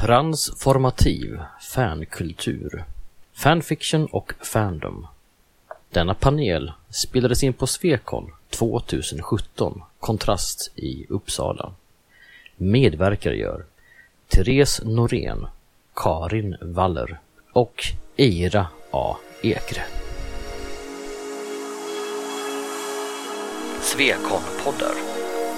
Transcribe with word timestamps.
Transformativ 0.00 1.40
fankultur. 1.60 2.84
Fanfiction 3.34 4.06
och 4.06 4.32
fandom. 4.40 5.06
Denna 5.90 6.14
panel 6.14 6.72
spelades 6.90 7.42
in 7.42 7.52
på 7.52 7.66
Svekon 7.66 8.32
2017, 8.50 9.82
Kontrast 9.98 10.70
i 10.76 11.06
Uppsala. 11.08 11.72
Medverkare 12.56 13.36
gör 13.36 13.64
Therese 14.28 14.80
Norén, 14.84 15.46
Karin 15.94 16.56
Waller 16.60 17.18
och 17.52 17.84
Eira 18.16 18.66
A. 18.90 19.16
Ekre. 19.42 19.82
Svekon-poddar. 23.80 24.94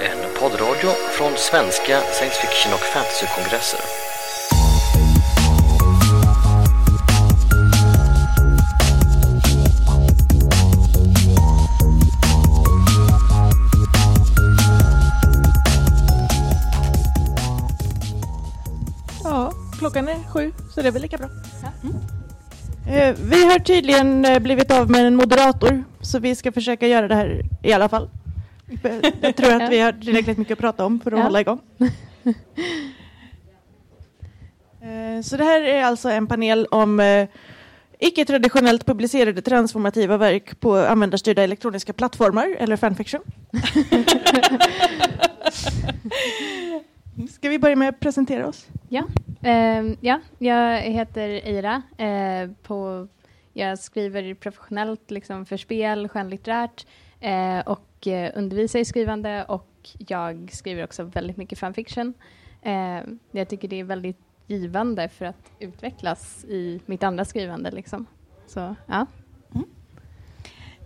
En 0.00 0.40
poddradio 0.40 0.90
från 0.90 1.32
svenska 1.36 2.00
science 2.00 2.40
fiction 2.40 2.72
och 2.72 2.80
fantasykongresser. 2.80 4.11
Klockan 19.92 20.08
är 20.08 20.32
sju, 20.32 20.52
så 20.74 20.82
det 20.82 20.88
är 20.88 20.92
väl 20.92 21.02
lika 21.02 21.18
bra. 21.18 21.28
Mm. 21.82 21.96
Eh, 22.88 23.14
vi 23.22 23.44
har 23.46 23.58
tydligen 23.58 24.24
eh, 24.24 24.38
blivit 24.38 24.70
av 24.70 24.90
med 24.90 25.06
en 25.06 25.16
moderator, 25.16 25.84
så 26.00 26.18
vi 26.18 26.34
ska 26.34 26.52
försöka 26.52 26.86
göra 26.86 27.08
det 27.08 27.14
här 27.14 27.42
i 27.62 27.72
alla 27.72 27.88
fall. 27.88 28.10
Jag 29.20 29.36
tror 29.36 29.62
att 29.62 29.70
vi 29.72 29.80
har 29.80 29.92
tillräckligt 29.92 30.38
mycket 30.38 30.52
att 30.52 30.58
prata 30.58 30.84
om 30.84 31.00
för 31.00 31.12
att 31.12 31.18
Ja. 31.18 31.24
hålla 31.24 31.40
igång. 31.40 31.60
Eh, 34.82 35.22
Så 35.22 35.36
det 35.36 35.44
här 35.44 35.62
är 35.62 35.84
alltså 35.84 36.08
en 36.10 36.26
panel 36.26 36.66
om 36.70 37.00
eh, 37.00 37.28
icke-traditionellt 37.98 38.86
publicerade 38.86 39.42
transformativa 39.42 40.16
verk 40.16 40.60
på 40.60 40.76
användarstyrda 40.76 41.42
elektroniska 41.42 41.92
plattformar, 41.92 42.56
eller 42.58 42.76
fanfiction. 42.76 43.20
Ska 47.30 47.48
vi 47.48 47.58
börja 47.58 47.76
med 47.76 47.88
att 47.88 48.00
presentera 48.00 48.48
oss? 48.48 48.68
Ja, 48.88 49.04
Ehm, 49.42 49.96
ja 50.00 50.20
jag 50.38 50.80
heter 50.80 51.28
Eira. 51.28 51.82
Eh, 51.96 52.50
på, 52.62 53.08
jag 53.52 53.78
skriver 53.78 54.34
professionellt 54.34 55.10
liksom, 55.10 55.46
för 55.46 55.56
spel, 55.56 56.08
skönlitterärt 56.08 56.86
eh, 57.20 57.58
och 57.58 58.06
eh, 58.06 58.32
undervisar 58.34 58.78
i 58.78 58.84
skrivande 58.84 59.44
och 59.44 59.90
jag 59.98 60.50
skriver 60.52 60.84
också 60.84 61.02
väldigt 61.02 61.36
mycket 61.36 61.58
fanfiction. 61.58 62.14
Eh, 62.62 63.00
jag 63.30 63.48
tycker 63.48 63.68
det 63.68 63.80
är 63.80 63.84
väldigt 63.84 64.20
givande 64.46 65.08
för 65.08 65.24
att 65.24 65.52
utvecklas 65.58 66.44
i 66.44 66.80
mitt 66.86 67.02
andra 67.02 67.24
skrivande. 67.24 67.70
Liksom. 67.70 68.06
Så, 68.46 68.74
ja. 68.86 69.06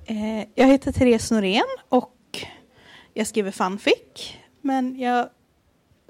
Eh, 0.09 0.49
jag 0.55 0.67
heter 0.67 0.93
Therese 0.93 1.31
Norén 1.31 1.65
och 1.89 2.47
jag 3.15 3.27
skriver 3.27 3.51
fanfic. 3.51 4.35
Men 4.61 4.99
jag 4.99 5.29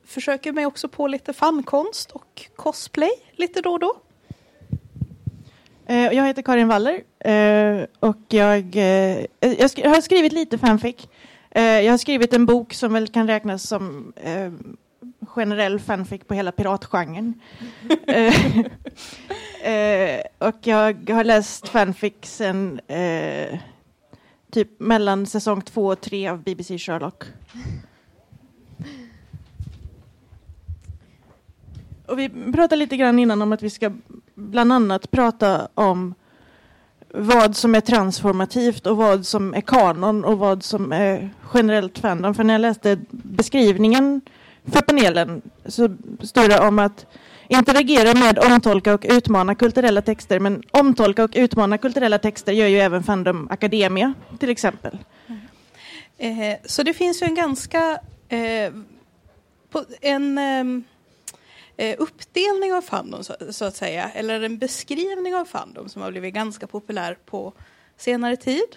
försöker 0.07 0.53
mig 0.53 0.67
också 0.67 0.89
på 0.89 1.07
lite 1.07 1.33
fankonst 1.33 2.11
och 2.11 2.47
cosplay 2.57 3.11
lite 3.33 3.61
då 3.61 3.73
och 3.73 3.81
då. 3.81 3.95
Eh, 5.87 6.13
Jag 6.13 6.27
heter 6.27 6.43
Karin 6.43 6.69
Waller 6.69 7.01
eh, 7.19 7.87
och 8.01 8.17
jag, 8.29 8.77
eh, 8.77 9.25
jag 9.77 9.91
har 9.91 10.01
skrivit 10.01 10.33
lite 10.33 10.59
fanfic. 10.59 11.09
Jag 11.59 11.91
har 11.91 11.99
skrivit 11.99 12.33
en 12.33 12.47
bok 12.47 12.75
som 12.75 12.93
väl 12.93 13.09
kan 13.09 13.27
räknas 13.27 13.69
som 13.69 14.13
generell 15.27 15.81
fanfic 15.81 16.23
på 16.27 16.35
hela 16.35 16.53
piratgenren. 16.53 17.35
Och 20.39 20.57
jag 20.61 21.11
har 21.11 21.25
läst 21.25 21.69
fanfic 21.69 22.15
sen 22.23 22.81
typ 24.53 24.81
mellan 24.81 25.27
säsong 25.27 25.63
två 25.63 25.87
och 25.87 26.01
tre 26.01 26.29
av 26.29 26.43
BBC 26.43 26.79
Sherlock. 26.79 27.25
Och 32.09 32.19
vi 32.19 32.29
pratade 32.29 32.77
lite 32.77 32.97
grann 32.97 33.19
innan 33.19 33.43
om 33.43 33.53
att 33.53 33.63
vi 33.63 33.71
ska 33.71 33.93
bland 34.35 34.73
annat 34.73 35.11
prata 35.11 35.69
om 35.75 36.15
vad 37.15 37.57
som 37.57 37.75
är 37.75 37.81
transformativt 37.81 38.87
och 38.87 38.97
vad 38.97 39.27
som 39.27 39.55
är 39.55 39.61
kanon 39.61 40.25
och 40.25 40.39
vad 40.39 40.63
som 40.63 40.93
är 40.93 41.31
generellt 41.55 41.99
fandom. 41.99 42.35
För 42.35 42.45
när 42.45 42.55
jag 42.55 42.61
läste 42.61 42.99
beskrivningen 43.11 44.21
för 44.65 44.81
panelen 44.81 45.43
så 45.65 45.97
står 46.21 46.49
det 46.49 46.61
om 46.61 46.79
att 46.79 47.07
interagera 47.49 48.15
med, 48.15 48.39
omtolka 48.39 48.95
och 48.95 49.07
utmana 49.09 49.55
kulturella 49.55 50.03
texter. 50.03 50.41
Men 50.41 50.63
omtolka 50.71 51.25
och 51.25 51.31
utmana 51.35 51.79
kulturella 51.79 52.19
texter 52.19 52.53
gör 52.53 52.67
ju 52.67 52.79
även 52.79 53.03
Fandom 53.03 53.49
Academia 53.51 54.15
till 54.39 54.51
exempel. 54.51 54.99
Mm. 55.27 56.53
Eh, 56.53 56.57
så 56.65 56.83
det 56.83 56.95
finns 56.95 57.23
ju 57.23 57.27
en 57.27 57.35
ganska 57.35 57.99
eh, 58.29 58.73
en 60.01 60.39
eh, 60.39 60.83
Eh, 61.77 61.97
uppdelning 61.99 62.75
av 62.75 62.83
fandom 62.83 63.25
så, 63.25 63.35
så 63.51 63.65
att 63.65 63.77
säga, 63.77 64.11
eller 64.11 64.41
en 64.41 64.59
beskrivning 64.59 65.35
av 65.35 65.45
fandom 65.45 65.89
som 65.89 66.03
har 66.03 66.11
blivit 66.11 66.35
ganska 66.35 66.67
populär 66.67 67.19
på 67.27 67.53
senare 67.97 68.37
tid. 68.37 68.77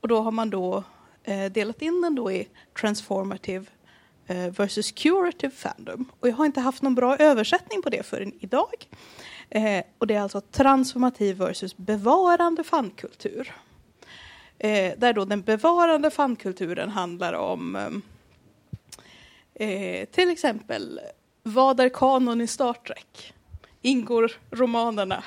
Och 0.00 0.08
då 0.08 0.20
har 0.20 0.30
man 0.30 0.50
då 0.50 0.84
eh, 1.24 1.52
delat 1.52 1.82
in 1.82 2.00
den 2.00 2.14
då 2.14 2.32
i 2.32 2.48
transformative 2.80 3.66
eh, 4.26 4.46
versus 4.50 4.92
curative 4.92 5.54
fandom. 5.54 6.04
Och 6.20 6.28
jag 6.28 6.34
har 6.34 6.46
inte 6.46 6.60
haft 6.60 6.82
någon 6.82 6.94
bra 6.94 7.16
översättning 7.16 7.82
på 7.82 7.90
det 7.90 8.02
förrän 8.02 8.32
idag. 8.40 8.88
Eh, 9.50 9.84
och 9.98 10.06
det 10.06 10.14
är 10.14 10.20
alltså 10.20 10.40
transformativ 10.40 11.36
versus 11.36 11.76
bevarande 11.76 12.64
fankultur. 12.64 13.54
Eh, 14.58 14.98
där 14.98 15.12
då 15.12 15.24
den 15.24 15.42
bevarande 15.42 16.10
fankulturen 16.10 16.88
handlar 16.88 17.32
om 17.32 17.76
eh, 19.54 20.04
till 20.04 20.30
exempel 20.30 21.00
vad 21.52 21.80
är 21.80 21.88
kanon 21.88 22.40
i 22.40 22.46
Star 22.46 22.72
Trek? 22.72 23.34
Ingår 23.82 24.32
romanerna 24.50 25.24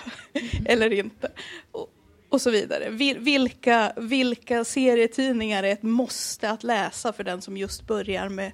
eller 0.65 0.93
inte? 0.93 1.31
Och, 1.71 1.87
och 2.29 2.41
så 2.41 2.51
vidare. 2.51 2.89
Vil, 2.89 3.19
vilka, 3.19 3.93
vilka 3.97 4.63
serietidningar 4.63 5.63
är 5.63 5.71
ett 5.71 5.83
måste 5.83 6.49
att 6.49 6.63
läsa 6.63 7.13
för 7.13 7.23
den 7.23 7.41
som 7.41 7.57
just 7.57 7.87
börjar 7.87 8.29
med 8.29 8.51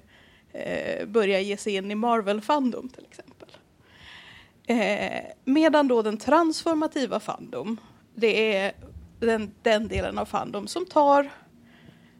eh, 0.52 1.06
börjar 1.06 1.40
ge 1.40 1.56
sig 1.56 1.74
in 1.74 1.90
i 1.90 1.94
Marvel-fandom 1.94 2.88
till 2.88 3.04
exempel. 3.10 3.48
Eh, 4.66 5.22
medan 5.44 5.88
då 5.88 6.02
den 6.02 6.16
transformativa 6.16 7.20
fandom, 7.20 7.80
det 8.14 8.56
är 8.56 8.72
den, 9.20 9.54
den 9.62 9.88
delen 9.88 10.18
av 10.18 10.24
fandom 10.24 10.66
som 10.66 10.86
tar, 10.86 11.30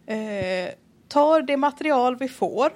eh, 0.06 0.68
tar 1.08 1.42
det 1.42 1.56
material 1.56 2.16
vi 2.16 2.28
får, 2.28 2.72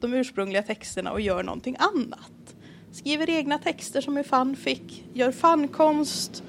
de 0.00 0.14
ursprungliga 0.14 0.62
texterna 0.62 1.12
och 1.12 1.20
gör 1.20 1.42
någonting 1.42 1.76
annat. 1.78 2.56
Skriver 2.92 3.30
egna 3.30 3.58
texter 3.58 4.00
som 4.00 4.16
är 4.16 4.22
fanfic, 4.22 4.80
gör 5.12 5.32
fankonst, 5.32 6.42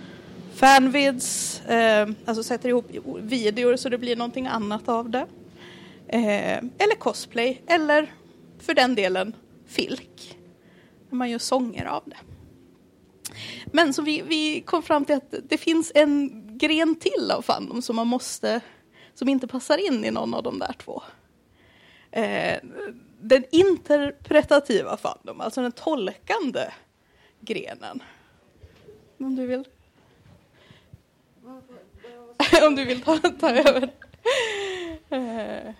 fanvids, 0.53 1.61
eh, 1.61 2.09
alltså 2.25 2.43
sätter 2.43 2.69
ihop 2.69 2.85
videor 3.19 3.75
så 3.75 3.89
det 3.89 3.97
blir 3.97 4.15
någonting 4.15 4.47
annat 4.47 4.89
av 4.89 5.09
det. 5.09 5.27
Eh, 6.07 6.57
eller 6.57 6.95
cosplay, 6.99 7.61
eller 7.67 8.13
för 8.59 8.73
den 8.73 8.95
delen 8.95 9.35
filk. 9.67 10.37
När 11.09 11.17
man 11.17 11.29
gör 11.29 11.39
sånger 11.39 11.85
av 11.85 12.03
det. 12.05 12.17
Men 13.65 13.93
så 13.93 14.01
vi, 14.01 14.21
vi 14.21 14.61
kom 14.61 14.83
fram 14.83 15.05
till 15.05 15.15
att 15.15 15.33
det 15.49 15.57
finns 15.57 15.91
en 15.95 16.43
gren 16.57 16.95
till 16.95 17.31
av 17.31 17.41
fandom 17.41 17.81
som 17.81 17.95
man 17.95 18.07
måste, 18.07 18.61
som 19.13 19.29
inte 19.29 19.47
passar 19.47 19.87
in 19.87 20.05
i 20.05 20.11
någon 20.11 20.33
av 20.33 20.43
de 20.43 20.59
där 20.59 20.75
två. 20.77 21.03
Eh, 22.11 22.57
den 23.19 23.43
interpretativa 23.51 24.97
fandom, 24.97 25.41
alltså 25.41 25.61
den 25.61 25.71
tolkande 25.71 26.71
grenen. 27.39 28.03
Om 29.19 29.35
du 29.35 29.45
vill? 29.45 29.67
Om 32.67 32.75
du 32.75 32.85
vill 32.85 33.01
ta, 33.01 33.17
ta 33.17 33.51
över. 33.51 33.89
Eh, 35.09 35.73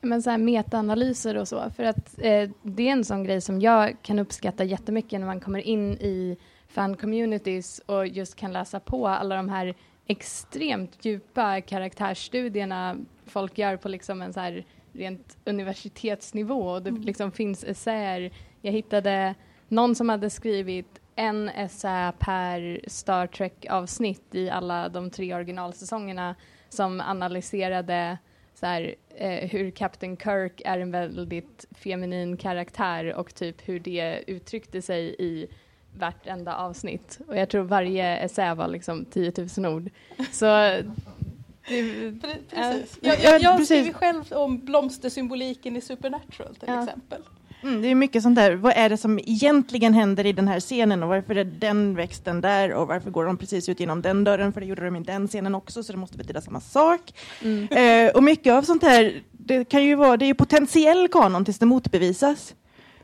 men 0.00 0.22
så 0.22 0.30
här 0.30 0.38
metaanalyser 0.38 1.36
och 1.36 1.48
så, 1.48 1.70
för 1.76 1.84
att 1.84 2.18
eh, 2.18 2.50
det 2.62 2.88
är 2.88 2.92
en 2.92 3.04
sån 3.04 3.24
grej 3.24 3.40
som 3.40 3.60
jag 3.60 3.96
kan 4.02 4.18
uppskatta 4.18 4.64
jättemycket 4.64 5.20
när 5.20 5.26
man 5.26 5.40
kommer 5.40 5.60
in 5.60 5.92
i 5.92 6.36
fan-communities 6.68 7.80
och 7.86 8.06
just 8.06 8.36
kan 8.36 8.52
läsa 8.52 8.80
på 8.80 9.08
alla 9.08 9.36
de 9.36 9.48
här 9.48 9.74
extremt 10.06 11.04
djupa 11.04 11.60
karaktärsstudierna 11.60 12.96
folk 13.26 13.58
gör 13.58 13.76
på 13.76 13.88
liksom 13.88 14.22
en 14.22 14.32
så 14.32 14.40
här 14.40 14.64
rent 14.96 15.36
universitetsnivå 15.44 16.70
och 16.70 16.82
det 16.82 16.90
liksom 16.90 17.32
finns 17.32 17.64
essäer. 17.64 18.32
Jag 18.62 18.72
hittade 18.72 19.34
någon 19.68 19.94
som 19.94 20.08
hade 20.08 20.30
skrivit 20.30 21.00
en 21.16 21.48
essä 21.48 22.12
per 22.18 22.80
Star 22.86 23.26
Trek-avsnitt 23.26 24.34
i 24.34 24.50
alla 24.50 24.88
de 24.88 25.10
tre 25.10 25.34
originalsäsongerna 25.34 26.34
som 26.68 27.00
analyserade 27.00 28.18
så 28.54 28.66
här, 28.66 28.94
eh, 29.16 29.48
hur 29.50 29.70
Captain 29.70 30.16
Kirk 30.16 30.62
är 30.64 30.78
en 30.78 30.90
väldigt 30.90 31.66
feminin 31.70 32.36
karaktär 32.36 33.14
och 33.14 33.34
typ 33.34 33.68
hur 33.68 33.80
det 33.80 34.24
uttryckte 34.26 34.82
sig 34.82 35.16
i 35.18 35.46
vartenda 35.94 36.56
avsnitt. 36.56 37.20
Och 37.28 37.36
jag 37.36 37.48
tror 37.48 37.62
varje 37.62 38.16
essä 38.16 38.54
var 38.54 38.68
liksom 38.68 39.04
10 39.04 39.32
000 39.58 39.74
ord. 39.74 39.90
Så 40.32 40.46
det, 41.68 42.12
precis. 42.50 42.98
Jag, 43.00 43.20
jag, 43.22 43.40
jag 43.40 43.64
skriver 43.64 43.92
själv 43.92 44.32
om 44.32 44.58
blomstersymboliken 44.58 45.76
i 45.76 45.80
Supernatural 45.80 46.54
till 46.54 46.68
ja. 46.68 46.82
exempel. 46.82 47.22
Mm, 47.62 47.82
det 47.82 47.88
är 47.88 47.94
mycket 47.94 48.22
sånt 48.22 48.36
där. 48.36 48.52
Vad 48.52 48.72
är 48.76 48.88
det 48.88 48.96
som 48.96 49.18
egentligen 49.18 49.94
händer 49.94 50.26
i 50.26 50.32
den 50.32 50.48
här 50.48 50.60
scenen 50.60 51.02
och 51.02 51.08
varför 51.08 51.34
är 51.34 51.44
den 51.44 51.94
växten 51.94 52.40
där 52.40 52.72
och 52.72 52.88
varför 52.88 53.10
går 53.10 53.24
de 53.24 53.36
precis 53.36 53.68
ut 53.68 53.80
genom 53.80 54.02
den 54.02 54.24
dörren 54.24 54.52
för 54.52 54.60
det 54.60 54.66
gjorde 54.66 54.84
de 54.84 54.96
i 54.96 55.00
den 55.00 55.28
scenen 55.28 55.54
också 55.54 55.82
så 55.82 55.92
det 55.92 55.98
måste 55.98 56.18
betyda 56.18 56.40
samma 56.40 56.60
sak. 56.60 57.00
Mm. 57.42 57.68
Eh, 57.68 58.16
och 58.16 58.22
mycket 58.22 58.52
av 58.52 58.62
sånt 58.62 58.82
här, 58.82 59.22
det 59.32 59.64
kan 59.64 59.84
ju 59.84 59.94
vara, 59.94 60.16
det 60.16 60.24
är 60.24 60.26
ju 60.26 60.34
potentiell 60.34 61.08
kanon 61.08 61.44
tills 61.44 61.58
det 61.58 61.66
motbevisas. 61.66 62.54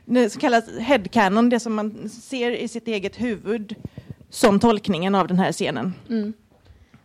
Det 0.05 0.31
som 0.31 0.41
kallas 0.41 0.65
headcanon, 0.79 1.49
det 1.49 1.61
som 1.61 1.75
man 1.75 2.09
ser 2.09 2.51
i 2.51 2.69
sitt 2.69 2.89
eget 2.89 3.21
huvud 3.21 3.75
som 4.31 4.61
tolkningen 4.61 5.15
av 5.15 5.29
den 5.29 5.39
här 5.39 5.53
scenen. 5.53 5.95
Mm. 6.09 6.33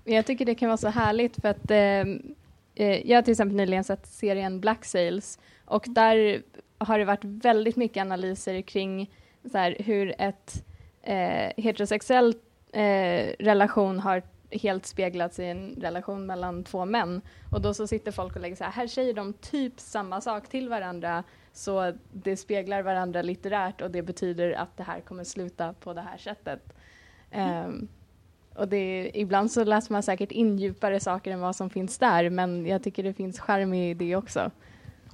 Jag 0.10 0.26
tycker 0.26 0.46
det 0.46 0.56
kan 0.56 0.70
vara 0.70 0.78
så 0.78 0.88
härligt 0.88 1.42
för 1.42 1.50
att 1.50 1.72
ehm, 1.72 2.36
eh, 2.76 3.10
jag 3.10 3.18
har 3.18 3.22
till 3.22 3.32
exempel 3.32 3.56
nyligen 3.56 3.84
sett 3.84 4.08
serien 4.08 4.60
Black 4.60 4.86
Sails 4.86 5.40
och 5.66 5.86
där 5.88 6.42
har 6.78 7.00
det 7.00 7.06
varit 7.06 7.24
väldigt 7.24 7.76
mycket 7.76 8.02
analyser 8.02 8.62
kring 8.62 9.12
så 9.52 9.58
här, 9.58 9.76
hur 9.80 10.16
ett 10.18 10.66
eh, 11.02 11.64
heterosexuell 11.64 12.36
eh, 12.72 13.34
relation 13.40 14.00
har 14.00 14.24
helt 14.52 14.86
speglats 14.86 15.40
i 15.40 15.46
en 15.46 15.76
relation 15.82 16.26
mellan 16.26 16.64
två 16.64 16.86
män. 16.86 17.22
Och 17.52 17.62
då 17.62 17.74
så 17.74 17.88
sitter 17.88 18.12
folk 18.12 18.36
och 18.36 18.42
lägger 18.42 18.56
så 18.56 18.64
här, 18.64 18.72
här 18.72 18.88
säger 18.88 19.14
de 19.14 19.34
typ 19.34 19.80
samma 19.80 20.22
sak 20.22 20.50
till 20.50 20.70
varandra 20.70 21.24
så 21.54 21.94
det 22.12 22.38
speglar 22.38 22.82
varandra 22.82 23.22
litterärt 23.22 23.82
och 23.82 23.92
det 23.92 24.02
betyder 24.02 24.52
att 24.52 24.78
det 24.78 24.84
här 24.84 25.00
kommer 25.00 25.24
sluta 25.24 25.74
på 25.74 25.94
det 25.94 26.02
här 26.02 26.18
sättet. 26.18 26.74
Mm. 27.32 27.66
Um, 27.66 27.88
och 28.58 28.68
det, 28.68 29.12
ibland 29.14 29.52
så 29.52 29.64
läser 29.64 29.94
man 29.94 30.04
säkert 30.04 30.32
in 30.32 30.58
djupare 30.58 31.00
saker 31.00 31.32
än 31.32 31.40
vad 31.40 31.56
som 31.56 31.70
finns 31.70 31.98
där 31.98 32.30
men 32.30 32.66
jag 32.66 32.84
tycker 32.84 33.04
det 33.04 33.14
finns 33.14 33.40
charm 33.40 33.74
i 33.74 33.94
det 33.94 34.16
också. 34.16 34.52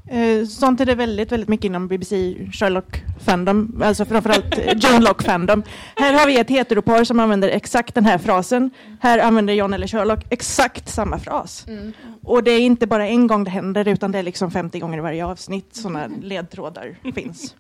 Eh, 0.08 0.46
sånt 0.46 0.82
är 0.82 0.86
det 0.86 0.96
väldigt, 0.96 1.32
väldigt 1.32 1.50
mycket 1.50 1.66
inom 1.66 1.88
BBC 1.88 2.36
Sherlock 2.54 3.04
Fandom, 3.26 3.82
alltså 3.84 4.06
framförallt 4.06 4.58
eh, 4.58 4.78
Joan 4.78 5.04
Lock 5.04 5.24
Fandom. 5.24 5.64
Här 5.96 6.14
har 6.14 6.28
vi 6.28 6.40
ett 6.40 6.50
heteropar 6.50 7.04
som 7.04 7.20
använder 7.20 7.50
exakt 7.50 7.96
den 7.96 8.06
här 8.06 8.18
frasen. 8.18 8.72
Här 9.00 9.20
använder 9.20 9.54
John 9.54 9.74
eller 9.74 9.88
Sherlock 9.88 10.26
exakt 10.30 10.90
samma 10.90 11.20
fras. 11.20 11.66
Mm. 11.68 11.94
Och 12.24 12.44
det 12.44 12.52
är 12.52 12.60
inte 12.60 12.88
bara 12.88 13.08
en 13.08 13.28
gång 13.28 13.44
det 13.44 13.52
händer 13.52 13.88
utan 13.88 14.12
det 14.12 14.20
är 14.20 14.24
liksom 14.24 14.52
50 14.52 14.80
gånger 14.80 14.98
i 14.98 15.02
varje 15.02 15.26
avsnitt 15.26 15.76
sådana 15.76 16.08
ledtrådar 16.22 16.96
finns. 17.16 17.56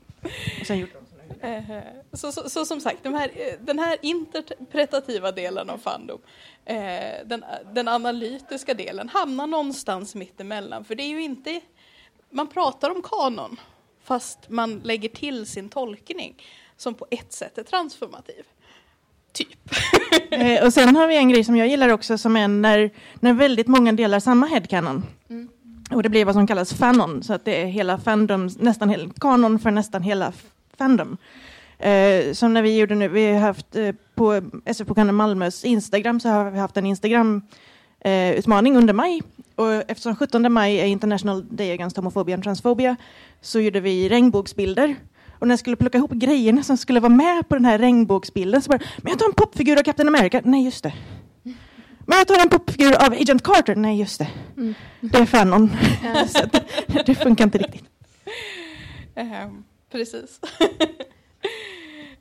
Eh, 0.69 0.85
så, 2.13 2.31
så, 2.31 2.49
så, 2.49 2.65
som 2.65 2.81
sagt, 2.81 3.03
de 3.03 3.13
här, 3.13 3.31
den 3.59 3.79
här 3.79 3.97
interpretativa 4.01 5.31
delen 5.31 5.69
av 5.69 5.77
Fandom, 5.77 6.19
den, 7.25 7.45
den 7.73 7.87
analytiska 7.87 8.73
delen, 8.73 9.09
hamnar 9.09 9.47
någonstans 9.47 10.15
mittemellan. 10.15 10.85
För 10.85 10.95
det 10.95 11.03
är 11.03 11.09
ju 11.09 11.23
inte 11.23 11.61
man 12.33 12.47
pratar 12.47 12.89
om 12.89 13.01
kanon 13.01 13.59
fast 14.03 14.49
man 14.49 14.81
lägger 14.83 15.09
till 15.09 15.45
sin 15.45 15.69
tolkning 15.69 16.35
som 16.77 16.93
på 16.93 17.05
ett 17.11 17.33
sätt 17.33 17.57
är 17.57 17.63
transformativ. 17.63 18.43
Typ. 19.31 19.59
eh, 20.31 20.65
och 20.65 20.73
sen 20.73 20.95
har 20.95 21.07
vi 21.07 21.17
en 21.17 21.29
grej 21.29 21.43
som 21.43 21.55
jag 21.55 21.67
gillar 21.67 21.89
också 21.89 22.17
som 22.17 22.35
är 22.35 22.47
när, 22.47 22.91
när 23.19 23.33
väldigt 23.33 23.67
många 23.67 23.93
delar 23.93 24.19
samma 24.19 24.45
headcanon. 24.45 25.03
Mm. 25.29 25.49
Och 25.91 26.03
det 26.03 26.09
blir 26.09 26.25
vad 26.25 26.35
som 26.35 26.47
kallas 26.47 26.73
fanon, 26.73 27.23
så 27.23 27.33
att 27.33 27.45
det 27.45 27.61
är 27.61 27.65
hela 27.65 27.97
fandom, 27.97 28.49
nästan 28.59 28.89
hela, 28.89 29.09
kanon 29.19 29.59
för 29.59 29.71
nästan 29.71 30.03
hela 30.03 30.33
fandom. 30.77 31.17
Eh, 31.79 32.33
som 32.33 32.53
när 32.53 32.61
vi 32.61 32.77
gjorde 32.77 32.95
nu, 32.95 33.07
vi 33.07 33.33
har 33.33 33.39
haft 33.39 33.75
eh, 33.75 33.91
på 34.15 34.41
SF-bokhandeln 34.65 35.15
Malmös 35.15 35.65
Instagram 35.65 36.19
så 36.19 36.29
har 36.29 36.51
vi 36.51 36.59
haft 36.59 36.77
en 36.77 36.85
Instagram 36.85 37.41
eh, 37.99 38.31
utmaning 38.31 38.77
under 38.77 38.93
maj 38.93 39.21
och 39.55 39.73
eftersom 39.73 40.15
17 40.15 40.53
maj 40.53 40.79
är 40.79 40.85
International 40.85 41.45
Day 41.49 41.71
Against 41.71 41.97
Homophobia 41.97 42.35
and 42.35 42.43
Transphobia 42.43 42.95
så 43.41 43.59
gjorde 43.59 43.79
vi 43.79 44.09
regnbågsbilder. 44.09 44.95
Och 45.39 45.47
när 45.47 45.51
jag 45.53 45.59
skulle 45.59 45.75
plocka 45.75 45.97
ihop 45.97 46.11
grejerna 46.11 46.63
som 46.63 46.77
skulle 46.77 46.99
vara 46.99 47.13
med 47.13 47.49
på 47.49 47.55
den 47.55 47.65
här 47.65 47.77
regnbågsbilden 47.77 48.61
så 48.61 48.69
bara, 48.69 48.79
men 48.97 49.09
jag 49.09 49.19
tar 49.19 49.25
en 49.25 49.33
popfigur 49.33 49.79
av 49.79 49.83
Captain 49.83 50.07
America. 50.07 50.41
Nej, 50.43 50.65
just 50.65 50.83
det. 50.83 50.93
Men 52.05 52.17
jag 52.17 52.27
tar 52.27 52.41
en 52.41 52.49
popfigur 52.49 53.05
av 53.05 53.13
Agent 53.13 53.43
Carter. 53.43 53.75
Nej, 53.75 53.99
just 53.99 54.19
det. 54.19 54.27
Mm. 54.57 54.73
Det 55.01 55.17
är 55.17 55.25
fanon. 55.25 55.71
så 56.27 56.45
det, 56.51 57.03
det 57.05 57.15
funkar 57.15 57.43
inte 57.43 57.57
riktigt. 57.57 57.83
Um, 59.15 59.63
precis. 59.93 60.39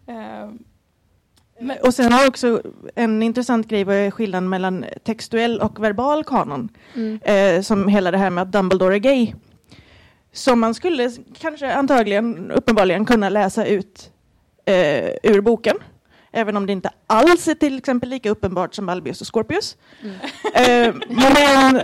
um, 0.07 0.65
Men, 1.63 1.77
och 1.83 1.95
sen 1.95 2.13
har 2.13 2.29
också 2.29 2.63
en 2.95 3.23
intressant 3.23 3.69
grej 3.69 3.85
var 3.85 4.11
skillnaden 4.11 4.49
mellan 4.49 4.85
textuell 5.05 5.61
och 5.61 5.85
verbal 5.85 6.25
kanon. 6.25 6.69
Mm. 6.95 7.21
Eh, 7.23 7.63
som 7.63 7.89
hela 7.89 8.11
det 8.11 8.19
här 8.19 8.31
med 8.31 8.43
att 8.43 8.53
Dumbledore 8.53 8.95
är 8.95 8.99
gay. 8.99 9.35
Som 10.33 10.61
man 10.61 10.75
skulle 10.75 11.11
kanske 11.39 11.75
antagligen 11.75 12.51
uppenbarligen 12.51 13.07
kunna 13.07 13.29
läsa 13.29 13.67
ut 13.67 14.11
eh, 14.65 15.11
ur 15.23 15.41
boken. 15.41 15.77
Även 16.33 16.57
om 16.57 16.67
det 16.67 16.73
inte 16.73 16.91
alls 17.07 17.49
är 17.49 17.55
till 17.55 17.79
exempel 17.79 18.09
lika 18.09 18.31
uppenbart 18.31 18.75
som 18.75 18.89
Albius 18.89 19.21
och 19.21 19.35
Scorpius. 19.35 19.77
Mm. 20.03 20.17
Eh, 20.55 20.95
men 21.09 21.77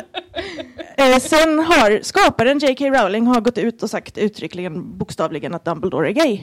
eh, 0.96 1.18
sen 1.18 1.58
har 1.58 2.02
skaparen 2.02 2.58
J.K. 2.58 2.90
Rowling 2.90 3.26
har 3.26 3.40
gått 3.40 3.58
ut 3.58 3.82
och 3.82 3.90
sagt 3.90 4.18
uttryckligen 4.18 4.98
bokstavligen 4.98 5.54
att 5.54 5.64
Dumbledore 5.64 6.08
är 6.08 6.12
gay. 6.12 6.40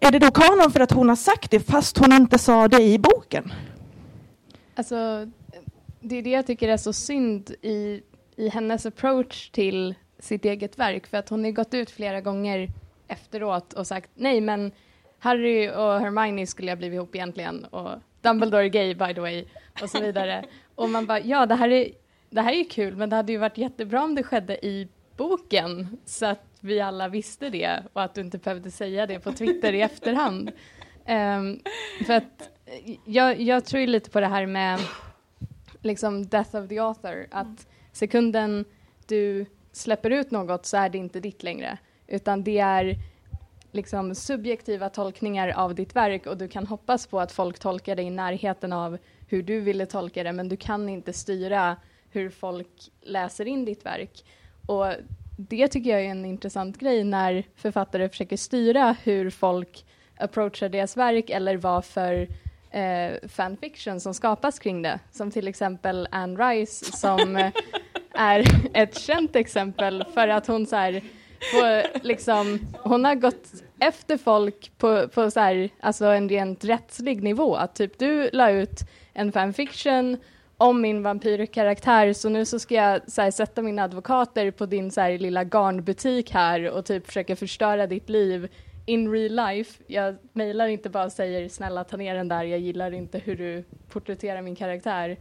Är 0.00 0.10
det 0.10 0.18
då 0.18 0.30
kanon 0.30 0.72
för 0.72 0.80
att 0.80 0.92
hon 0.92 1.08
har 1.08 1.16
sagt 1.16 1.50
det 1.50 1.60
fast 1.60 1.98
hon 1.98 2.12
inte 2.12 2.38
sa 2.38 2.68
det 2.68 2.82
i 2.82 2.98
boken? 2.98 3.52
Alltså, 4.74 5.26
det 6.00 6.18
är 6.18 6.22
det 6.22 6.30
jag 6.30 6.46
tycker 6.46 6.68
är 6.68 6.76
så 6.76 6.92
synd 6.92 7.50
i, 7.62 8.02
i 8.36 8.48
hennes 8.48 8.86
approach 8.86 9.50
till 9.50 9.94
sitt 10.18 10.44
eget 10.44 10.78
verk 10.78 11.06
för 11.06 11.16
att 11.18 11.28
hon 11.28 11.44
har 11.44 11.50
gått 11.50 11.74
ut 11.74 11.90
flera 11.90 12.20
gånger 12.20 12.68
efteråt 13.08 13.72
och 13.72 13.86
sagt 13.86 14.10
nej 14.14 14.40
men 14.40 14.72
Harry 15.18 15.68
och 15.68 16.00
Hermione 16.00 16.46
skulle 16.46 16.70
ha 16.70 16.76
blivit 16.76 16.96
ihop 16.96 17.14
egentligen 17.14 17.64
och 17.64 17.90
Dumbledore 18.20 18.64
är 18.64 18.68
gay 18.68 18.94
by 18.94 19.14
the 19.14 19.20
way 19.20 19.44
och 19.82 19.90
så 19.90 20.00
vidare. 20.00 20.44
och 20.74 20.90
man 20.90 21.06
bara 21.06 21.20
ja 21.20 21.46
det 21.46 21.54
här 21.54 21.68
är 21.68 21.88
det 22.30 22.40
här 22.40 22.52
är 22.52 22.56
ju 22.56 22.64
kul 22.64 22.96
men 22.96 23.10
det 23.10 23.16
hade 23.16 23.32
ju 23.32 23.38
varit 23.38 23.58
jättebra 23.58 24.04
om 24.04 24.14
det 24.14 24.22
skedde 24.22 24.66
i 24.66 24.88
boken 25.16 25.98
så 26.04 26.26
att 26.26 26.44
vi 26.60 26.80
alla 26.80 27.08
visste 27.08 27.50
det 27.50 27.82
och 27.92 28.02
att 28.02 28.14
du 28.14 28.20
inte 28.20 28.38
behövde 28.38 28.70
säga 28.70 29.06
det 29.06 29.20
på 29.20 29.32
Twitter 29.32 29.72
i 29.72 29.80
efterhand. 29.80 30.50
Um, 31.08 31.60
för 32.06 32.14
att 32.14 32.50
jag, 33.04 33.40
jag 33.40 33.64
tror 33.64 33.86
lite 33.86 34.10
på 34.10 34.20
det 34.20 34.26
här 34.26 34.46
med 34.46 34.80
liksom 35.82 36.26
death 36.26 36.56
of 36.56 36.68
the 36.68 36.78
author, 36.78 37.26
att 37.30 37.66
sekunden 37.92 38.64
du 39.06 39.46
släpper 39.72 40.10
ut 40.10 40.30
något 40.30 40.66
så 40.66 40.76
är 40.76 40.88
det 40.88 40.98
inte 40.98 41.20
ditt 41.20 41.42
längre, 41.42 41.78
utan 42.06 42.44
det 42.44 42.58
är 42.58 42.96
liksom 43.72 44.14
subjektiva 44.14 44.88
tolkningar 44.88 45.48
av 45.48 45.74
ditt 45.74 45.96
verk 45.96 46.26
och 46.26 46.38
du 46.38 46.48
kan 46.48 46.66
hoppas 46.66 47.06
på 47.06 47.20
att 47.20 47.32
folk 47.32 47.58
tolkar 47.58 47.96
det 47.96 48.02
i 48.02 48.10
närheten 48.10 48.72
av 48.72 48.98
hur 49.26 49.42
du 49.42 49.60
ville 49.60 49.86
tolka 49.86 50.22
det, 50.22 50.32
men 50.32 50.48
du 50.48 50.56
kan 50.56 50.88
inte 50.88 51.12
styra 51.12 51.76
hur 52.10 52.30
folk 52.30 52.90
läser 53.02 53.48
in 53.48 53.64
ditt 53.64 53.86
verk. 53.86 54.24
Och 54.66 54.86
det 55.36 55.68
tycker 55.68 55.90
jag 55.90 56.00
är 56.00 56.10
en 56.10 56.24
intressant 56.24 56.78
grej 56.78 57.04
när 57.04 57.44
författare 57.56 58.08
försöker 58.08 58.36
styra 58.36 58.96
hur 59.02 59.30
folk 59.30 59.84
approachar 60.16 60.68
deras 60.68 60.96
verk 60.96 61.30
eller 61.30 61.56
vad 61.56 61.84
för 61.84 62.28
eh, 62.70 63.28
fanfiction 63.28 64.00
som 64.00 64.14
skapas 64.14 64.58
kring 64.58 64.82
det. 64.82 64.98
Som 65.10 65.30
till 65.30 65.48
exempel 65.48 66.08
Anne 66.10 66.50
Rice 66.50 66.96
som 66.96 67.36
är 68.14 68.44
ett 68.74 68.98
känt 68.98 69.36
exempel 69.36 70.04
för 70.14 70.28
att 70.28 70.46
hon 70.46 70.66
så 70.66 70.76
här, 70.76 71.02
på, 71.52 71.82
liksom, 72.02 72.58
hon 72.82 73.04
har 73.04 73.14
gått 73.14 73.52
efter 73.80 74.16
folk 74.16 74.72
på, 74.78 75.08
på 75.08 75.30
så 75.30 75.40
här, 75.40 75.70
alltså 75.80 76.04
en 76.06 76.28
rent 76.28 76.64
rättslig 76.64 77.22
nivå. 77.22 77.56
Att 77.56 77.74
typ 77.74 77.98
du 77.98 78.30
la 78.32 78.50
ut 78.50 78.80
en 79.12 79.32
fanfiction 79.32 80.16
om 80.56 80.80
min 80.80 81.02
vampyrkaraktär 81.02 82.12
så 82.12 82.28
nu 82.28 82.44
så 82.44 82.58
ska 82.58 82.74
jag 82.74 83.00
här, 83.16 83.30
sätta 83.30 83.62
mina 83.62 83.82
advokater 83.82 84.50
på 84.50 84.66
din 84.66 84.90
så 84.90 85.00
här, 85.00 85.18
lilla 85.18 85.44
garnbutik 85.44 86.30
här 86.30 86.70
och 86.70 86.84
typ 86.84 87.06
försöka 87.06 87.36
förstöra 87.36 87.86
ditt 87.86 88.08
liv 88.08 88.48
in 88.86 89.12
real 89.12 89.48
life. 89.48 89.82
Jag 89.86 90.16
mejlar 90.32 90.66
inte 90.66 90.90
bara 90.90 91.04
och 91.04 91.12
säger 91.12 91.48
snälla 91.48 91.84
ta 91.84 91.96
ner 91.96 92.14
den 92.14 92.28
där, 92.28 92.44
jag 92.44 92.58
gillar 92.58 92.94
inte 92.94 93.18
hur 93.18 93.36
du 93.36 93.64
porträtterar 93.88 94.42
min 94.42 94.56
karaktär. 94.56 95.16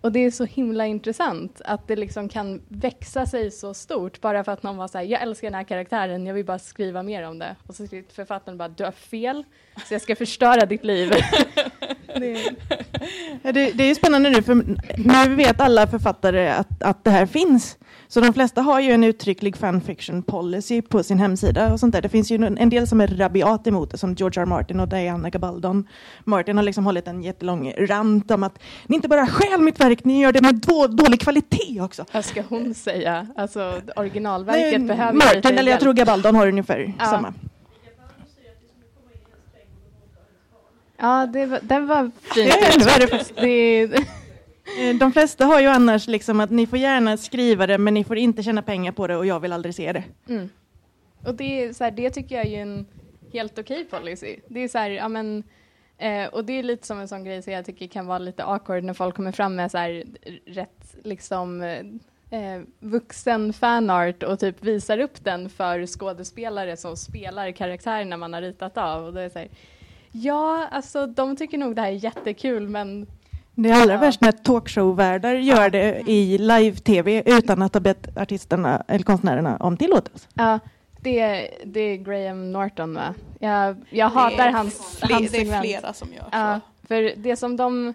Och 0.00 0.12
det 0.12 0.18
är 0.18 0.30
så 0.30 0.44
himla 0.44 0.86
intressant 0.86 1.60
att 1.64 1.88
det 1.88 1.96
liksom 1.96 2.28
kan 2.28 2.62
växa 2.68 3.26
sig 3.26 3.50
så 3.50 3.74
stort 3.74 4.20
bara 4.20 4.44
för 4.44 4.52
att 4.52 4.62
någon 4.62 4.76
var 4.76 4.88
så 4.88 4.98
här, 4.98 5.04
jag 5.04 5.22
älskar 5.22 5.46
den 5.48 5.54
här 5.54 5.64
karaktären, 5.64 6.26
jag 6.26 6.34
vill 6.34 6.44
bara 6.44 6.58
skriva 6.58 7.02
mer 7.02 7.22
om 7.28 7.38
det. 7.38 7.56
Och 7.66 7.74
så 7.74 7.86
skriver 7.86 8.12
författaren 8.12 8.58
bara, 8.58 8.68
du 8.68 8.84
har 8.84 8.92
fel, 8.92 9.44
så 9.88 9.94
jag 9.94 10.02
ska 10.02 10.16
förstöra 10.16 10.66
ditt 10.66 10.84
liv. 10.84 11.12
Ja, 13.42 13.52
Det, 13.52 13.72
det 13.72 13.84
är 13.84 13.88
ju 13.88 13.94
spännande 13.94 14.30
nu, 14.30 14.42
för 14.42 14.54
nu 15.28 15.34
vet 15.34 15.60
alla 15.60 15.86
författare 15.86 16.48
att, 16.48 16.82
att 16.82 17.04
det 17.04 17.10
här 17.10 17.26
finns. 17.26 17.76
Så 18.10 18.20
de 18.20 18.32
flesta 18.32 18.60
har 18.62 18.80
ju 18.80 18.92
en 18.92 19.04
uttrycklig 19.04 19.56
fanfiction 19.56 20.22
policy 20.22 20.82
på 20.82 21.02
sin 21.02 21.18
hemsida 21.18 21.72
och 21.72 21.80
sånt 21.80 21.94
där. 21.94 22.02
Det 22.02 22.08
finns 22.08 22.30
ju 22.30 22.56
en 22.58 22.70
del 22.70 22.86
som 22.86 23.00
är 23.00 23.06
rabiat 23.06 23.66
emot 23.66 23.90
det, 23.90 23.98
som 23.98 24.14
George 24.14 24.42
R. 24.42 24.46
Martin 24.46 24.80
och 24.80 24.88
Diana 24.88 25.30
Gabaldon. 25.30 25.88
Martin 26.24 26.56
har 26.56 26.64
liksom 26.64 26.86
hållit 26.86 27.08
en 27.08 27.22
jättelång 27.22 27.72
rant 27.78 28.30
om 28.30 28.42
att 28.42 28.58
ni 28.86 28.96
inte 28.96 29.08
bara 29.08 29.26
stjäl 29.26 29.60
mitt 29.60 29.80
verk, 29.80 30.04
ni 30.04 30.20
gör 30.22 30.32
det 30.32 30.40
med 30.42 30.54
då, 30.54 30.86
dålig 30.86 31.20
kvalitet 31.20 31.80
också. 31.80 32.04
Vad 32.12 32.24
ska 32.24 32.42
hon 32.48 32.74
säga? 32.74 33.26
Alltså 33.36 33.80
originalverket 33.96 34.80
Nej, 34.80 34.88
behöver 34.88 35.12
Martin, 35.12 35.36
lite 35.36 35.48
eller 35.48 35.72
jag 35.72 35.80
tror 35.80 35.92
Gabaldon 35.92 36.34
har 36.34 36.48
ungefär 36.48 36.94
Ja. 36.98 37.04
samma. 37.04 37.34
Ja, 41.00 41.26
det 41.32 41.46
var, 41.46 41.58
den 41.62 41.86
var 41.86 42.10
fin. 42.34 42.48
Det 42.78 42.84
var 42.84 43.00
det 43.00 43.06
faktiskt. 43.06 43.38
Eh, 44.80 44.96
de 44.96 45.12
flesta 45.12 45.44
har 45.44 45.60
ju 45.60 45.66
annars 45.66 46.06
liksom 46.06 46.40
att 46.40 46.50
ni 46.50 46.66
får 46.66 46.78
gärna 46.78 47.16
skriva 47.16 47.66
det, 47.66 47.78
men 47.78 47.94
ni 47.94 48.04
får 48.04 48.18
inte 48.18 48.42
tjäna 48.42 48.62
pengar 48.62 48.92
på 48.92 49.06
det 49.06 49.16
och 49.16 49.26
jag 49.26 49.40
vill 49.40 49.52
aldrig 49.52 49.74
se 49.74 49.92
det. 49.92 50.04
mm. 50.28 50.48
Och 51.24 51.34
det, 51.34 51.64
är 51.64 51.72
så 51.72 51.84
här, 51.84 51.90
det 51.90 52.10
tycker 52.10 52.36
jag 52.36 52.46
är 52.46 52.62
en 52.62 52.86
helt 53.32 53.58
okej 53.58 53.84
policy. 53.84 54.36
Det 54.48 54.60
är 54.60 54.68
så 54.68 54.78
här, 54.78 54.90
ja 54.90 55.08
men, 55.08 55.42
eh, 55.98 56.26
och 56.26 56.44
det 56.44 56.52
är 56.52 56.62
lite 56.62 56.86
som 56.86 56.98
en 56.98 57.08
sån 57.08 57.24
grej 57.24 57.42
som 57.42 57.52
jag 57.52 57.64
tycker 57.64 57.86
kan 57.86 58.06
vara 58.06 58.18
lite 58.18 58.44
awkward 58.44 58.84
när 58.84 58.94
folk 58.94 59.14
kommer 59.16 59.32
fram 59.32 59.56
med 59.56 59.70
så 59.70 59.78
här 59.78 60.04
rätt 60.46 60.96
liksom 61.02 61.62
eh, 62.30 62.60
vuxen 62.78 63.52
fanart 63.52 64.22
och 64.22 64.40
typ 64.40 64.64
visar 64.64 64.98
upp 64.98 65.24
den 65.24 65.50
för 65.50 65.86
skådespelare 65.86 66.76
som 66.76 66.96
spelar 66.96 67.50
karaktärerna 67.50 68.16
man 68.16 68.32
har 68.32 68.42
ritat 68.42 68.78
av. 68.78 69.04
Och 69.04 69.12
då 69.12 69.20
är 69.20 69.28
så 69.28 69.38
här, 69.38 69.48
ja, 70.12 70.68
alltså 70.70 71.06
de 71.06 71.36
tycker 71.36 71.58
nog 71.58 71.76
det 71.76 71.82
här 71.82 71.88
är 71.88 72.04
jättekul 72.04 72.68
men 72.68 73.06
det 73.62 73.70
är 73.70 73.82
allra 73.82 73.94
Ja. 73.94 74.00
värst 74.00 74.20
när 74.20 74.32
talkshow-värdar 74.32 75.34
gör 75.34 75.70
det 75.70 76.02
i 76.10 76.38
live-tv 76.38 77.22
utan 77.26 77.62
att 77.62 77.74
ha 77.74 77.80
bett 77.80 78.16
artisterna 78.18 78.82
eller 78.88 79.04
konstnärerna 79.04 79.56
om 79.56 79.76
tillåtelse. 79.76 80.28
Ja, 80.34 80.58
det, 81.00 81.50
det 81.64 81.80
är 81.80 81.96
Graham 81.96 82.52
Norton 82.52 82.94
va? 82.94 83.14
Jag, 83.38 83.76
jag 83.90 84.08
hatar 84.08 84.36
Det 84.36 84.42
är 84.42 84.52
hans, 84.52 84.98
hans 85.02 85.30
Det 85.30 85.38
är 85.38 85.40
segment. 85.40 85.62
flera 85.64 85.92
som 85.92 86.08
gör 86.12 86.24
Ja, 86.32 86.60
så. 86.80 86.86
för 86.86 87.12
det 87.16 87.36
som 87.36 87.56
de 87.56 87.94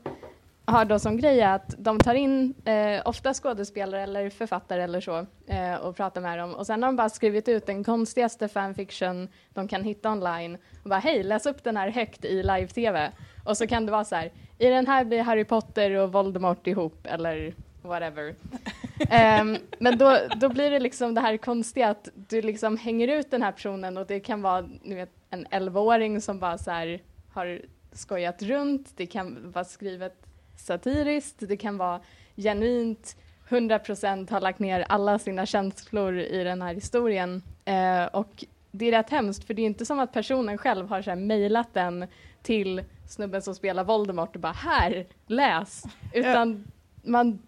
har 0.66 0.86
då 0.86 1.00
som 1.00 1.18
grej 1.18 1.42
är 1.42 1.50
att 1.56 1.76
de 1.78 2.00
tar 2.00 2.14
in 2.16 2.54
eh, 2.66 3.02
ofta 3.06 3.34
skådespelare 3.34 4.02
eller 4.04 4.30
författare 4.30 4.82
eller 4.84 5.02
så 5.02 5.26
eh, 5.48 5.76
och 5.76 5.96
pratar 5.96 6.22
med 6.22 6.40
dem 6.40 6.54
och 6.56 6.66
sen 6.68 6.84
har 6.84 6.90
de 6.90 6.96
bara 6.96 7.10
skrivit 7.10 7.48
ut 7.50 7.66
den 7.66 7.84
konstigaste 7.84 8.48
fanfiction 8.48 9.28
de 9.54 9.68
kan 9.68 9.84
hitta 9.84 10.12
online 10.12 10.58
och 10.84 10.90
bara 10.90 11.00
hej 11.00 11.24
läs 11.24 11.46
upp 11.46 11.64
den 11.64 11.78
här 11.78 11.90
högt 11.90 12.26
i 12.26 12.44
live-tv 12.44 13.12
och 13.46 13.58
så 13.58 13.68
kan 13.68 13.86
det 13.86 13.92
vara 13.92 14.04
så 14.06 14.16
här 14.16 14.32
i 14.64 14.70
den 14.70 14.88
här 14.88 15.06
blir 15.06 15.22
Harry 15.22 15.44
Potter 15.44 15.92
och 15.92 16.12
Voldemort 16.12 16.68
ihop 16.68 17.08
eller 17.08 17.54
whatever. 17.82 18.36
Ehm, 19.10 19.58
men 19.80 19.98
då, 19.98 20.18
då 20.36 20.50
blir 20.50 20.72
det 20.72 20.80
liksom 20.80 21.14
det 21.14 21.22
här 21.22 21.38
konstiga 21.38 21.90
att 21.90 22.10
du 22.14 22.42
liksom 22.42 22.78
hänger 22.78 23.08
ut 23.08 23.32
den 23.32 23.42
här 23.42 23.52
personen 23.52 23.98
och 23.98 24.08
det 24.08 24.20
kan 24.20 24.42
vara 24.42 24.70
ni 24.84 24.96
vet, 24.96 25.10
en 25.30 25.48
11-åring 25.48 26.22
som 26.22 26.40
bara 26.40 26.58
så 26.58 26.72
här 26.72 27.02
har 27.34 27.62
skojat 27.92 28.42
runt, 28.42 28.98
det 28.98 29.06
kan 29.06 29.52
vara 29.52 29.66
skrivet 29.66 30.26
satiriskt, 30.58 31.36
det 31.40 31.58
kan 31.58 31.78
vara 31.78 32.00
genuint 32.36 33.16
100% 33.50 34.32
har 34.32 34.42
lagt 34.42 34.60
ner 34.60 34.86
alla 34.90 35.20
sina 35.20 35.46
känslor 35.46 36.18
i 36.18 36.44
den 36.44 36.62
här 36.62 36.74
historien. 36.74 37.44
Eh, 37.66 38.06
och 38.06 38.46
det 38.72 38.86
är 38.86 38.92
rätt 38.92 39.10
hemskt 39.10 39.44
för 39.44 39.54
det 39.54 39.62
är 39.62 39.66
inte 39.66 39.86
som 39.86 40.00
att 40.00 40.14
personen 40.14 40.58
själv 40.58 40.90
har 40.90 41.16
mejlat 41.16 41.74
den 41.74 42.08
till 42.44 42.84
snubben 43.08 43.42
som 43.42 43.56
spelar 43.56 43.84
Voldemort 43.84 44.36
och 44.36 44.42
bara 44.42 44.54
här, 44.54 45.08
läs. 45.28 45.84
Utan 46.14 46.64
man 47.04 47.40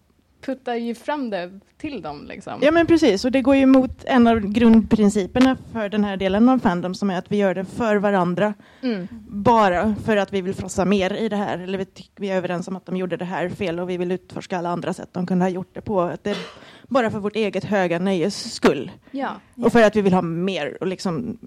puttar 0.46 0.74
ju 0.74 0.94
fram 0.94 1.30
det 1.30 1.60
till 1.76 2.02
dem 2.02 2.26
liksom. 2.26 2.58
Ja 2.62 2.70
men 2.70 2.86
precis, 2.86 3.24
och 3.24 3.32
det 3.32 3.42
går 3.42 3.56
ju 3.56 3.62
emot 3.62 4.04
en 4.04 4.26
av 4.26 4.40
grundprinciperna 4.40 5.56
för 5.72 5.88
den 5.88 6.04
här 6.04 6.16
delen 6.16 6.48
av 6.48 6.58
Fandom 6.58 6.94
som 6.94 7.10
är 7.10 7.18
att 7.18 7.32
vi 7.32 7.36
gör 7.36 7.54
det 7.54 7.64
för 7.64 7.96
varandra. 7.96 8.54
Mm. 8.82 9.08
Bara 9.28 9.94
för 10.04 10.16
att 10.16 10.32
vi 10.32 10.40
vill 10.40 10.54
frossa 10.54 10.84
mer 10.84 11.14
i 11.14 11.28
det 11.28 11.36
här. 11.36 11.58
Eller 11.58 11.78
vi, 11.78 11.86
vi 12.16 12.30
är 12.30 12.36
överens 12.36 12.68
om 12.68 12.76
att 12.76 12.86
de 12.86 12.96
gjorde 12.96 13.16
det 13.16 13.24
här 13.24 13.48
fel 13.48 13.80
och 13.80 13.90
vi 13.90 13.96
vill 13.96 14.12
utforska 14.12 14.58
alla 14.58 14.68
andra 14.68 14.92
sätt 14.92 15.08
de 15.12 15.26
kunde 15.26 15.44
ha 15.44 15.50
gjort 15.50 15.74
det 15.74 15.80
på. 15.80 16.00
Att 16.00 16.24
det 16.24 16.30
är 16.30 16.36
bara 16.82 17.10
för 17.10 17.18
vårt 17.18 17.36
eget 17.36 17.64
höga 17.64 17.98
nöjes 17.98 18.54
skull. 18.54 18.90
Ja. 19.10 19.30
Och 19.56 19.72
för 19.72 19.82
att 19.82 19.96
vi 19.96 20.02
vill 20.02 20.14
ha 20.14 20.22
mer 20.22 20.78
och 20.80 20.86
liksom 20.86 21.38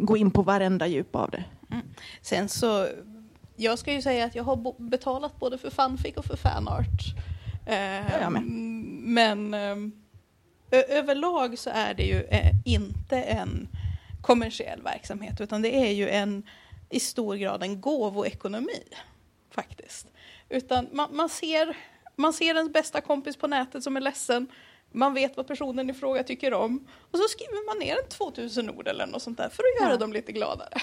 gå 0.00 0.16
in 0.16 0.30
på 0.30 0.42
varenda 0.42 0.86
djup 0.86 1.16
av 1.16 1.30
det. 1.30 1.44
Sen 2.22 2.48
så, 2.48 2.86
jag 3.56 3.78
ska 3.78 3.92
ju 3.92 4.02
säga 4.02 4.24
att 4.24 4.34
jag 4.34 4.44
har 4.44 4.80
betalat 4.90 5.40
både 5.40 5.58
för 5.58 5.70
fanfic 5.70 6.16
och 6.16 6.24
för 6.24 6.36
fanart. 6.36 7.14
Eh, 7.66 8.40
men 9.02 9.54
eh, 9.54 9.76
överlag 10.70 11.58
så 11.58 11.70
är 11.70 11.94
det 11.94 12.02
ju 12.02 12.22
eh, 12.22 12.50
inte 12.64 13.22
en 13.22 13.68
kommersiell 14.22 14.82
verksamhet 14.82 15.40
utan 15.40 15.62
det 15.62 15.76
är 15.76 15.90
ju 15.92 16.08
en 16.08 16.42
i 16.90 17.00
stor 17.00 17.36
grad 17.36 17.62
en 17.62 17.80
gåvoekonomi 17.80 18.82
faktiskt. 19.50 20.06
Utan 20.48 20.88
man, 20.92 21.16
man, 21.16 21.28
ser, 21.28 21.76
man 22.16 22.32
ser 22.32 22.54
ens 22.54 22.72
bästa 22.72 23.00
kompis 23.00 23.36
på 23.36 23.46
nätet 23.46 23.84
som 23.84 23.96
är 23.96 24.00
ledsen. 24.00 24.46
Man 24.92 25.14
vet 25.14 25.36
vad 25.36 25.46
personen 25.46 25.90
i 25.90 25.94
fråga 25.94 26.22
tycker 26.24 26.54
om. 26.54 26.86
Och 27.10 27.18
så 27.18 27.24
skriver 27.28 27.66
man 27.66 27.78
ner 27.78 27.96
en 28.02 28.08
2000 28.08 28.70
ord 28.70 28.88
eller 28.88 29.06
något 29.06 29.22
sånt 29.22 29.38
där 29.38 29.48
för 29.48 29.62
att 29.62 29.82
göra 29.82 29.92
Ja. 29.92 29.96
dem 29.98 30.12
lite 30.12 30.32
gladare. 30.32 30.78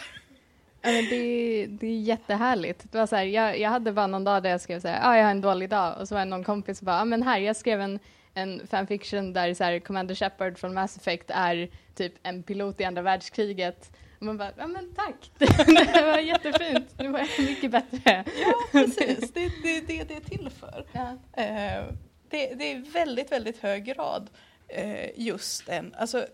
Men 0.82 1.06
det, 1.10 1.66
det 1.70 1.88
är 1.88 2.00
jättehärligt. 2.00 2.92
Det 2.92 2.98
var 2.98 3.08
så 3.08 3.16
här, 3.16 3.24
jag, 3.24 3.60
jag 3.60 3.70
hade 3.70 3.92
bara 3.92 4.08
någon 4.08 4.24
dag 4.24 4.44
där 4.44 4.50
jag 4.50 4.62
skrev 4.62 4.80
så 4.80 4.88
här, 4.88 5.00
ah, 5.04 5.18
jag 5.18 5.24
har 5.24 5.32
en 5.32 5.42
dålig 5.42 5.70
dag 5.70 6.00
och 6.00 6.08
så 6.08 6.16
var 6.16 6.20
det 6.20 6.30
någon 6.30 6.44
kompis 6.44 6.78
som 6.78 6.86
bara, 6.86 7.02
ah, 7.02 7.06
men 7.06 7.24
här, 7.24 7.40
jag 7.40 7.56
skrev 7.56 7.82
en, 7.82 8.00
en 8.34 8.68
fanfiction 8.68 9.34
där 9.34 9.54
så 9.54 9.64
här, 9.64 9.80
Commander 9.80 10.16
Shepard 10.16 10.58
från 10.58 10.74
Mass 10.74 10.98
Effect 10.98 11.30
är 11.30 11.70
typ 11.96 12.14
en 12.24 12.44
pilot 12.44 12.82
i 12.82 12.84
andra 12.84 13.02
världskriget. 13.02 13.92
Och 14.20 14.26
man 14.26 14.38
bara, 14.38 14.52
ja 14.58 14.68
men 14.68 14.94
tack, 14.94 15.32
det 15.38 16.02
var 16.02 16.18
jättefint, 16.20 17.00
nu 17.00 17.10
var 17.10 17.42
mycket 17.42 17.72
bättre. 17.72 18.24
Ja, 18.42 18.54
precis. 18.72 19.34
Det 19.34 19.44
är 19.44 19.52
det, 19.64 19.82
det, 19.88 20.04
det 20.04 20.16
är 20.16 20.22
till 20.22 20.50
för. 20.50 20.86
Ja. 20.92 21.18
Eh, 21.44 21.84
det, 22.30 22.54
det 22.56 22.72
är 22.72 22.92
väldigt, 22.94 23.32
väldigt 23.32 23.58
hög 23.58 23.86
grad 23.86 24.30
eh, 24.68 25.20
just 25.20 25.70
en... 25.70 25.94
Alltså, 25.98 26.26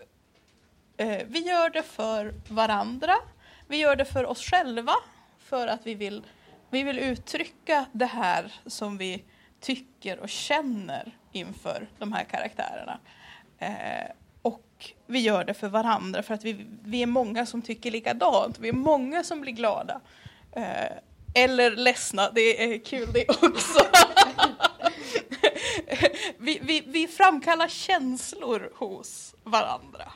eh, 0.98 1.22
vi 1.28 1.40
gör 1.40 1.70
det 1.70 1.84
för 1.84 2.34
varandra. 2.48 3.14
Vi 3.68 3.78
gör 3.78 3.96
det 3.96 4.06
för 4.06 4.26
oss 4.26 4.44
själva. 4.44 4.94
För 5.40 5.68
att 5.68 5.88
vi 5.88 5.96
vill, 5.96 6.24
vi 6.70 6.84
vill 6.84 7.00
uttrycka 7.00 7.86
det 7.92 8.06
här 8.06 8.54
som 8.66 8.98
vi 8.98 9.24
tycker 9.60 10.20
och 10.20 10.30
känner 10.30 11.18
inför 11.32 11.88
de 12.00 12.14
här 12.14 12.24
karaktärerna. 12.24 13.00
Eh, 13.58 14.12
och 14.42 14.94
vi 15.06 15.20
gör 15.20 15.44
det 15.44 15.54
för 15.54 15.68
varandra 15.68 16.24
för 16.24 16.34
att 16.34 16.44
vi, 16.44 16.66
vi 16.84 17.04
är 17.04 17.08
många 17.08 17.46
som 17.46 17.62
tycker 17.62 17.92
likadant. 17.92 18.60
Vi 18.60 18.70
är 18.70 18.74
många 18.74 19.24
som 19.24 19.42
blir 19.42 19.54
glada. 19.54 20.02
Eh, 20.52 20.92
eller 21.34 21.76
ledsna, 21.76 22.32
det 22.32 22.74
är 22.74 22.86
kul 22.86 23.14
det 23.14 23.30
också. 23.30 23.80
vi, 26.38 26.60
vi, 26.62 26.84
vi 26.88 27.08
framkallar 27.08 27.68
känslor 27.68 28.72
hos 28.76 29.36
varandra. 29.44 30.12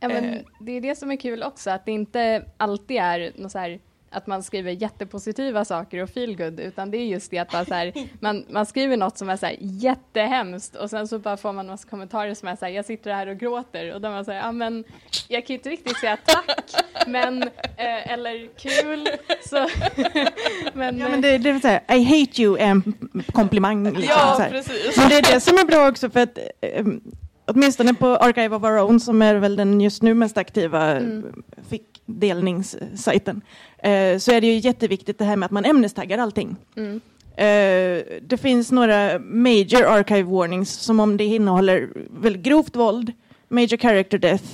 Ja, 0.00 0.08
men 0.08 0.24
Eh. 0.24 0.40
det 0.60 0.72
är 0.72 0.80
det 0.80 0.94
som 0.98 1.10
är 1.10 1.16
kul 1.16 1.42
också, 1.42 1.70
att 1.70 1.84
det 1.84 1.92
inte 1.92 2.44
alltid 2.56 2.96
är 2.96 3.32
något 3.36 3.52
så 3.52 3.58
här, 3.58 3.78
att 4.10 4.26
man 4.26 4.42
skriver 4.42 4.70
jättepositiva 4.72 5.64
saker 5.64 6.02
och 6.02 6.10
feelgood, 6.10 6.60
utan 6.60 6.90
det 6.90 6.98
är 6.98 7.04
just 7.06 7.30
det 7.30 7.38
att 7.38 7.50
bara 7.52 7.64
så 7.64 7.74
här, 7.74 7.92
man, 8.20 8.44
man 8.50 8.66
skriver 8.66 8.96
något 8.96 9.18
som 9.18 9.28
är 9.30 9.36
så 9.36 9.46
här 9.46 9.56
jättehemskt 9.60 10.76
och 10.76 10.90
sen 10.90 11.08
så 11.08 11.18
bara 11.18 11.36
får 11.36 11.52
man 11.52 11.66
massa 11.66 11.88
kommentarer 11.88 12.34
som 12.34 12.48
är 12.48 12.56
så 12.56 12.64
här, 12.64 12.72
jag 12.72 12.84
sitter 12.84 13.14
här 13.14 13.26
och 13.26 13.36
gråter 13.38 13.94
och 13.94 14.00
då 14.00 14.10
man 14.10 14.24
säger, 14.24 14.40
ja 14.40 14.52
men 14.52 14.84
jag 15.28 15.46
kan 15.46 15.54
ju 15.54 15.58
inte 15.58 15.70
riktigt 15.70 15.96
säga 15.98 16.16
tack, 16.24 16.72
men, 17.06 17.42
eh, 17.76 18.12
eller 18.12 18.48
kul, 18.58 19.08
så, 19.46 19.56
men, 20.74 20.98
Ja, 20.98 21.08
men 21.08 21.20
det, 21.20 21.38
det 21.38 21.50
är 21.50 21.60
så 21.60 21.68
här, 21.68 21.96
I 21.96 22.04
hate 22.04 22.42
you 22.42 22.56
är 22.58 22.64
en 22.66 22.82
komplimang. 23.32 23.84
Liksom, 23.84 24.04
Ja, 24.08 24.46
precis. 24.50 24.96
Men 24.96 25.08
det 25.08 25.16
är 25.18 25.34
det 25.34 25.40
som 25.40 25.58
är 25.58 25.64
bra 25.64 25.88
också 25.88 26.10
för 26.10 26.20
att 26.20 26.38
eh, 26.60 26.84
åtminstone 27.48 27.94
på 27.94 28.06
Archive 28.06 28.56
of 28.56 28.62
Our 28.62 28.78
Own 28.82 29.00
som 29.00 29.22
är 29.22 29.34
väl 29.34 29.56
den 29.56 29.80
just 29.80 30.02
nu 30.02 30.14
mest 30.14 30.36
aktiva 30.38 30.96
Mm. 30.96 31.42
fickdelningssajten 31.70 33.40
eh, 33.78 34.18
så 34.18 34.32
är 34.32 34.40
det 34.40 34.46
ju 34.46 34.58
jätteviktigt 34.58 35.18
det 35.18 35.24
här 35.24 35.36
med 35.36 35.46
att 35.46 35.50
man 35.52 35.64
ämnestaggar 35.64 36.18
allting. 36.18 36.56
mm, 36.76 37.00
Eh, 37.36 38.02
det 38.22 38.40
finns 38.40 38.72
några 38.72 39.18
major 39.18 39.84
archive 39.86 40.22
warnings 40.22 40.70
som 40.72 41.00
om 41.00 41.16
det 41.16 41.24
innehåller 41.24 41.88
väldigt 42.10 42.42
grovt 42.42 42.76
våld, 42.76 43.12
major 43.48 43.76
character 43.76 44.18
death, 44.18 44.44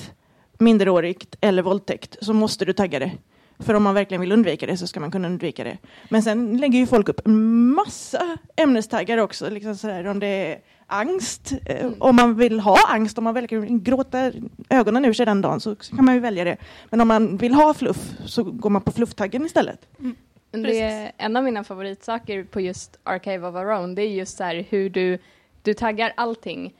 minderårigt 0.59 1.37
eller 1.41 1.63
våldtäkt 1.63 2.17
så 2.21 2.33
måste 2.33 2.65
du 2.65 2.73
tagga 2.73 2.99
det. 2.99 3.11
För 3.59 3.75
om 3.75 3.83
man 3.83 3.95
verkligen 3.95 4.21
vill 4.21 4.33
undvika 4.33 4.67
det 4.67 4.77
så 4.77 4.87
ska 4.87 5.01
man 5.01 5.11
kunna 5.11 5.29
undvika 5.29 5.65
det. 5.65 5.79
Men 6.09 6.23
sen 6.23 6.57
lägger 6.57 6.79
ju 6.79 6.87
folk 6.87 7.09
upp 7.09 7.21
en 7.27 7.69
massa 7.75 8.39
ämnestaggar 8.57 9.19
också. 9.19 9.51
Liksom 9.51 9.77
sådär, 9.77 10.07
om 10.07 10.21
det 10.21 10.27
är 10.27 10.59
angst, 10.87 11.53
eh, 11.67 11.81
Mm. 11.87 11.95
om 11.99 12.17
man 12.17 12.35
vill 12.35 12.61
ha 12.61 12.77
angst, 12.89 13.19
om 13.19 13.25
man 13.25 13.35
verkligen 13.35 13.63
vill 13.65 13.79
gråta 13.79 14.33
ögonen 14.71 15.05
ur 15.05 15.13
sig 15.13 15.27
den 15.27 15.41
dagen 15.41 15.61
så 15.61 15.75
kan 15.77 16.05
man 16.05 16.15
ju 16.15 16.21
välja 16.21 16.45
det. 16.45 16.57
Men 16.91 17.01
om 17.01 17.09
man 17.09 17.37
vill 17.37 17.55
ha 17.55 17.75
fluff 17.75 18.13
så 18.27 18.43
går 18.43 18.71
man 18.71 18.83
på 18.83 18.93
flufftaggen 18.93 19.45
istället. 19.47 19.89
Det 20.51 20.81
är 20.81 21.13
en 21.19 21.37
av 21.37 21.45
mina 21.45 21.65
favoritsaker 21.65 22.45
på 22.45 22.61
just 22.61 22.99
Archive 23.03 23.47
of 23.49 23.55
Our 23.55 23.73
Own, 23.73 23.95
det 23.95 24.03
är 24.03 24.09
just 24.09 24.37
så 24.37 24.45
här 24.45 24.65
hur 24.71 24.91
du, 24.91 25.19
du 25.63 25.75
taggar 25.75 26.13
allting. 26.17 26.73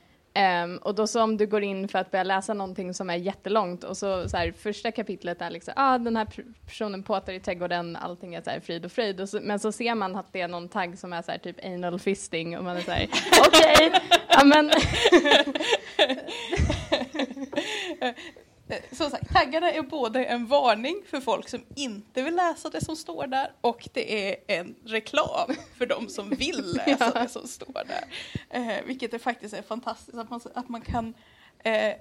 Um, 0.63 0.77
och 0.77 0.95
då 0.95 1.07
så 1.07 1.23
om 1.23 1.37
du 1.37 1.47
går 1.47 1.63
in 1.63 1.87
för 1.87 1.99
att 1.99 2.11
börja 2.11 2.23
läsa 2.23 2.53
någonting 2.53 2.93
som 2.93 3.09
är 3.09 3.15
jättelångt 3.15 3.83
och 3.83 3.97
så, 3.97 4.29
så 4.29 4.37
här, 4.37 4.51
första 4.51 4.91
kapitlet 4.91 5.41
är 5.41 5.49
liksom, 5.49 5.73
ah 5.77 5.97
den 5.97 6.17
här 6.17 6.27
personen 6.65 7.03
påtar 7.03 7.33
i 7.33 7.39
trädgården, 7.39 7.95
allting 7.95 8.35
är 8.35 8.41
så 8.41 8.49
här 8.49 8.59
frid 8.59 8.85
och 8.85 8.91
fröjd. 8.91 9.21
Och 9.21 9.29
så, 9.29 9.39
men 9.41 9.59
så 9.59 9.71
ser 9.71 9.95
man 9.95 10.15
att 10.15 10.33
det 10.33 10.41
är 10.41 10.47
någon 10.47 10.69
tagg 10.69 10.97
som 10.97 11.13
är 11.13 11.21
så 11.21 11.31
här 11.31 11.37
typ 11.37 11.65
anal 11.65 11.99
fisting 11.99 12.57
och 12.57 12.63
man 12.63 12.77
är 12.77 12.81
så 12.81 12.91
här, 12.91 13.07
okej, 13.47 13.87
okay, 13.87 13.99
ja 14.29 14.43
men 14.43 14.71
som 18.91 19.09
sagt, 19.09 19.33
taggarna 19.33 19.71
är 19.71 19.81
både 19.81 20.25
en 20.25 20.47
varning 20.47 21.01
för 21.05 21.19
folk 21.19 21.49
som 21.49 21.61
inte 21.75 22.21
vill 22.21 22.35
läsa 22.35 22.69
det 22.69 22.85
som 22.85 22.95
står 22.95 23.27
där 23.27 23.51
och 23.61 23.89
det 23.93 24.29
är 24.29 24.59
en 24.59 24.75
reklam 24.85 25.55
för 25.77 25.85
de 25.85 26.09
som 26.09 26.29
vill 26.29 26.73
läsa 26.85 27.11
ja. 27.15 27.21
det 27.21 27.29
som 27.29 27.47
står 27.47 27.83
där. 27.87 28.05
Eh, 28.49 28.85
vilket 28.85 29.13
är 29.13 29.19
faktiskt 29.19 29.53
är 29.53 29.61
fantastiskt 29.61 30.17
att 30.17 30.29
man, 30.29 30.41
att 30.53 30.69
man 30.69 30.81
kan 30.81 31.13
eh, 31.63 31.93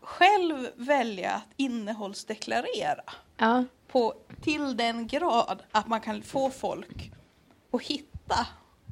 själv 0.00 0.68
välja 0.74 1.30
att 1.30 1.48
innehållsdeklarera 1.56 3.12
ja. 3.36 3.64
på, 3.88 4.14
till 4.42 4.76
den 4.76 5.06
grad 5.06 5.62
att 5.70 5.88
man 5.88 6.00
kan 6.00 6.22
få 6.22 6.50
folk 6.50 7.12
att 7.70 7.82
hitta 7.82 8.46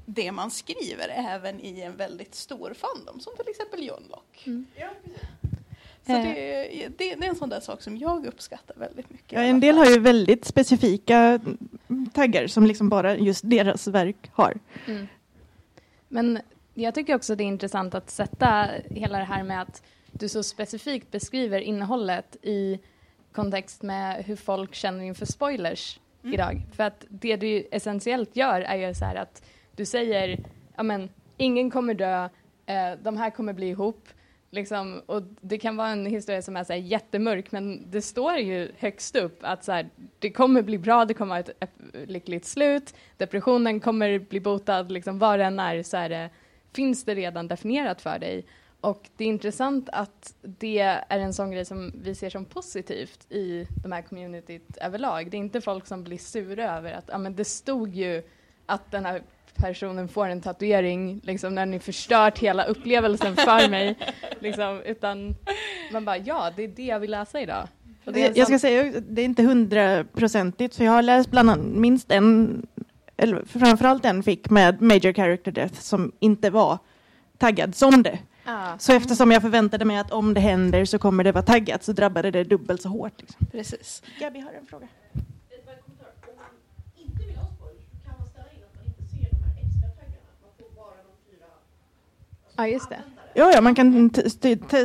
det 0.07 0.33
man 0.33 0.51
skriver 0.51 1.09
även 1.09 1.61
i 1.61 1.81
en 1.81 1.97
väldigt 1.97 2.35
stor 2.35 2.75
fandom 2.75 3.21
som 3.21 3.37
till 3.37 3.49
exempel 3.49 3.87
John 3.87 4.03
Locke. 4.11 4.41
Mm. 4.47 4.67
Ja, 4.75 4.89
så 6.11 6.17
eh. 6.17 6.23
det, 6.23 6.89
det, 6.99 7.15
det, 7.15 7.25
är 7.25 7.29
en 7.29 7.37
sån 7.37 7.49
där 7.49 7.61
sak 7.61 7.83
som 7.83 7.97
jag 7.97 8.27
uppskattar 8.27 8.75
väldigt 8.77 9.11
mycket. 9.11 9.33
Ja, 9.33 9.41
en 9.41 9.61
del 9.61 9.77
har 9.77 9.87
ju 9.87 9.99
väldigt 9.99 10.45
specifika 10.45 11.41
taggar 12.13 12.47
som 12.47 12.67
liksom 12.67 12.89
bara 12.89 13.17
just 13.17 13.51
deras 13.51 13.87
verk 13.87 14.31
har. 14.33 14.55
Mm. 14.87 15.07
Men 16.09 16.39
jag 16.75 16.95
tycker 16.95 17.15
också 17.15 17.35
det 17.35 17.45
är 17.45 17.47
intressant 17.47 17.95
att 17.95 18.11
sätta 18.11 18.69
hela 18.91 19.19
det 19.19 19.25
här 19.25 19.43
med 19.43 19.63
att 19.63 19.83
du 20.13 20.29
så 20.29 20.43
specifikt 20.43 21.11
beskriver 21.11 21.61
innehållet 21.61 22.37
i 22.43 22.79
kontext 23.33 23.83
med 23.83 24.25
hur 24.25 24.37
folk 24.37 24.75
känner 24.75 25.05
inför 25.05 25.27
spoilers 25.27 26.01
mm. 26.23 26.35
idag. 26.35 26.63
För 26.73 26.85
att 26.85 27.05
det 27.09 27.37
du 27.37 27.69
essentiellt 27.71 28.37
gör 28.37 28.61
är 28.61 28.89
ju 28.89 28.95
så 28.95 29.05
här 29.05 29.17
att 29.17 29.43
du 29.77 29.85
säger, 29.85 30.39
ja 30.77 30.83
men 30.83 31.09
ingen 31.37 31.71
kommer 31.71 31.95
dö, 31.95 32.29
eh, 32.67 32.93
de 33.03 33.17
här 33.17 33.31
kommer 33.31 33.53
bli 33.53 33.69
ihop, 33.69 34.09
Liksom, 34.53 35.03
och 35.07 35.23
det 35.41 35.59
kan 35.59 35.77
vara 35.77 35.89
en 35.89 36.07
historia 36.07 36.43
som 36.43 36.57
är 36.57 36.65
så 36.65 36.73
här 36.73 36.81
jättemörk, 36.81 37.53
men 37.53 37.91
det 37.91 38.03
står 38.03 38.37
ju 38.37 38.73
högst 38.79 39.17
upp 39.17 39.39
att 39.43 39.65
så 39.65 39.73
här, 39.73 39.89
det 40.19 40.31
kommer 40.31 40.63
bli 40.63 40.79
bra, 40.79 41.05
det 41.05 41.15
kommer 41.15 41.35
ha 41.35 41.41
ett, 41.41 41.71
lyckligt 41.93 42.45
slut, 42.45 42.95
depressionen 43.17 43.81
kommer 43.81 44.19
bli 44.19 44.41
botad, 44.41 44.93
liksom, 44.93 45.19
vad 45.19 45.39
det 45.39 45.45
än 45.45 45.61
är 45.61 45.83
så 45.83 45.97
är 45.97 46.09
det, 46.09 46.25
eh, 46.25 46.31
finns 46.73 47.05
det 47.05 47.15
redan 47.15 47.49
definierat 47.49 48.03
för 48.03 48.19
dig. 48.19 48.45
Och 48.81 49.11
det 49.17 49.25
är 49.25 49.29
intressant 49.29 49.89
att 49.93 50.35
det 50.43 50.79
är 50.79 51.19
en 51.19 51.35
sån 51.35 51.51
grej 51.51 51.65
som 51.65 51.93
vi 52.03 52.15
ser 52.15 52.31
som 52.31 52.45
positivt 52.45 53.33
i 53.33 53.67
de 53.83 53.93
här 53.93 54.03
communityt 54.03 54.77
överlag. 54.77 55.31
Det 55.31 55.37
är 55.37 55.39
inte 55.39 55.61
folk 55.61 55.87
som 55.87 56.05
blir 56.05 56.19
sura 56.19 56.77
över 56.77 56.93
att 56.93 57.11
ah, 57.13 57.19
men 57.19 57.37
det 57.37 57.45
stod 57.45 57.95
ju 57.95 58.23
att 58.67 58.91
den 58.91 59.05
här 59.05 59.23
personen 59.61 60.09
får 60.09 60.27
en 60.27 60.41
tatuering 60.41 61.21
liksom 61.23 61.55
när 61.55 61.67
ni 61.67 61.79
förstört 61.79 62.39
hela 62.39 62.65
upplevelsen 62.65 63.37
för 63.37 63.69
mig. 63.69 63.99
Liksom, 64.41 64.83
utan 64.87 65.37
man 65.93 66.05
bara, 66.05 66.17
ja, 66.17 66.51
det 66.57 66.65
är 66.65 66.69
det 66.69 66.83
jag 66.83 67.01
vill 67.01 67.11
läsa 67.11 67.41
idag. 67.41 67.69
Det, 68.05 68.37
jag 68.37 68.47
ska 68.47 68.59
säga, 68.59 69.01
det 69.09 69.23
är 69.23 69.25
inte 69.25 69.43
hundraprocentigt, 69.43 70.77
för 70.77 70.85
jag 70.85 70.93
har 70.93 71.03
läst 71.03 71.31
bland 71.31 71.51
annat 71.51 71.67
minst 71.67 72.13
en, 72.13 72.63
eller 73.17 73.45
framförallt 73.45 74.05
en 74.05 74.23
fick 74.23 74.51
med 74.51 74.83
major 74.83 75.13
character 75.13 75.53
death 75.53 75.81
som 75.81 76.13
inte 76.19 76.51
var 76.51 76.79
taggad 77.39 77.75
som 77.75 78.03
det. 78.03 78.19
Ah. 78.45 78.79
Så 78.79 78.93
eftersom 78.93 79.31
jag 79.31 79.43
förväntade 79.43 79.85
mig 79.85 79.99
att 79.99 80.13
om 80.13 80.35
det 80.35 80.41
händer 80.41 80.85
så 80.85 80.99
kommer 80.99 81.25
det 81.25 81.33
vara 81.33 81.45
taggat 81.45 81.85
så 81.85 81.93
drabbade 81.93 82.31
det 82.31 82.45
dubbelt 82.45 82.83
så 82.83 82.89
hårt. 82.89 83.21
Liksom. 83.21 83.47
Precis. 83.53 84.03
Gabi 84.21 84.41
har 84.41 84.53
en 84.53 84.67
fråga. 84.67 84.89
Ja, 92.61 92.67
just 92.67 92.89
det. 92.89 93.03
Ja, 93.35 93.53
ja 93.55 93.61
man 93.61 93.75
kan 93.75 94.11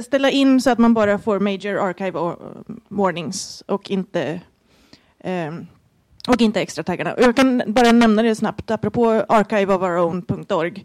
ställa 0.03 0.29
in 0.29 0.61
så 0.61 0.69
att 0.69 0.79
man 0.79 0.93
bara 0.93 1.19
får 1.19 1.39
major 1.39 1.89
archive 1.89 2.19
um, 2.19 2.81
warnings 2.88 3.63
och 3.67 3.91
inte 3.91 4.41
um, 5.23 5.67
och 6.27 6.41
inte 6.41 6.61
extra 6.61 6.83
taggarna. 6.83 7.15
Jag 7.17 7.35
kan 7.35 7.63
bara 7.67 7.91
nämna 7.91 8.21
det 8.21 8.35
snabbt 8.35 8.71
apropå 8.71 9.25
archiveofourown.org 9.29 10.73
Eh, 10.77 10.83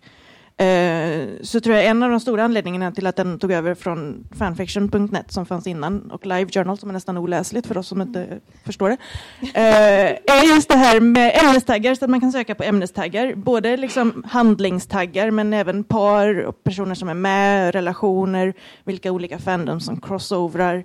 så 1.42 1.60
tror 1.60 1.76
jag 1.76 1.86
en 1.86 2.02
av 2.02 2.10
de 2.10 2.20
stora 2.20 2.44
anledningarna 2.44 2.92
till 2.92 3.06
att 3.06 3.16
den 3.16 3.38
tog 3.38 3.52
över 3.52 3.74
från 3.74 4.28
fanfiction.net 4.38 5.32
som 5.32 5.46
fanns 5.46 5.66
innan 5.66 6.10
och 6.10 6.26
Live 6.26 6.50
Journal 6.50 6.78
som 6.78 6.88
är 6.88 6.92
nästan 6.92 7.16
oläsligt 7.16 7.66
för 7.66 7.78
oss 7.78 7.88
som 7.88 8.00
inte 8.02 8.40
förstår 8.64 8.88
det. 8.88 8.96
Eh, 9.40 10.36
är 10.36 10.54
just 10.54 10.68
det 10.68 10.76
här 10.76 11.00
med 11.00 11.40
ämnestaggar 11.44 11.94
så 11.94 12.04
att 12.04 12.10
man 12.10 12.20
kan 12.20 12.32
söka 12.32 12.54
på 12.54 12.62
ämnestaggar. 12.62 13.34
Både 13.34 13.76
liksom 13.76 14.24
handlingstaggar 14.28 15.30
men 15.30 15.52
även 15.52 15.84
par 15.84 16.42
och 16.42 16.64
personer 16.64 16.94
som 16.94 17.08
är 17.08 17.14
med, 17.14 17.74
relationer, 17.74 18.54
vilka 18.84 19.12
olika 19.12 19.38
fandoms 19.38 19.86
som 19.86 20.00
crossoverar. 20.00 20.84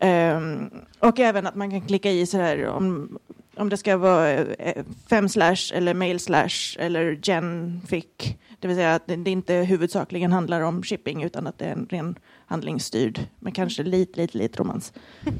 Mm. 0.00 0.62
Eh, 0.62 0.68
och 1.08 1.20
även 1.20 1.46
att 1.46 1.54
man 1.54 1.70
kan 1.70 1.80
klicka 1.80 2.10
i 2.10 2.26
så 2.26 2.38
här 2.38 2.66
om 2.66 3.18
om 3.56 3.68
det 3.68 3.76
ska 3.76 3.96
vara 3.96 4.30
eh, 4.32 4.84
fem 5.10 5.28
slash 5.28 5.72
eller 5.72 5.94
mail 5.94 6.20
slash 6.20 6.76
eller 6.78 7.18
genfic 7.22 8.36
det 8.60 8.68
vill 8.68 8.76
säga 8.76 8.94
att 8.94 9.06
det 9.06 9.30
inte 9.30 9.54
huvudsakligen 9.54 10.32
handlar 10.32 10.60
om 10.60 10.82
shipping 10.82 11.22
utan 11.22 11.46
att 11.46 11.58
det 11.58 11.64
är 11.64 11.72
en 11.72 11.86
ren 11.90 12.18
handlingsstyrd 12.46 13.26
med 13.38 13.54
kanske 13.54 13.82
lite, 13.82 14.20
lite, 14.20 14.38
lite 14.38 14.58
romans. 14.58 14.92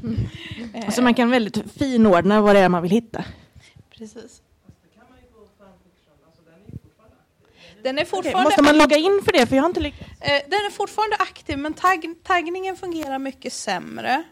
Mm. 0.03 0.91
Så 0.91 1.01
man 1.01 1.13
kan 1.13 1.29
väldigt 1.29 1.71
finordna 1.71 2.41
vad 2.41 2.55
det 2.55 2.59
är 2.59 2.69
man 2.69 2.81
vill 2.81 2.91
hitta. 2.91 3.23
Precis. 3.89 4.41
Den 7.83 7.99
är 7.99 8.05
fortfarande 8.05 8.29
okay, 8.29 8.43
måste 8.43 8.61
man 8.61 8.77
logga 8.77 8.97
in 8.97 9.21
för 9.25 9.31
det? 9.31 9.45
För 9.45 9.55
jag 9.55 9.63
har 9.63 9.69
inte 9.69 9.79
lyckats. 9.79 10.21
Eh, 10.21 10.41
den 10.49 10.59
är 10.59 10.71
fortfarande 10.71 11.15
aktiv, 11.15 11.57
men 11.57 11.73
tagg, 11.73 12.15
taggningen 12.23 12.75
fungerar 12.75 13.19
mycket 13.19 13.53
sämre. 13.53 14.23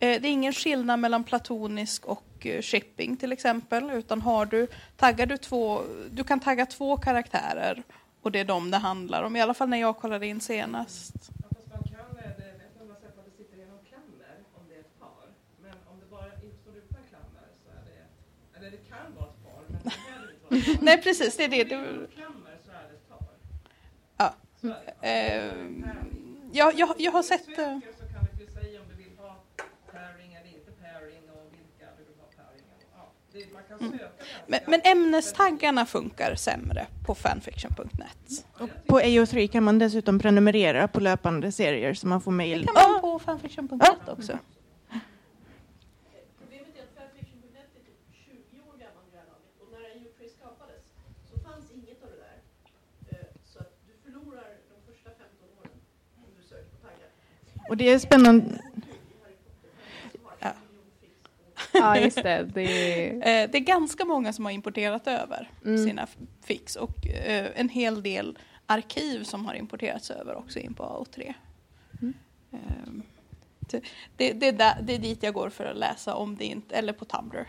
Eh, 0.00 0.20
det 0.20 0.28
är 0.28 0.32
ingen 0.32 0.52
skillnad 0.52 0.98
mellan 0.98 1.24
platonisk 1.24 2.06
och 2.06 2.22
eh, 2.46 2.62
shipping 2.62 3.16
till 3.16 3.32
exempel, 3.32 3.90
utan 3.90 4.20
har 4.20 4.46
du, 4.46 4.66
taggar 4.96 5.26
du 5.26 5.36
två, 5.36 5.82
du 6.10 6.24
kan 6.24 6.40
tagga 6.40 6.66
två 6.66 6.96
karaktärer 6.96 7.82
och 8.22 8.32
det 8.32 8.40
är 8.40 8.44
de 8.44 8.70
det 8.70 8.76
handlar 8.76 9.22
om, 9.22 9.36
i 9.36 9.40
alla 9.40 9.54
fall 9.54 9.68
när 9.68 9.80
jag 9.80 9.96
kollade 9.96 10.26
in 10.26 10.40
senast. 10.40 11.14
Nej, 20.80 21.02
precis, 21.02 21.36
det 21.36 21.44
är 21.44 21.48
det. 21.48 21.64
Du... 21.64 22.08
Ja. 24.16 24.34
Eh, 25.00 25.52
jag, 26.52 26.74
jag, 26.78 26.94
jag 26.98 27.12
har 27.12 27.22
sett... 27.22 27.58
Uh... 27.58 27.78
Mm. 33.80 33.98
Men, 34.46 34.60
men 34.66 34.80
ämnestaggarna 34.84 35.86
funkar 35.86 36.34
sämre 36.34 36.86
på 37.06 37.14
fanfiction.net. 37.14 38.46
På 38.86 39.00
AO3 39.00 39.46
kan 39.46 39.64
man 39.64 39.78
dessutom 39.78 40.18
prenumerera 40.18 40.88
på 40.88 41.00
löpande 41.00 41.52
serier 41.52 41.94
så 41.94 42.06
man 42.06 42.20
får 42.20 42.30
mail. 42.30 42.60
Det 42.60 42.66
kan 42.66 42.92
man 42.92 43.00
på 43.00 43.18
fanfiction.net 43.18 43.80
ja. 44.06 44.12
också. 44.12 44.38
Och 57.72 57.76
det 57.76 57.88
är 57.88 57.98
spännande. 57.98 58.44
Ja, 61.82 61.98
just 62.04 62.22
det. 62.22 62.50
Det 62.54 62.62
är... 62.62 63.14
Eh, 63.14 63.50
det 63.50 63.58
är 63.58 63.60
ganska 63.60 64.04
många 64.04 64.32
som 64.32 64.44
har 64.44 64.52
importerat 64.52 65.06
över 65.06 65.50
mm. 65.64 65.86
sina 65.86 66.06
fix 66.44 66.76
och 66.76 67.06
eh, 67.06 67.46
en 67.54 67.68
hel 67.68 68.02
del 68.02 68.38
arkiv 68.66 69.24
som 69.24 69.46
har 69.46 69.54
importerats 69.54 70.10
över 70.10 70.36
också 70.36 70.58
in 70.58 70.74
på 70.74 70.82
AO3. 70.82 71.34
Mm. 72.02 72.14
Ehm, 72.52 73.02
det, 73.60 73.82
det, 74.16 74.32
det, 74.32 74.48
är 74.48 74.52
där, 74.52 74.74
det 74.82 74.94
är 74.94 74.98
dit 74.98 75.22
jag 75.22 75.34
går 75.34 75.50
för 75.50 75.64
att 75.64 75.76
läsa 75.76 76.14
om 76.14 76.36
det 76.36 76.44
inte, 76.44 76.74
eller 76.74 76.92
på 76.92 77.04
Tumblr. 77.04 77.46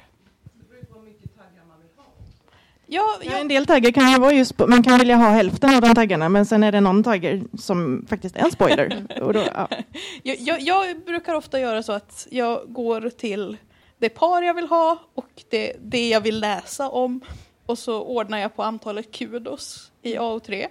Ja, 2.88 3.20
ja, 3.24 3.38
en 3.38 3.48
del 3.48 3.66
taggar 3.66 3.92
kan 3.92 4.12
ju 4.12 4.20
vara 4.20 4.34
just, 4.34 4.60
man 4.60 4.84
kan 4.84 5.00
vilja 5.00 5.16
ha 5.16 5.30
hälften 5.30 5.76
av 5.76 5.82
de 5.82 5.96
taggarna 5.96 6.30
men 6.30 6.46
sen 6.46 6.64
är 6.64 6.72
det 6.72 6.82
någon 6.82 7.04
tagger 7.04 7.44
som 7.60 8.06
faktiskt 8.10 8.36
är 8.36 8.40
en 8.40 8.52
spoiler. 8.52 9.04
och 9.22 9.34
då, 9.34 9.44
ja. 9.54 9.70
jag, 10.24 10.38
jag, 10.40 10.62
jag, 10.62 11.06
brukar 11.06 11.34
ofta 11.34 11.60
göra 11.60 11.84
så 11.84 11.92
att 11.92 12.28
jag 12.32 12.62
går 12.68 13.10
till 13.10 13.58
det 14.04 14.10
par 14.10 14.42
jag 14.42 14.54
vill 14.54 14.68
ha 14.68 15.00
och 15.14 15.44
det, 15.50 15.74
det 15.80 16.10
jag 16.10 16.22
vill 16.22 16.40
läsa 16.40 16.90
om. 16.90 17.22
Och 17.66 17.80
så 17.80 18.02
ordnar 18.02 18.38
jag 18.38 18.56
på 18.56 18.64
antalet 18.64 19.12
kudos 19.12 19.92
i 20.02 20.16
AO3. 20.16 20.68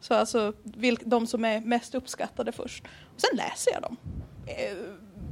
Så 0.00 0.14
alltså 0.14 0.52
vilk, 0.62 1.00
de 1.04 1.26
som 1.26 1.44
är 1.44 1.60
mest 1.60 1.94
uppskattade 1.94 2.52
först. 2.52 2.84
Och 3.14 3.20
sen 3.20 3.36
läser 3.36 3.72
jag 3.72 3.82
dem. 3.82 3.96
Eh, 4.46 4.76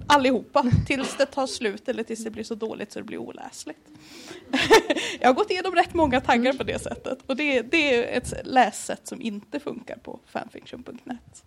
allihopa 0.06 0.64
tills 0.86 1.16
det 1.16 1.26
tar 1.26 1.46
slut 1.46 1.88
eller 1.88 2.02
tills 2.02 2.24
det 2.24 2.30
blir 2.30 2.44
så 2.44 2.54
dåligt 2.54 2.92
så 2.92 2.98
det 2.98 3.04
blir 3.04 3.18
oläsligt. 3.18 3.88
jag 5.20 5.28
har 5.28 5.34
gått 5.34 5.50
igenom 5.50 5.74
rätt 5.74 5.94
många 5.94 6.20
taggar 6.20 6.52
på 6.52 6.62
det 6.62 6.78
sättet 6.78 7.18
och 7.26 7.36
det, 7.36 7.62
det 7.62 7.94
är 7.94 8.18
ett 8.18 8.34
lässätt 8.44 9.06
som 9.06 9.20
inte 9.20 9.60
funkar 9.60 9.96
på 9.96 10.20
fanfiction.net. 10.26 11.44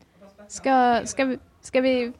Ska, 0.47 1.01
ska, 1.05 1.25
vi, 1.25 1.39
ska 1.61 1.81
vi... 1.81 2.13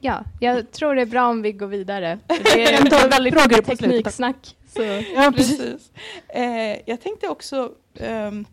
Ja, 0.00 0.24
jag 0.40 0.70
tror 0.72 0.94
det 0.94 1.02
är 1.02 1.06
bra 1.06 1.28
om 1.28 1.42
vi 1.42 1.52
går 1.52 1.66
vidare. 1.66 2.18
Det 2.26 2.64
är 2.64 3.08
väldigt 3.08 3.34
på 3.34 3.76
tekniksnack. 3.76 4.56
Så. 4.68 4.82
Ja, 5.14 5.32
precis. 5.36 5.90
Eh, 6.28 6.78
jag 6.86 7.00
tänkte 7.00 7.28
också 7.28 7.72
ehm, 7.94 8.46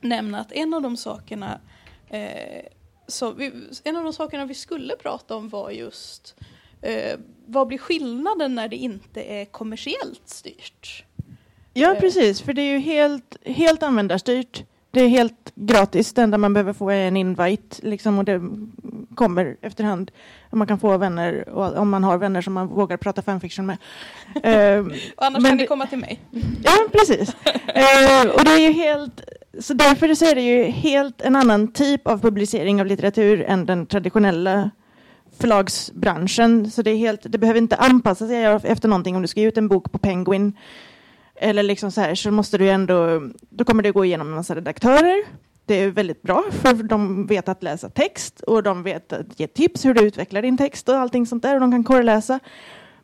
nämna 0.00 0.40
att 0.40 0.52
en 0.52 0.74
av 0.74 0.82
de 0.82 0.96
sakerna 0.96 1.60
eh, 2.08 2.62
så 3.06 3.32
vi, 3.32 3.52
en 3.84 3.96
av 3.96 4.04
de 4.04 4.12
sakerna 4.12 4.46
vi 4.46 4.54
skulle 4.54 4.96
prata 4.96 5.36
om 5.36 5.48
var 5.48 5.70
just 5.70 6.34
eh, 6.82 7.18
vad 7.46 7.66
blir 7.66 7.78
skillnaden 7.78 8.54
när 8.54 8.68
det 8.68 8.76
inte 8.76 9.22
är 9.22 9.44
kommersiellt 9.44 10.28
styrt? 10.28 11.04
Ja, 11.74 11.96
precis. 12.00 12.40
För 12.40 12.52
det 12.52 12.62
är 12.62 12.72
ju 12.72 12.78
helt, 12.78 13.36
helt 13.44 13.82
användarstyrt. 13.82 14.64
Det 14.94 15.00
är 15.00 15.08
helt 15.08 15.52
gratis. 15.54 16.12
Det 16.14 16.22
enda 16.22 16.38
man 16.38 16.52
behöver 16.54 16.72
få 16.72 16.90
är 16.90 17.08
en 17.08 17.16
invite 17.16 17.76
liksom, 17.86 18.18
och 18.18 18.24
det 18.24 18.40
kommer 19.14 19.56
efterhand. 19.62 20.10
Man 20.50 20.66
kan 20.66 20.78
få 20.78 20.96
vänner 20.96 21.48
och 21.48 21.76
om 21.76 21.90
man 21.90 22.04
har 22.04 22.18
vänner 22.18 22.40
som 22.42 22.52
man 22.52 22.68
vågar 22.68 22.96
prata 22.96 23.22
fanfiction 23.22 23.66
med. 23.66 23.76
Eh, 24.42 24.78
Och 25.16 25.24
annars 25.26 25.42
Men 25.42 25.50
kan 25.50 25.56
det- 25.56 25.62
ni 25.62 25.66
komma 25.66 25.86
till 25.86 25.98
mig. 25.98 26.20
Ja, 26.64 26.72
precis. 26.92 27.36
Eh, 27.66 28.30
och 28.30 28.44
det 28.44 28.50
är 28.50 28.58
ju 28.68 28.72
helt, 28.72 29.20
så 29.60 29.74
därför 29.74 30.14
så 30.14 30.24
är 30.24 30.34
det 30.34 30.40
ju 30.42 30.64
helt 30.64 31.20
en 31.20 31.36
annan 31.36 31.72
typ 31.72 32.06
av 32.06 32.18
publicering 32.20 32.80
av 32.80 32.86
litteratur 32.86 33.42
än 33.48 33.66
den 33.66 33.86
traditionella 33.86 34.70
förlagsbranschen. 35.40 36.70
Så 36.70 36.82
det, 36.82 36.90
är 36.90 36.96
helt, 36.96 37.20
det 37.22 37.38
behöver 37.38 37.58
inte 37.60 37.76
anpassa 37.76 38.26
sig 38.26 38.44
efter 38.44 38.88
någonting. 38.88 39.16
Om 39.16 39.22
du 39.22 39.28
ska 39.28 39.40
ge 39.40 39.48
ut 39.48 39.58
en 39.58 39.68
bok 39.68 39.92
på 39.92 39.98
Penguin 39.98 40.52
eller 41.42 41.62
liksom 41.62 41.90
så 41.90 42.00
här 42.00 42.14
så 42.14 42.30
måste 42.30 42.58
du 42.58 42.70
ändå, 42.70 43.22
då 43.50 43.64
kommer 43.64 43.82
det 43.82 43.90
gå 43.90 44.04
igenom 44.04 44.28
en 44.28 44.34
massa 44.34 44.54
redaktörer. 44.54 45.24
Det 45.66 45.74
är 45.74 45.90
väldigt 45.90 46.22
bra 46.22 46.44
för 46.50 46.74
de 46.74 47.26
vet 47.26 47.48
att 47.48 47.62
läsa 47.62 47.88
text 47.88 48.40
och 48.40 48.62
de 48.62 48.82
vet 48.82 49.12
att 49.12 49.40
ge 49.40 49.46
tips 49.46 49.84
hur 49.84 49.94
du 49.94 50.02
utvecklar 50.02 50.42
din 50.42 50.58
text 50.58 50.88
och 50.88 50.96
allting 50.96 51.26
sånt 51.26 51.42
där 51.42 51.54
och 51.54 51.60
de 51.60 51.70
kan 51.70 51.84
korreläsa. 51.84 52.40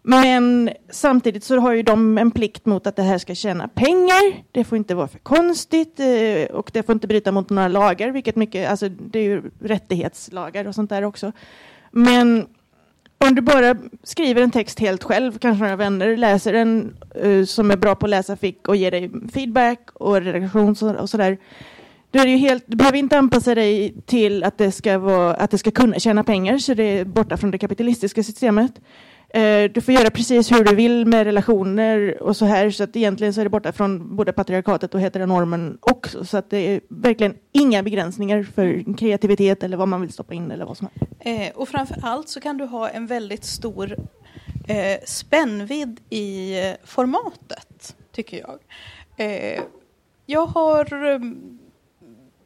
Men 0.02 0.70
samtidigt 0.90 1.44
så 1.44 1.58
har 1.58 1.72
ju 1.72 1.82
de 1.82 2.18
en 2.18 2.30
plikt 2.30 2.66
mot 2.66 2.86
att 2.86 2.96
det 2.96 3.02
här 3.02 3.18
ska 3.18 3.34
tjäna 3.34 3.68
pengar. 3.68 4.42
Det 4.52 4.64
får 4.64 4.78
inte 4.78 4.94
vara 4.94 5.08
för 5.08 5.18
konstigt 5.18 6.00
eh, 6.00 6.56
och 6.56 6.70
det 6.72 6.82
får 6.82 6.92
inte 6.92 7.06
bryta 7.06 7.32
mot 7.32 7.50
några 7.50 7.68
lagar, 7.68 8.10
vilket 8.10 8.36
mycket, 8.36 8.70
alltså 8.70 8.88
det 8.88 9.18
är 9.18 9.24
ju 9.24 9.50
rättighetslagar 9.60 10.64
och 10.64 10.74
sånt 10.74 10.90
där 10.90 11.02
också. 11.02 11.32
Men 11.90 12.46
om 13.18 13.34
du 13.34 13.42
bara 13.42 13.76
skriver 14.02 14.42
en 14.42 14.50
text 14.50 14.80
helt 14.80 15.04
själv, 15.04 15.38
kanske 15.38 15.62
några 15.62 15.76
vänner 15.76 16.16
läser 16.16 16.52
den 16.52 16.96
uh, 17.24 17.44
som 17.44 17.70
är 17.70 17.76
bra 17.76 17.94
på 17.94 18.06
att 18.06 18.10
läsa 18.10 18.36
fick 18.36 18.68
och 18.68 18.76
ger 18.76 18.90
dig 18.90 19.10
feedback 19.32 19.80
och 19.92 20.20
redaktion 20.20 20.76
och 20.98 21.10
sådär. 21.10 21.38
Du, 22.10 22.18
är 22.18 22.26
ju 22.26 22.36
helt, 22.36 22.64
du 22.66 22.76
behöver 22.76 22.98
inte 22.98 23.18
anpassa 23.18 23.54
dig 23.54 23.94
till 24.06 24.44
att 24.44 24.58
det 24.58 24.72
ska, 24.72 24.98
vara, 24.98 25.34
att 25.34 25.50
det 25.50 25.58
ska 25.58 25.70
kunna 25.70 25.98
tjäna 25.98 26.24
pengar, 26.24 26.58
så 26.58 26.74
det 26.74 26.82
är 26.82 27.04
borta 27.04 27.36
från 27.36 27.50
det 27.50 27.58
kapitalistiska 27.58 28.22
systemet. 28.22 28.72
Eh, 29.34 29.70
Du 29.70 29.80
får 29.80 29.94
göra 29.94 30.10
precis 30.10 30.52
hur 30.52 30.64
du 30.64 30.74
vill 30.74 31.06
med 31.06 31.24
relationer 31.24 32.22
och 32.22 32.36
så 32.36 32.44
här, 32.44 32.70
så 32.70 32.84
att 32.84 32.96
egentligen 32.96 33.34
så 33.34 33.40
är 33.40 33.44
det 33.44 33.50
borta 33.50 33.72
från 33.72 34.16
både 34.16 34.32
patriarkatet 34.32 34.94
och 34.94 35.00
heteronormen 35.00 35.78
också, 35.80 36.24
så 36.24 36.36
att 36.36 36.50
det 36.50 36.58
är 36.58 36.80
verkligen 36.88 37.34
inga 37.52 37.82
begränsningar 37.82 38.42
för 38.42 38.96
kreativitet 38.98 39.62
eller 39.62 39.76
vad 39.76 39.88
man 39.88 40.00
vill 40.00 40.12
stoppa 40.12 40.34
in 40.34 40.50
eller 40.50 40.64
vad 40.64 40.76
som 40.76 40.88
helst. 40.94 41.12
Eh, 41.20 41.56
och 41.60 41.68
framför 41.68 41.96
allt 42.02 42.28
så 42.28 42.40
kan 42.40 42.58
du 42.58 42.64
ha 42.64 42.88
en 42.88 43.06
väldigt 43.06 43.44
stor 43.44 43.96
eh, 44.68 44.98
spännvidd 45.06 46.00
i 46.10 46.60
eh, 46.60 46.74
formatet, 46.84 47.96
tycker 48.12 48.38
jag. 48.38 48.58
Eh, 49.16 49.60
jag 50.26 50.46
har 50.46 51.12
eh, 51.12 51.20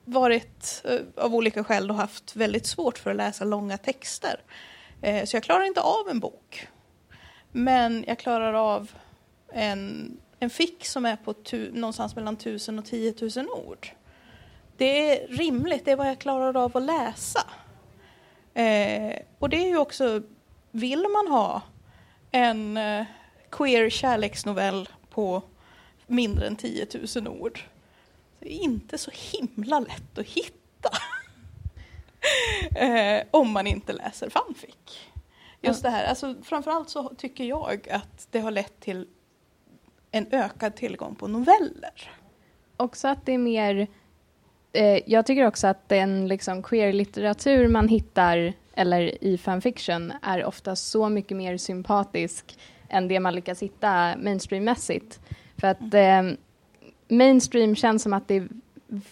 varit, 0.05 0.83
eh, 0.85 1.25
av 1.25 1.35
olika 1.35 1.65
skäl, 1.65 1.91
och 1.91 1.97
haft 1.97 2.37
väldigt 2.37 2.67
svårt 2.67 2.99
för 2.99 3.11
att 3.11 3.17
läsa 3.17 3.45
långa 3.45 3.77
texter. 3.79 4.37
Eh, 5.03 5.25
så 5.25 5.37
jag 5.37 5.43
klarar 5.43 5.65
inte 5.65 5.81
av 5.81 6.09
en 6.09 6.21
bok. 6.21 6.69
Men 7.53 8.05
jag 8.07 8.19
klarar 8.19 8.53
av 8.53 8.93
en, 9.53 10.17
en 10.39 10.51
fick 10.51 10.87
som 10.87 11.07
är 11.07 11.17
på 11.17 11.33
tu, 11.33 11.73
någonstans 11.73 12.17
mellan 12.17 12.35
1000 12.35 12.79
och 12.79 12.85
10 12.85 13.15
000 13.37 13.49
ord. 13.49 13.89
Det 14.77 15.11
är 15.11 15.29
rimligt, 15.29 15.85
det 15.85 15.91
är 15.91 15.97
vad 15.97 16.09
jag 16.09 16.19
klarar 16.19 16.57
av 16.57 16.77
att 16.77 16.83
läsa. 16.83 17.47
Eh, 18.55 19.19
och 19.39 19.49
det 19.49 19.57
är 19.57 19.69
ju 19.69 19.77
också, 19.77 20.23
vill 20.71 21.07
man 21.13 21.33
ha 21.33 21.63
en 22.31 22.77
eh, 22.77 23.05
queer 23.51 23.91
kärleksnovell 23.91 24.89
på 25.11 25.43
mindre 26.07 26.47
än 26.47 26.57
10 26.57 26.87
000 27.17 27.29
ord, 27.29 27.59
så 28.39 28.45
är 28.45 28.49
det 28.49 28.55
inte 28.55 28.99
så 28.99 29.11
himla 29.15 29.81
lätt 29.81 30.19
att 30.19 30.27
hitta. 30.27 30.91
eh, 32.75 33.23
om 33.31 33.51
man 33.51 33.67
inte 33.67 33.93
läser 33.93 34.31
fanfic. 34.31 34.77
Just 35.61 35.83
det 35.83 35.91
här, 35.91 36.05
alltså 36.05 36.35
framförallt 36.43 36.91
så 36.91 37.09
tycker 37.09 37.45
jag 37.45 37.89
att 37.91 38.27
det 38.31 38.41
har 38.41 38.51
lett 38.51 38.81
till 38.81 39.07
en 40.11 40.27
ökad 40.31 40.75
tillgång 40.75 41.15
på 41.15 41.29
noveller. 41.29 42.11
Också 42.77 43.09
att 43.09 43.27
det 43.27 43.33
är 43.33 43.39
mer... 43.39 43.87
Eh, 44.73 45.01
jag 45.07 45.27
tycker 45.27 45.47
också 45.47 45.67
att 45.67 45.89
den 45.89 46.29
liksom 46.29 46.63
queer-litteratur 46.63 47.69
man 47.69 47.89
hittar, 47.89 48.53
eller 48.75 49.25
i 49.25 49.39
fanfiction, 49.39 50.13
är 50.23 50.45
ofta 50.45 50.77
så 50.77 51.09
mycket 51.09 51.37
mer 51.37 51.57
sympatisk 51.57 52.59
än 52.89 53.09
det 53.09 53.21
man 53.21 53.35
lyckas 53.35 53.63
hitta 53.63 54.17
mainstreammässigt. 54.17 55.21
För 55.57 55.67
att 55.67 55.95
eh, 55.95 56.23
mainstream 57.09 57.77
känns 57.77 58.03
som 58.03 58.13
att 58.13 58.29
det 58.29 58.35
är 58.35 58.49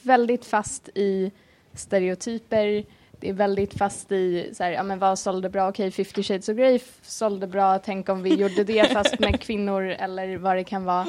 väldigt 0.03 0.44
fast 0.44 0.88
i 0.94 1.33
stereotyper, 1.75 2.85
är 3.28 3.33
väldigt 3.33 3.78
fast 3.78 4.12
i 4.12 4.54
så 4.54 4.64
här, 4.64 4.70
ja 4.70 4.83
men 4.83 4.98
vad 4.98 5.18
sålde 5.18 5.48
bra, 5.50 5.68
okej 5.68 5.90
50 5.90 6.22
shades 6.22 6.48
of 6.48 6.56
Grey 6.56 6.80
sålde 7.02 7.46
bra, 7.46 7.78
tänk 7.78 8.09
om 8.09 8.22
vi 8.22 8.35
gjorde 8.35 8.64
det 8.64 8.85
fast 8.92 9.18
med 9.18 9.40
kvinnor 9.40 9.83
eller 9.83 10.37
vad 10.37 10.56
det 10.56 10.64
kan 10.64 10.85
vara. 10.85 11.06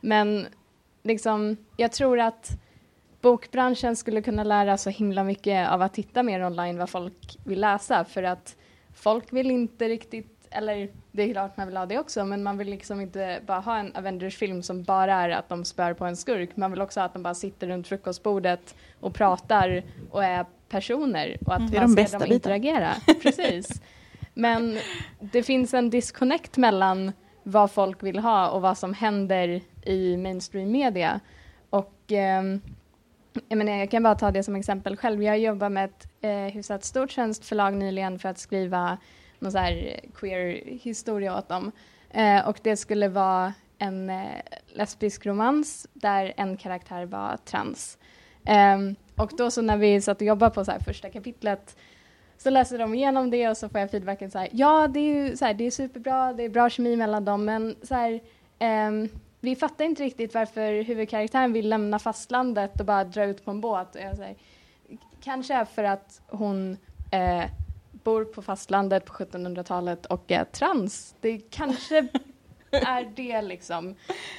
Men 0.00 0.46
liksom, 1.02 1.56
jag 1.76 1.92
tror 1.92 2.20
att 2.20 2.50
bokbranschen 3.20 3.96
skulle 3.96 4.22
kunna 4.22 4.44
lära 4.44 4.76
så 4.76 4.90
himla 4.90 5.24
mycket 5.24 5.68
av 5.68 5.82
att 5.82 5.94
titta 5.94 6.22
mer 6.22 6.46
online 6.46 6.78
vad 6.78 6.90
folk 6.90 7.38
vill 7.44 7.60
läsa 7.60 8.04
för 8.04 8.22
att 8.22 8.56
folk 8.94 9.32
vill 9.32 9.50
inte 9.50 9.88
riktigt, 9.88 10.46
eller 10.50 10.88
det 11.12 11.22
är 11.22 11.32
klart 11.32 11.56
man 11.56 11.66
vill 11.66 11.76
ha 11.76 11.86
det 11.86 11.98
också, 11.98 12.24
men 12.24 12.42
man 12.42 12.58
vill 12.58 12.70
liksom 12.70 13.00
inte 13.00 13.40
bara 13.46 13.60
ha 13.60 13.78
en 13.78 13.96
Avengers-film 13.96 14.62
som 14.62 14.82
bara 14.82 15.14
är 15.14 15.30
att 15.30 15.48
de 15.48 15.64
spär 15.64 15.94
på 15.94 16.04
en 16.04 16.16
skurk. 16.16 16.56
Man 16.56 16.70
vill 16.70 16.80
också 16.80 17.00
ha 17.00 17.04
att 17.04 17.12
de 17.12 17.22
bara 17.22 17.34
sitter 17.34 17.66
runt 17.66 17.88
frukostbordet 17.88 18.74
och 19.00 19.14
pratar 19.14 19.82
och 20.10 20.24
är 20.24 20.46
personer 20.74 21.36
och 21.46 21.54
att 21.54 21.60
Mm. 21.60 21.72
Man 21.74 21.82
de 21.82 21.88
ser 21.88 21.96
bästa 22.02 22.18
dem 22.18 22.28
bitarna. 22.28 22.56
interagera. 22.56 22.94
Precis. 23.22 23.82
Men 24.34 24.78
det 25.20 25.42
finns 25.42 25.74
en 25.74 25.90
disconnect 25.90 26.56
mellan 26.56 27.12
vad 27.42 27.70
folk 27.70 28.02
vill 28.02 28.18
ha 28.18 28.50
och 28.50 28.62
vad 28.62 28.78
som 28.78 28.94
händer 28.94 29.60
i 29.86 30.16
mainstream 30.16 30.70
media. 30.70 31.20
Och 31.70 31.94
ehm, 32.08 32.60
jag, 33.48 33.56
menar, 33.58 33.72
jag 33.72 33.90
kan 33.90 34.02
bara 34.02 34.14
ta 34.14 34.30
det 34.30 34.42
som 34.42 34.56
exempel 34.56 34.96
själv. 34.96 35.22
Jag 35.22 35.38
jobbar 35.38 35.68
med 35.68 35.84
ett 35.84 36.08
eh, 36.20 36.30
hyfsat 36.54 36.84
stort 36.84 37.10
svenskt 37.12 37.44
förlag 37.46 37.74
nyligen 37.74 38.18
för 38.18 38.28
att 38.28 38.38
skriva 38.38 38.98
någon 39.38 39.52
så 39.52 39.58
här 39.58 40.00
queer 40.14 40.62
historia 40.82 41.38
åt 41.38 41.48
dem. 41.48 41.72
Eh, 42.10 42.48
och 42.48 42.58
det 42.62 42.76
skulle 42.76 43.08
vara 43.08 43.52
en 43.78 44.10
eh, 44.10 44.24
lesbisk 44.74 45.26
romans 45.26 45.86
där 45.92 46.32
en 46.36 46.56
karaktär 46.56 47.06
var 47.06 47.36
trans. 47.44 47.98
Ehm, 48.46 48.96
och 49.16 49.32
då 49.38 49.50
så 49.50 49.62
när 49.62 49.76
vi 49.76 50.00
satt 50.00 50.20
och 50.20 50.26
jobbade 50.26 50.54
på 50.54 50.64
så 50.64 50.72
första 50.86 51.10
kapitlet 51.10 51.76
så 52.38 52.50
läser 52.50 52.78
de 52.78 52.94
igenom 52.94 53.30
det 53.30 53.48
och 53.48 53.56
så 53.56 53.68
får 53.68 53.80
jag 53.80 53.90
feedbacken 53.90 54.30
så 54.30 54.38
här, 54.38 54.48
ja 54.52 54.88
det 54.88 55.00
är 55.00 55.14
ju 55.14 55.36
så 55.36 55.44
här, 55.44 55.54
det 55.54 55.64
är 55.64 55.70
superbra, 55.70 56.32
det 56.32 56.42
är 56.42 56.48
bra 56.48 56.70
kemi 56.70 56.96
mellan 56.96 57.24
dem, 57.24 57.44
men 57.44 57.76
så 57.82 57.94
här, 57.94 58.20
ehm, 58.58 59.08
vi 59.40 59.56
fattar 59.56 59.84
inte 59.84 60.02
riktigt 60.02 60.34
varför 60.34 60.82
huvudkaraktären 60.82 61.52
vill 61.52 61.68
lämna 61.68 61.98
fastlandet 61.98 62.80
och 62.80 62.86
bara 62.86 63.04
dra 63.04 63.24
ut 63.24 63.44
på 63.44 63.50
en 63.50 63.60
båt. 63.60 63.94
Och 63.94 64.00
jag 64.00 64.16
säger, 64.16 64.36
kanske 65.22 65.64
för 65.64 65.84
att 65.84 66.20
hon 66.26 66.76
eh, 67.12 67.44
bor 67.90 68.24
på 68.24 68.42
fastlandet 68.42 69.04
på 69.04 69.12
1700-talet 69.12 70.06
och 70.06 70.30
är 70.30 70.44
trans. 70.44 71.14
Det 71.20 71.38
kanske 71.38 71.98
är 72.70 73.12
det 73.16 73.42
liksom. 73.42 73.94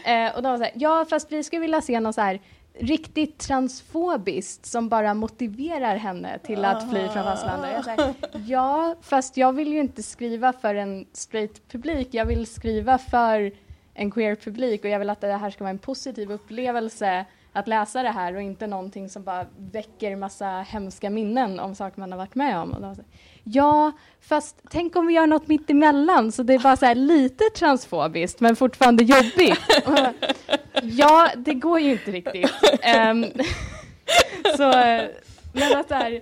Eh, 0.05 0.35
och 0.35 0.43
de 0.43 0.51
var 0.51 0.57
så 0.57 0.63
här, 0.63 0.73
ja 0.75 1.05
fast 1.09 1.31
vi 1.31 1.43
skulle 1.43 1.61
vilja 1.61 1.81
se 1.81 1.99
någon 1.99 2.13
så 2.13 2.21
här 2.21 2.41
riktigt 2.79 3.37
transfobiskt 3.37 4.65
som 4.65 4.89
bara 4.89 5.13
motiverar 5.13 5.95
henne 5.95 6.39
till 6.39 6.65
att 6.65 6.89
fly 6.89 7.07
från 7.07 7.23
fastlandet. 7.23 8.15
Ja, 8.45 8.95
fast 9.01 9.37
jag 9.37 9.53
vill 9.53 9.73
ju 9.73 9.79
inte 9.79 10.03
skriva 10.03 10.53
för 10.53 10.75
en 10.75 11.05
straight 11.13 11.67
publik. 11.71 12.07
Jag 12.11 12.25
vill 12.25 12.45
skriva 12.45 12.97
för 12.97 13.51
en 13.93 14.11
queer 14.11 14.35
publik 14.35 14.83
och 14.83 14.89
jag 14.89 14.99
vill 14.99 15.09
att 15.09 15.21
det 15.21 15.33
här 15.33 15.49
ska 15.49 15.63
vara 15.63 15.71
en 15.71 15.77
positiv 15.77 16.31
upplevelse 16.31 17.25
att 17.55 17.67
läsa 17.67 18.03
det 18.03 18.09
här 18.09 18.35
och 18.35 18.41
inte 18.41 18.67
någonting 18.67 19.09
som 19.09 19.23
bara 19.23 19.45
väcker 19.57 20.15
massa 20.15 20.61
hemska 20.61 21.09
minnen 21.09 21.59
om 21.59 21.75
saker 21.75 21.99
man 21.99 22.11
har 22.11 22.19
varit 22.19 22.35
med 22.35 22.57
om. 22.57 22.71
Och 22.71 22.81
då, 22.81 22.95
ja, 23.43 23.91
fast 24.21 24.61
tänk 24.69 24.95
om 24.95 25.07
vi 25.07 25.13
gör 25.13 25.27
något 25.27 25.47
mitt 25.47 25.69
emellan 25.69 26.31
så 26.31 26.43
det 26.43 26.53
är 26.53 26.59
bara 26.59 26.75
så 26.75 26.85
här 26.85 26.95
lite 26.95 27.43
transfobiskt 27.55 28.39
men 28.39 28.55
fortfarande 28.55 29.03
jobbigt. 29.03 29.59
ja, 30.81 31.29
det 31.35 31.53
går 31.53 31.79
ju 31.79 31.91
inte 31.91 32.11
riktigt. 32.11 32.51
Um, 33.11 33.25
så, 34.57 34.71
men 35.53 35.77
att 35.77 35.89
här, 35.89 36.21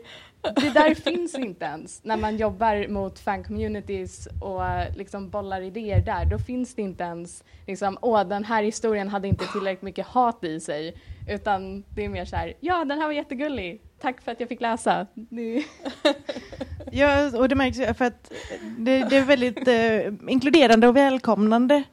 det 0.56 0.69
där 0.69 0.96
finns 0.96 1.36
inte 1.36 1.65
ens 1.65 2.04
när 2.04 2.17
man 2.17 2.38
jobbar 2.38 2.88
mot 2.88 3.19
fan-communities 3.19 4.28
och 4.41 4.98
liksom 4.98 5.30
bollar 5.30 5.62
idéer 5.62 6.02
där. 6.02 6.26
Då 6.26 6.39
finns 6.39 6.76
det 6.76 6.82
inte 6.82 7.04
ens 7.04 7.43
liksom, 7.67 7.98
åh 8.02 8.24
den 8.24 8.43
här 8.43 8.63
historien 8.63 9.10
hade 9.10 9.28
inte 9.28 9.46
tillräckligt 9.46 9.82
mycket 9.82 10.08
hat 10.08 10.43
i 10.43 10.60
sig. 10.60 10.96
Utan 11.27 11.83
det 11.89 12.05
är 12.05 12.09
mer 12.09 12.25
så 12.25 12.36
här, 12.36 12.53
ja 12.59 12.86
den 12.86 12.99
här 12.99 13.05
var 13.07 13.13
jättegullig, 13.13 13.81
tack 13.99 14.21
för 14.21 14.31
att 14.31 14.39
jag 14.39 14.49
fick 14.49 14.62
läsa. 14.62 15.07
ja, 16.91 17.38
och 17.38 17.49
det 17.49 17.55
märks 17.55 17.79
ju 17.79 17.93
för 17.93 18.05
att 18.05 18.31
det, 18.77 19.09
det 19.09 19.17
är 19.17 19.25
väldigt 19.25 19.67
eh, 19.67 20.31
inkluderande 20.31 20.88
och 20.88 20.95
välkomnande 20.95 21.83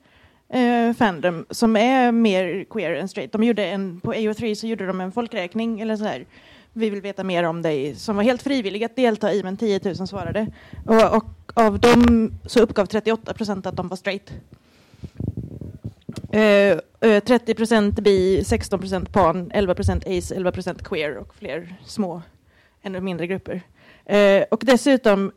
eh, 0.49 0.93
fandom 0.93 1.47
som 1.51 1.77
är 1.77 2.13
mer 2.13 2.65
queer 2.71 2.95
än 2.95 3.09
straight. 3.09 3.33
De 3.33 3.45
gjorde 3.45 3.67
en, 3.67 4.01
på 4.01 4.13
AO3 4.13 4.55
så 4.55 4.67
gjorde 4.67 4.87
de 4.87 5.01
en 5.01 5.13
folkräkning 5.13 5.81
eller 5.81 5.97
så 5.97 6.05
här 6.05 6.27
vi 6.73 6.91
vill 6.91 7.01
veta 7.01 7.25
mer 7.25 7.45
om 7.45 7.63
dig, 7.63 7.95
som 7.95 8.17
var 8.17 8.23
helt 8.23 8.43
frivillig 8.43 8.85
att 8.85 8.97
delta 8.97 9.33
i, 9.33 9.43
men 9.43 9.57
10 9.57 9.81
000 9.85 9.97
svarade. 9.97 10.47
Och, 10.87 11.17
och 11.17 11.25
av 11.55 11.81
dem 11.81 12.33
så 12.47 12.61
uppgav 12.61 12.87
38 12.87 13.35
procent 13.35 13.67
att 13.67 13.77
de 13.77 13.89
var 13.89 13.97
straight. 13.97 14.33
Uh, 16.35 16.79
uh, 17.09 17.21
30 17.21 17.55
procent 17.55 17.95
bi, 18.01 18.45
16 18.45 18.81
procent 18.81 19.13
pan, 19.13 19.51
11 19.55 19.75
procent 19.75 20.07
ace, 20.07 20.35
11 20.35 20.53
procent 20.53 20.83
queer 20.83 21.17
och 21.17 21.35
fler 21.35 21.75
små, 21.85 22.23
ännu 22.83 23.01
mindre 23.01 23.27
grupper. 23.27 23.63
Uh, 24.13 24.43
och 24.51 24.63
dessutom 24.67 25.33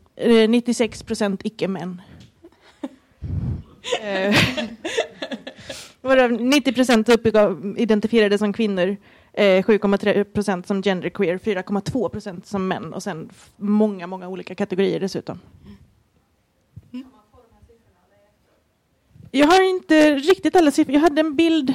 96 0.48 1.02
procent 1.02 1.40
icke-män. 1.44 2.02
90 6.40 6.72
procent 6.72 7.08
identifierade 7.76 8.38
som 8.38 8.52
kvinnor 8.52 8.96
7,3 9.36 10.16
eh, 10.16 10.24
procent 10.24 10.66
som 10.66 10.82
genderqueer, 10.82 11.38
4,2 11.38 12.08
procent 12.08 12.46
som 12.46 12.68
män 12.68 12.94
och 12.94 13.02
sen 13.02 13.30
många, 13.56 14.06
många 14.06 14.28
olika 14.28 14.54
kategorier 14.54 15.00
dessutom. 15.00 15.40
Jag 19.36 19.46
har 19.46 19.70
inte 19.70 20.14
riktigt 20.14 20.56
alla 20.56 20.70
siffror. 20.70 20.94
Jag 20.94 21.00
hade 21.00 21.20
en 21.20 21.36
bild. 21.36 21.74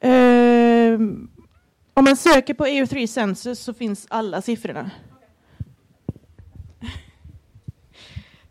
Eh, 0.00 0.94
om 1.94 2.04
man 2.04 2.16
söker 2.16 2.54
på 2.54 2.66
EU3 2.66 3.06
Census 3.06 3.60
så 3.60 3.74
finns 3.74 4.06
alla 4.10 4.42
siffrorna. 4.42 4.90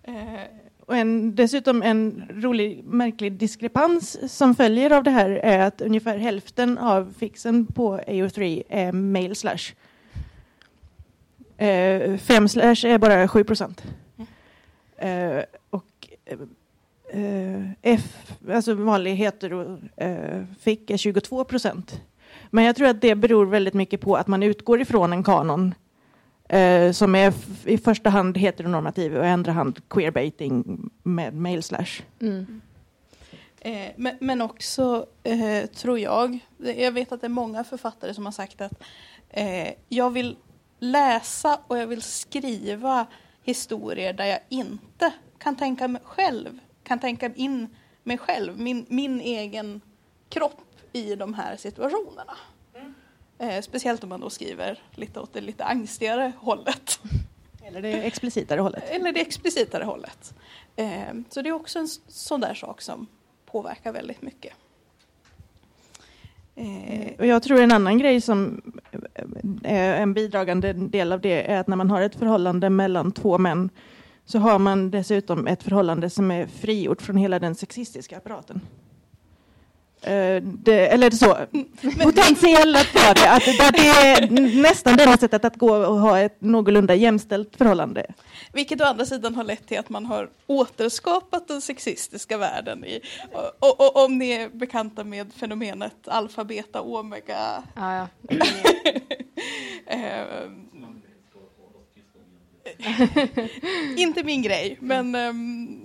Okay. 0.02 0.48
och 0.86 0.98
en, 0.98 1.36
dessutom 1.36 1.84
en 1.84 2.24
rolig, 2.30 2.84
märklig 2.84 3.34
diskrepans 3.34 4.34
som 4.38 4.56
följer 4.56 4.92
av 4.92 5.04
det 5.04 5.12
här 5.12 5.30
är 5.30 5.60
att 5.60 5.82
ungefär 5.82 6.18
hälften 6.18 6.78
av 6.78 7.14
fixen 7.18 7.66
på 7.66 7.98
AO3 7.98 8.64
är 8.70 8.92
mail 8.92 9.36
slash. 9.36 9.74
Eh, 11.58 12.18
fem 12.18 12.48
slash 12.48 12.86
är 12.86 12.98
bara 12.98 13.28
7 13.28 13.44
procent. 13.44 13.84
Eh, 14.98 15.44
och 15.70 16.10
eh, 16.26 16.38
eh, 17.14 17.72
F, 17.82 18.32
alltså 18.50 18.74
vanlig 18.74 19.16
hetero 19.16 19.80
eh, 19.98 20.44
fick 20.62 20.90
är 20.90 20.98
22 20.98 21.44
procent. 21.44 22.02
Men 22.50 22.64
jag 22.64 22.76
tror 22.76 22.88
att 22.88 23.02
det 23.02 23.16
beror 23.16 23.46
väldigt 23.46 23.74
mycket 23.74 24.02
på 24.02 24.16
att 24.16 24.28
man 24.28 24.44
utgår 24.44 24.82
ifrån 24.82 25.14
en 25.14 25.24
kanon 25.24 25.76
eh, 26.50 26.92
som 26.92 27.16
är 27.16 27.34
i 27.66 27.78
första 27.78 28.10
hand 28.10 28.38
heteronormativ 28.38 29.18
och 29.18 29.26
i 29.26 29.30
andra 29.30 29.52
hand 29.52 29.82
queerbaiting 29.90 30.90
med 31.04 31.34
mail 31.34 31.64
slash. 31.64 32.02
Mm. 32.22 32.62
Eh, 33.60 33.92
men, 33.96 34.18
men, 34.20 34.42
också, 34.42 35.06
eh, 35.24 35.66
tror 35.66 36.00
jag, 36.00 36.40
jag 36.58 36.92
vet 36.92 37.12
att 37.12 37.22
det 37.22 37.28
är 37.28 37.30
många 37.30 37.64
författare 37.64 38.14
som 38.14 38.26
har 38.26 38.32
sagt 38.32 38.62
att 38.62 38.84
eh, 39.30 39.74
jag 39.90 40.10
vill 40.10 40.38
läsa 40.80 41.60
och 41.68 41.78
jag 41.78 41.88
vill 41.88 42.02
skriva 42.02 43.06
historier 43.44 44.14
där 44.14 44.26
jag 44.26 44.40
inte 44.50 45.14
kan 45.38 45.56
tänka 45.56 45.88
mig 45.88 46.02
själv, 46.06 46.60
kan 46.84 47.00
tänka 47.00 47.32
in 47.36 47.68
mig 48.04 48.18
själv, 48.18 48.60
min, 48.60 48.86
min 48.90 49.22
egen 49.22 49.82
kropp 50.30 50.62
i 50.94 51.16
de 51.16 51.34
här 51.34 51.58
situationerna. 51.58 52.38
Eh, 53.38 53.62
speciellt 53.62 54.04
om 54.04 54.10
man 54.10 54.20
då 54.20 54.30
skriver 54.30 54.80
lite 54.92 55.20
åt 55.20 55.34
det 55.34 55.42
lite 55.42 55.64
angstigare 55.64 56.32
hållet. 56.40 57.00
Eller 57.66 57.82
det 57.82 57.92
explicitare 57.92 58.62
hållet. 58.62 58.84
Eller 58.90 59.14
det 59.14 59.22
explicitare 59.22 59.84
hållet. 59.84 60.34
Eh, 60.76 61.14
så 61.30 61.42
det 61.42 61.50
är 61.50 61.54
också 61.54 61.80
en 61.80 61.88
sån 62.08 62.42
där 62.42 62.54
sak 62.54 62.82
som 62.82 63.08
påverkar 63.46 63.92
väldigt 63.92 64.22
mycket. 64.22 64.54
Eh. 66.56 67.20
Och 67.20 67.26
jag 67.26 67.44
tror 67.44 67.62
en 67.62 67.72
annan 67.72 67.98
grej 67.98 68.22
som 68.22 68.62
är 69.64 69.94
en 69.96 70.14
bidragande 70.14 70.74
del 70.74 71.12
av 71.12 71.22
det 71.22 71.52
är 71.52 71.60
att 71.60 71.68
när 71.68 71.76
man 71.76 71.90
har 71.90 72.02
ett 72.02 72.16
förhållande 72.16 72.70
mellan 72.70 73.12
två 73.12 73.38
män 73.38 73.70
så 74.26 74.40
har 74.40 74.60
man 74.60 74.92
dessutom 74.92 75.48
ett 75.48 75.64
förhållande 75.64 76.10
som 76.10 76.32
är 76.32 76.48
frigjort 76.48 77.02
från 77.02 77.18
hela 77.18 77.40
den 77.40 77.56
sexistiska 77.56 78.18
apparaten. 78.18 78.62
Uh, 80.08 80.44
det, 80.44 80.88
eller 80.88 81.12
så, 81.12 81.26
potentiellt 82.04 82.96
var 82.96 83.14
det, 83.14 83.32
att, 83.32 83.68
att 83.68 83.74
det 83.74 83.88
är 83.88 84.30
nästan 84.62 84.98
det 84.98 85.18
sättet 85.18 85.46
att 85.46 85.56
gå 85.56 85.76
och 85.76 86.00
ha 86.00 86.20
ett 86.20 86.42
någorlunda 86.42 86.96
jämställt 86.96 87.56
förhållande. 87.56 88.06
Vilket 88.54 88.82
å 88.82 88.84
andra 88.84 89.06
sidan 89.06 89.36
har 89.36 89.44
lett 89.44 89.68
till 89.68 89.80
att 89.80 89.90
man 89.90 90.06
har 90.06 90.30
återskapat 90.48 91.48
den 91.48 91.62
sexistiska 91.62 92.38
världen. 92.38 92.86
I, 92.86 93.02
och, 93.32 93.70
och, 93.70 93.82
och 93.82 94.06
om 94.06 94.18
ni 94.18 94.30
är 94.32 94.50
bekanta 94.50 95.04
med 95.04 95.34
fenomenet 95.34 96.08
alfa, 96.08 96.44
beta, 96.44 96.82
omega. 96.82 97.64
Ja, 97.76 97.96
ja. 97.96 98.08
uh, 99.94 100.52
inte 103.98 104.24
min 104.24 104.42
grej, 104.42 104.78
men 104.80 105.16
um, 105.16 105.80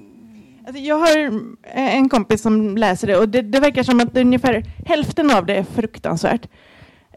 Alltså 0.69 0.83
jag 0.83 0.99
har 0.99 1.41
en 1.75 2.09
kompis 2.09 2.43
som 2.43 2.77
läser 2.77 3.07
det 3.07 3.17
och 3.17 3.29
det, 3.29 3.43
det 3.43 3.61
verkar 3.61 3.83
som 3.83 4.01
att 4.01 4.17
ungefär 4.17 4.65
hälften 4.87 5.31
av 5.31 5.47
det 5.47 5.55
är 5.55 5.63
fruktansvärt. 5.63 6.49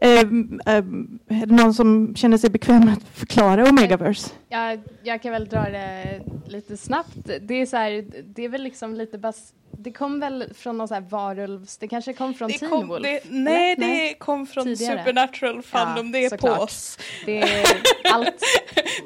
Eh, 0.02 0.20
eh, 0.20 0.84
är 1.28 1.46
det 1.46 1.54
någon 1.54 1.74
som 1.74 2.16
känner 2.16 2.38
sig 2.38 2.50
bekväm 2.50 2.88
att 2.88 3.18
förklara 3.18 3.68
Omegaverse? 3.68 4.30
Ja, 4.48 4.76
jag 5.02 5.22
kan 5.22 5.32
väl 5.32 5.48
dra 5.48 5.62
det 5.62 6.20
lite 6.46 6.76
snabbt. 6.76 7.30
Det 7.40 7.54
är, 7.54 7.66
så 7.66 7.76
här, 7.76 8.04
det 8.24 8.44
är 8.44 8.48
väl 8.48 8.62
liksom 8.62 8.94
lite 8.94 9.18
bas 9.18 9.52
det 9.78 9.92
kom 9.92 10.20
väl 10.20 10.52
från 10.54 10.78
någon 10.78 10.88
sån 10.88 10.94
här 10.94 11.10
varulvs... 11.10 11.76
Det 11.76 11.88
kanske 11.88 12.12
kom 12.12 12.34
från 12.34 12.50
det 12.50 12.58
Teen 12.58 12.70
kom, 12.70 12.88
Wolf? 12.88 13.02
Det, 13.02 13.20
nej, 13.30 13.74
nej, 13.78 14.08
det 14.08 14.14
kom 14.14 14.46
från 14.46 14.64
Tidigare. 14.64 14.98
Supernatural 14.98 15.62
Fandom. 15.62 16.06
Ja, 16.06 16.12
det 16.12 16.24
är 16.24 16.30
såklart. 16.30 16.56
på 16.56 16.62
oss. 16.62 16.98
Det 17.26 17.42
är 17.42 17.66
allt, 18.12 18.42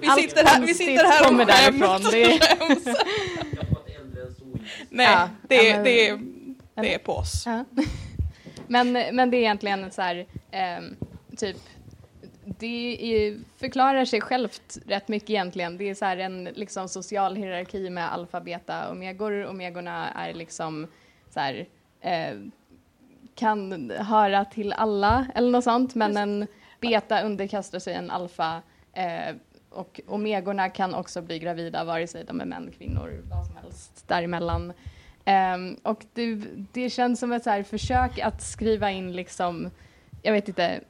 vi, 0.01 0.09
allt 0.09 0.21
sitter 0.21 0.45
här, 0.45 0.61
vi 0.61 0.75
sitter 0.75 1.05
här 1.05 1.25
kommer 1.25 1.45
därifrån. 1.45 2.11
Det 2.11 2.23
är 2.23 2.41
Nej, 4.91 5.07
ja, 5.07 5.29
det, 5.49 5.55
ja, 5.55 5.75
men, 5.75 5.85
det, 5.85 6.19
det 6.83 6.95
är 6.95 6.99
på 6.99 7.13
oss. 7.13 7.47
Men, 8.68 8.92
men 8.92 9.31
det 9.31 9.37
är 9.37 9.40
egentligen 9.40 9.90
så 9.90 10.02
här, 10.02 10.26
eh, 10.50 10.81
typ 11.37 11.57
det 12.59 12.98
är, 13.00 13.38
förklarar 13.57 14.05
sig 14.05 14.20
självt 14.20 14.79
rätt 14.87 15.09
mycket 15.09 15.31
egentligen. 15.31 15.76
Det 15.76 15.90
är 15.90 15.94
så 15.94 16.05
en 16.05 16.44
liksom, 16.44 16.88
social 16.88 17.37
hierarki 17.37 17.90
med 17.90 18.12
alfa, 18.12 18.40
beta, 18.40 18.90
omegor. 18.90 19.46
Omegorna 19.46 20.11
är 20.11 20.35
liksom 20.35 20.87
så 21.31 21.40
här, 21.40 21.66
eh, 22.00 22.35
kan 23.35 23.90
höra 23.90 24.44
till 24.44 24.72
alla 24.72 25.26
eller 25.35 25.50
något 25.50 25.64
sånt, 25.64 25.94
men 25.94 26.16
en 26.16 26.46
beta 26.81 27.22
underkastar 27.22 27.79
sig 27.79 27.94
en 27.94 28.11
alfa 28.11 28.62
eh, 28.92 29.37
och 29.70 30.00
omegorna 30.07 30.68
kan 30.68 30.94
också 30.94 31.22
bli 31.22 31.38
gravida 31.38 31.85
vare 31.85 32.07
sig 32.07 32.24
de 32.24 32.40
är 32.40 32.44
män, 32.44 32.72
kvinnor, 32.79 33.22
vad 33.31 33.46
som 33.46 33.57
helst 33.57 34.09
däremellan. 34.09 34.72
Um, 35.27 35.77
och 35.83 36.05
det, 36.15 36.35
det, 36.73 36.91
känns 36.91 37.21
som 37.21 37.33
ett 37.33 37.45
så 37.45 37.62
försök 37.69 38.19
att 38.19 38.43
skriva 38.43 38.91
in 38.91 39.12
liksom, 39.12 39.71
jag 40.23 40.33
vet 40.33 40.49
inte, 40.49 40.81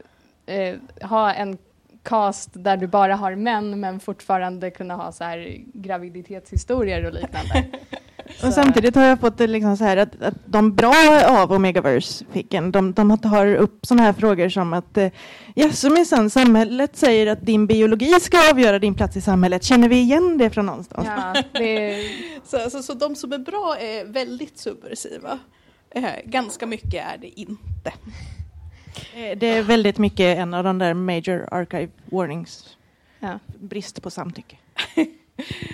uh, 0.50 1.06
ha 1.08 1.32
en 1.32 1.58
cast 2.02 2.50
där 2.52 2.76
du 2.76 2.86
bara 2.86 3.16
har 3.16 3.34
män 3.34 3.80
men 3.80 4.00
fortfarande 4.00 4.70
kunna 4.70 4.94
ha 4.94 5.12
så 5.12 5.24
här 5.24 5.56
graviditetshistorier 5.74 7.04
och 7.04 7.12
liknande. 7.12 7.66
Och 8.46 8.52
samtidigt 8.52 8.94
har 8.94 9.04
jag 9.04 9.20
fått 9.20 9.38
det 9.38 9.46
liksom 9.46 9.76
så 9.76 9.84
här 9.84 9.96
att, 9.96 10.22
att 10.22 10.34
de 10.46 10.74
bra 10.74 10.94
av 11.28 11.52
Omegaverse-ficken, 11.52 12.72
de, 12.72 12.92
de 12.92 13.18
tar 13.18 13.54
upp 13.54 13.86
sådana 13.86 14.02
här 14.02 14.12
frågor 14.12 14.48
som 14.48 14.72
att 14.72 14.96
eh, 14.96 15.08
jaså 15.54 15.90
minsann, 15.90 16.30
samhället 16.30 16.96
säger 16.96 17.26
att 17.26 17.46
din 17.46 17.66
biologi 17.66 18.20
ska 18.20 18.50
avgöra 18.50 18.78
din 18.78 18.94
plats 18.94 19.16
i 19.16 19.20
samhället. 19.20 19.64
Känner 19.64 19.88
vi 19.88 19.96
igen 19.96 20.38
det 20.38 20.50
från 20.50 20.66
någonstans? 20.66 21.06
Ja, 21.06 21.42
det, 21.52 22.02
Så, 22.44 22.62
alltså, 22.62 22.82
så 22.82 22.94
de 22.94 23.16
som 23.16 23.32
är 23.32 23.38
bra 23.38 23.76
är 23.80 24.04
väldigt 24.04 24.58
subversiva. 24.58 25.38
Eh, 25.90 26.04
ganska 26.24 26.66
mycket 26.66 26.94
är 26.94 27.18
det 27.18 27.40
inte. 27.40 27.92
Eh, 29.14 29.38
Det 29.38 29.46
är 29.46 29.62
väldigt 29.62 29.98
mycket 29.98 30.38
en 30.38 30.54
av 30.54 30.64
de 30.64 30.78
där 30.78 30.94
major 30.94 31.48
archive 31.50 31.88
warnings, 32.04 32.76
ja. 33.20 33.38
brist 33.60 34.02
på 34.02 34.10
samtycke. 34.10 34.56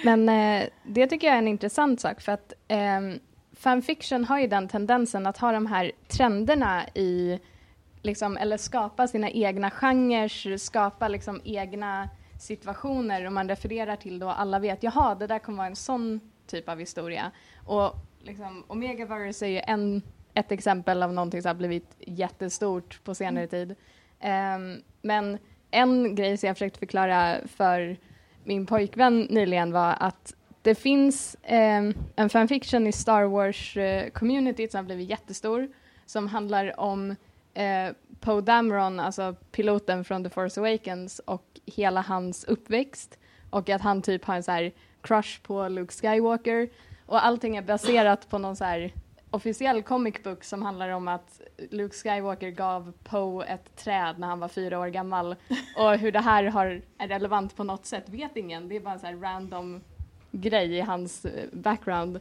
Men 0.05 0.29
eh, 0.29 0.69
det 0.83 1.07
tycker 1.07 1.27
jag 1.27 1.35
är 1.35 1.39
en 1.39 1.49
intressant 1.49 2.01
sak 2.01 2.21
för 2.21 2.33
att 2.33 2.53
eh, 2.69 3.01
fanfiction 3.53 4.25
har 4.25 4.39
ju 4.39 4.47
den 4.47 4.69
tendensen 4.69 5.27
att 5.27 5.39
ha 5.39 5.53
de 5.53 5.67
här 5.67 5.93
trenderna 6.09 6.89
i, 6.95 7.41
liksom, 8.03 8.37
eller 8.37 8.57
skapa 8.57 9.09
sina 9.09 9.31
egna 9.31 9.71
genrer, 9.71 10.57
skapa 10.57 11.09
liksom 11.09 11.41
egna 11.45 12.09
situationer 12.41 13.27
och 13.27 13.33
man 13.33 13.49
refererar 13.49 13.97
till 13.97 14.19
då 14.19 14.29
alla 14.29 14.59
vet, 14.59 14.83
jaha, 14.83 15.15
det 15.15 15.27
där 15.27 15.39
kommer 15.39 15.59
vara 15.59 15.69
en 15.69 15.77
sån 15.77 16.21
typ 16.47 16.69
av 16.69 16.79
historia. 16.79 17.31
Och 17.67 17.95
liksom, 18.23 18.65
Omegaverse 18.69 19.47
är 19.47 19.51
ju 19.51 19.61
en, 19.67 20.03
ett 20.35 20.53
exempel 20.53 21.03
av 21.03 21.13
någonting 21.13 21.43
som 21.43 21.49
har 21.49 21.55
blivit 21.55 21.97
jättestort 21.99 23.05
på 23.05 23.15
senare 23.15 23.47
tid. 23.47 23.75
Ehm, 24.21 24.83
men 25.03 25.39
en 25.71 26.15
grej 26.15 26.37
som 26.37 26.47
jag 26.47 26.57
försökte 26.57 26.79
förklara 26.79 27.37
för 27.47 27.97
min 28.45 28.67
pojkvän 28.67 29.21
nyligen 29.31 29.73
var 29.73 29.97
att 30.01 30.35
det 30.63 30.75
finns 30.75 31.37
eh, 31.43 31.83
en 32.17 32.29
fanfiction 32.29 32.87
i 32.87 32.93
Star 32.93 33.25
Wars-communityt 33.25 34.61
eh, 34.61 34.71
som 34.71 34.79
har 34.79 34.85
blivit 34.85 35.11
jättestor 35.11 35.69
som 36.07 36.29
handlar 36.29 36.81
om 36.81 37.17
eh, 37.55 37.95
Poe 38.21 38.41
Dameron, 38.41 39.01
alltså 39.01 39.35
piloten 39.53 40.05
från 40.05 40.25
The 40.25 40.31
Force 40.31 40.61
Awakens 40.61 41.19
och 41.19 41.61
hela 41.67 42.01
hans 42.01 42.45
uppväxt 42.45 43.19
och 43.51 43.69
att 43.69 43.81
han 43.81 44.03
typ 44.03 44.25
har 44.25 44.35
en 44.35 44.43
så 44.43 44.53
här 44.53 44.73
crush 45.01 45.43
på 45.43 45.69
Luke 45.69 45.93
Skywalker. 45.93 46.69
Och 47.07 47.25
allting 47.27 47.57
är 47.57 47.63
baserat 47.63 48.29
på 48.29 48.39
någon 48.39 48.57
så 48.57 48.65
här 48.65 48.93
officiell 49.33 49.83
comic 49.83 50.23
book 50.23 50.45
som 50.45 50.63
handlar 50.63 50.89
om 50.89 51.09
att 51.09 51.41
Luke 51.71 51.95
Skywalker 51.95 52.51
gav 52.51 52.93
Poe 53.05 53.45
ett 53.45 53.77
träd 53.77 54.19
när 54.19 54.27
han 54.27 54.41
var 54.41 54.49
fyra 54.49 54.79
år 54.79 54.89
gammal 54.89 55.37
och 55.77 55.99
hur 55.99 56.13
det 56.13 56.21
här 56.21 56.45
har, 56.45 56.83
är 56.99 57.09
relevant 57.09 57.57
på 57.57 57.65
något 57.65 57.87
sätt 57.87 58.09
vet 58.09 58.37
ingen. 58.37 58.69
Det 58.69 58.77
är 58.77 58.81
bara 58.81 58.95
en 58.95 59.01
så 59.01 59.07
här 59.07 59.17
random 59.17 59.81
grej 60.31 60.75
i 60.77 60.81
hans 60.81 61.25
eh, 61.25 61.49
background. 61.53 62.21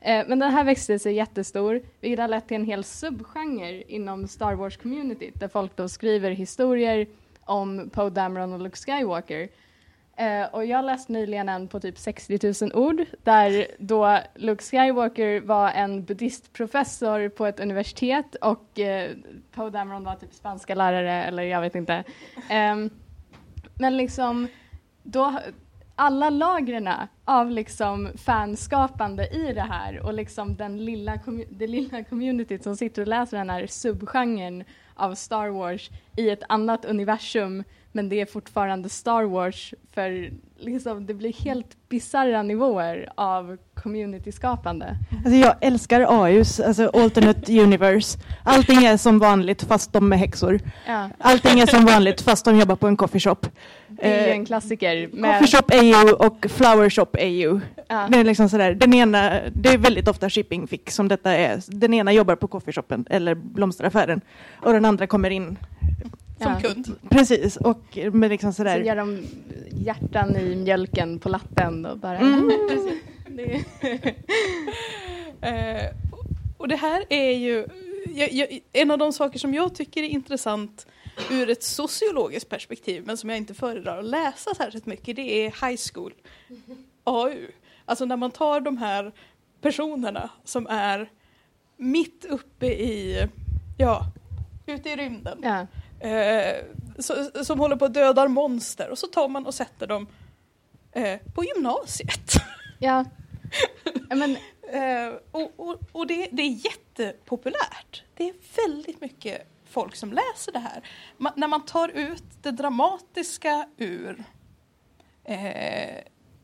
Eh, 0.00 0.24
men 0.28 0.38
den 0.38 0.50
här 0.50 0.64
växte 0.64 0.98
sig 0.98 1.14
jättestor, 1.14 1.82
vilket 2.00 2.20
har 2.20 2.28
lett 2.28 2.48
till 2.48 2.56
en 2.56 2.64
hel 2.64 2.84
subgenre 2.84 3.82
inom 3.82 4.28
Star 4.28 4.54
Wars-communityt 4.54 5.38
där 5.38 5.48
folk 5.48 5.76
då 5.76 5.88
skriver 5.88 6.30
historier 6.30 7.06
om 7.40 7.90
Poe 7.92 8.10
Dameron 8.10 8.52
och 8.52 8.60
Luke 8.60 8.76
Skywalker. 8.76 9.48
Eh, 10.16 10.46
och 10.52 10.64
jag 10.64 10.84
läste 10.84 11.12
nyligen 11.12 11.48
en 11.48 11.68
på 11.68 11.80
typ 11.80 11.98
60 11.98 12.38
000 12.62 12.72
ord 12.74 13.04
där 13.22 13.66
då 13.78 14.18
Luke 14.34 14.62
Skywalker 14.62 15.40
var 15.40 15.70
en 15.70 16.04
buddhistprofessor 16.04 17.28
på 17.28 17.46
ett 17.46 17.60
universitet 17.60 18.34
och 18.34 18.78
eh, 18.78 19.10
Poe 19.54 19.70
Dameron 19.70 20.04
var 20.04 20.14
typ 20.14 20.34
spanska 20.34 20.74
lärare 20.74 21.24
eller 21.24 21.42
jag 21.42 21.60
vet 21.60 21.74
inte. 21.74 22.04
Ehm, 22.50 22.90
men 23.74 23.96
liksom 23.96 24.48
då 25.02 25.40
alla 25.96 26.30
lagren 26.30 26.88
av 27.24 27.50
liksom 27.50 28.10
fanskapande 28.16 29.28
i 29.28 29.52
det 29.52 29.60
här 29.70 30.00
och 30.06 30.14
liksom 30.14 30.56
den 30.56 30.84
lilla, 30.84 31.18
det 31.50 31.66
lilla 31.66 32.04
communityt 32.04 32.62
som 32.62 32.76
sitter 32.76 33.02
och 33.02 33.08
läser 33.08 33.36
den 33.38 33.50
här 33.50 33.66
subgenren 33.66 34.64
av 34.94 35.14
Star 35.14 35.48
Wars 35.48 35.90
i 36.16 36.30
ett 36.30 36.42
annat 36.48 36.84
universum 36.84 37.64
men 37.94 38.08
det 38.08 38.20
är 38.20 38.26
fortfarande 38.26 38.88
Star 38.88 39.22
Wars 39.22 39.74
för 39.94 40.30
liksom, 40.58 41.06
det 41.06 41.14
blir 41.14 41.32
helt 41.32 41.76
bisarra 41.88 42.42
nivåer 42.42 43.08
av 43.14 43.56
communityskapande. 43.74 44.96
Alltså 45.24 45.30
jag 45.30 45.54
älskar 45.60 46.00
AUs, 46.00 46.60
alltså 46.60 46.88
alternate 46.94 47.60
universe. 47.60 48.18
Allting 48.44 48.84
är 48.84 48.96
som 48.96 49.18
vanligt 49.18 49.62
fast 49.62 49.92
de 49.92 50.12
är 50.12 50.16
häxor. 50.16 50.60
Ja, 50.86 51.08
Allting 51.18 51.60
är 51.60 51.66
som 51.66 51.84
vanligt 51.84 52.20
fast 52.20 52.44
de 52.44 52.58
jobbar 52.58 52.76
på 52.76 52.86
en 52.86 52.96
coffeeshop. 52.96 53.46
det 53.88 54.06
är 54.06 54.20
ju 54.24 54.28
Eh, 54.30 54.36
en 54.36 54.46
klassiker. 54.46 55.08
Med, 55.12 55.40
Coffeeshop 55.40 55.70
AU 55.74 56.12
och 56.26 56.46
flower 56.50 56.90
shop 56.90 57.06
AU. 57.18 57.60
ja, 57.88 58.08
Det 58.10 58.18
är 58.18 58.24
liksom 58.24 58.48
sådär, 58.48 58.74
den 58.74 58.94
ena, 58.94 59.40
det 59.52 59.68
är 59.68 59.78
väldigt 59.78 60.08
ofta 60.08 60.30
shipping 60.30 60.66
fix 60.66 60.94
som 60.94 61.08
detta 61.08 61.32
är. 61.32 61.60
Den 61.66 61.94
ena 61.94 62.12
jobbar 62.12 62.36
på 62.36 62.48
coffeeshopen 62.48 63.06
eller 63.10 63.34
blomsteraffären 63.34 64.20
och 64.62 64.72
den 64.72 64.84
andra 64.84 65.06
kommer 65.06 65.30
in. 65.30 65.58
Som 66.44 66.52
ja. 66.52 66.60
kund. 66.60 66.92
Precis, 67.10 67.56
och 67.56 67.98
med 68.12 68.30
liksom 68.30 68.52
Så 68.52 68.56
sådär. 68.56 68.80
gör 68.80 68.96
de 68.96 69.26
hjärtan 69.72 70.36
i 70.36 70.56
mjölken 70.56 71.18
på 71.18 71.28
latten 71.28 71.86
och 71.86 71.98
bara... 71.98 72.18
Mm. 72.18 72.50
Det- 73.36 73.64
Eh, 75.40 75.90
och 76.58 76.68
det 76.68 76.76
här 76.76 77.04
är 77.08 77.30
ju 77.30 77.66
jag, 78.14 78.32
jag, 78.32 78.60
en 78.72 78.90
av 78.90 78.98
de 78.98 79.12
saker 79.12 79.38
som 79.38 79.54
jag 79.54 79.74
tycker 79.74 80.02
är 80.02 80.08
intressant 80.08 80.86
ur 81.30 81.50
ett 81.50 81.62
sociologiskt 81.62 82.48
perspektiv 82.48 83.02
men 83.06 83.16
som 83.16 83.30
jag 83.30 83.36
inte 83.36 83.54
föredrar 83.54 83.98
att 83.98 84.04
läsa 84.04 84.54
särskilt 84.54 84.86
mycket 84.86 85.16
det 85.16 85.46
är 85.46 85.68
high 85.68 85.80
school 85.92 86.12
AU. 87.04 87.46
Alltså 87.84 88.04
när 88.04 88.16
man 88.16 88.30
tar 88.30 88.60
de 88.60 88.76
här 88.78 89.12
personerna 89.60 90.30
som 90.44 90.66
är 90.66 91.10
mitt 91.76 92.24
uppe 92.24 92.66
i, 92.66 93.28
ja, 93.78 94.00
ute 94.66 94.90
i 94.90 94.96
rymden. 94.96 95.38
ja. 95.42 95.66
Eh, 96.04 96.64
som 97.42 97.60
håller 97.60 97.76
på 97.76 97.84
att 97.84 97.94
döda 97.94 98.28
monster 98.28 98.90
och 98.90 98.98
så 98.98 99.06
tar 99.06 99.28
man 99.28 99.46
och 99.46 99.54
sätter 99.54 99.86
dem 99.86 100.06
eh, 100.92 101.18
på 101.34 101.44
gymnasiet. 101.44 102.32
ja. 102.78 103.04
Men, 104.08 104.36
Eh, 104.74 105.14
och 105.30 105.52
och, 105.56 105.80
och 105.92 106.06
det, 106.06 106.28
det 106.32 106.42
är 106.42 106.66
jättepopulärt. 106.66 108.02
Det 108.14 108.28
är 108.28 108.34
väldigt 108.66 109.00
mycket 109.00 109.46
folk 109.64 109.96
som 109.96 110.12
läser 110.12 110.52
det 110.52 110.58
här. 110.58 110.88
Ma, 111.16 111.32
när 111.36 111.48
man 111.48 111.64
tar 111.64 111.88
ut 111.88 112.24
det 112.42 112.50
dramatiska 112.50 113.68
ur, 113.76 114.24
eh, 115.24 115.98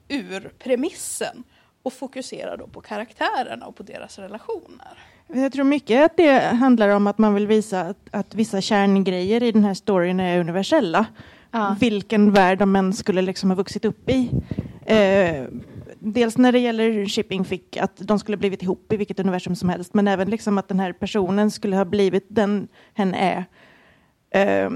ur 0.09 0.53
premissen 0.59 1.44
och 1.83 1.92
fokuserar 1.92 2.57
då 2.57 2.66
på 2.66 2.81
karaktärerna 2.81 3.66
och 3.66 3.77
på 3.77 3.83
deras 3.83 4.18
relationer. 4.18 4.99
Jag 5.32 5.52
tror 5.52 5.64
mycket 5.64 6.04
att 6.04 6.16
det 6.16 6.40
handlar 6.40 6.88
om 6.88 7.06
att 7.06 7.18
man 7.18 7.34
vill 7.34 7.46
visa 7.46 7.80
att, 7.80 8.08
att 8.10 8.34
vissa 8.34 8.60
kärngrejer 8.60 9.42
i 9.42 9.52
den 9.52 9.64
här 9.64 9.74
storyn 9.74 10.20
är 10.20 10.40
universella. 10.40 11.06
ja. 11.50 11.76
Vilken 11.80 12.32
värld 12.32 12.58
de 12.58 12.76
än 12.76 12.92
skulle 12.92 13.22
liksom 13.22 13.50
ha 13.50 13.56
vuxit 13.56 13.84
upp 13.84 14.10
i. 14.10 14.30
Eh, 14.86 15.44
dels 15.98 16.38
när 16.38 16.52
det 16.52 16.58
gäller 16.58 17.06
shipping 17.06 17.44
fick 17.44 17.76
att 17.76 17.96
de 17.96 18.18
skulle 18.18 18.36
blivit 18.36 18.62
ihop 18.62 18.92
i 18.92 18.96
vilket 18.96 19.20
universum 19.20 19.56
som 19.56 19.68
helst, 19.68 19.94
men 19.94 20.08
även 20.08 20.30
liksom 20.30 20.58
att 20.58 20.68
den 20.68 20.80
här 20.80 20.92
personen 20.92 21.50
skulle 21.50 21.76
ha 21.76 21.84
blivit 21.84 22.26
den 22.28 22.68
hen 22.94 23.14
är. 23.14 23.44
Eh, 24.30 24.70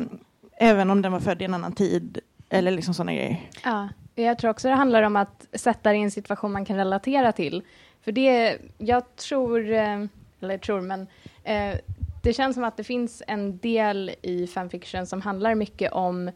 även 0.58 0.90
om 0.90 1.02
den 1.02 1.12
var 1.12 1.20
född 1.20 1.42
i 1.42 1.44
en 1.44 1.54
annan 1.54 1.72
tid 1.72 2.18
eller 2.48 2.70
liksom 2.70 2.94
sådana 2.94 3.12
grejer. 3.12 3.50
Ja, 3.64 3.88
jag 4.14 4.38
tror 4.38 4.50
också 4.50 4.68
det 4.68 4.74
handlar 4.74 5.02
om 5.02 5.16
att 5.16 5.46
sätta 5.52 5.90
det 5.90 5.96
i 5.96 6.02
en 6.02 6.10
situation 6.10 6.52
man 6.52 6.64
kan 6.64 6.76
relatera 6.76 7.32
till. 7.32 7.62
För 8.04 8.12
det, 8.12 8.58
jag 8.78 9.16
tror, 9.16 9.72
eh, 9.72 10.04
eller 10.44 10.59
tror, 10.59 10.80
men 10.80 11.07
eh, 11.44 11.78
det 12.22 12.33
känns 12.33 12.54
som 12.54 12.64
att 12.64 12.76
det 12.76 12.85
finns 12.85 13.22
en 13.26 13.59
del 13.59 14.11
i 14.22 14.46
fanfiction 14.46 15.07
som 15.07 15.22
handlar 15.22 15.54
mycket 15.54 15.92
om 15.92 16.30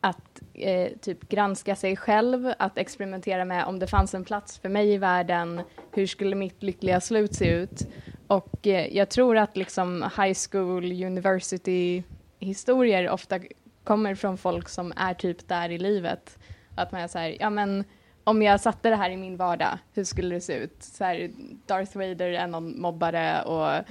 att 0.00 0.42
eh, 0.54 0.92
typ 1.00 1.28
granska 1.28 1.76
sig 1.76 1.96
själv, 1.96 2.52
att 2.58 2.78
experimentera 2.78 3.44
med 3.44 3.64
om 3.64 3.78
det 3.78 3.86
fanns 3.86 4.14
en 4.14 4.24
plats 4.24 4.58
för 4.58 4.68
mig 4.68 4.92
i 4.92 4.98
världen, 4.98 5.60
hur 5.92 6.06
skulle 6.06 6.36
mitt 6.36 6.62
lyckliga 6.62 7.00
slut 7.00 7.34
se 7.34 7.50
ut? 7.50 7.86
Och 8.26 8.66
eh, 8.66 8.96
jag 8.96 9.08
tror 9.08 9.36
att 9.36 9.56
liksom 9.56 10.02
high 10.02 10.36
school, 10.50 10.84
university 10.84 12.02
historier 12.38 13.10
ofta 13.10 13.40
kommer 13.84 14.14
från 14.14 14.38
folk 14.38 14.68
som 14.68 14.92
är 14.96 15.14
typ 15.14 15.48
där 15.48 15.70
i 15.70 15.78
livet. 15.78 16.38
Att 16.74 16.92
man 16.92 17.00
är 17.00 17.08
så 17.08 17.18
här, 17.18 17.36
ja 17.40 17.50
men 17.50 17.84
om 18.28 18.42
jag 18.42 18.60
satte 18.60 18.90
det 18.90 18.96
här 18.96 19.10
i 19.10 19.16
min 19.16 19.36
vardag, 19.36 19.78
hur 19.94 20.04
skulle 20.04 20.34
det 20.34 20.40
se 20.40 20.54
ut? 20.54 20.82
Så 20.82 21.04
här, 21.04 21.30
Darth 21.66 21.96
Vader 21.96 22.32
är 22.32 22.46
någon 22.46 22.80
mobbare 22.80 23.42
och 23.42 23.84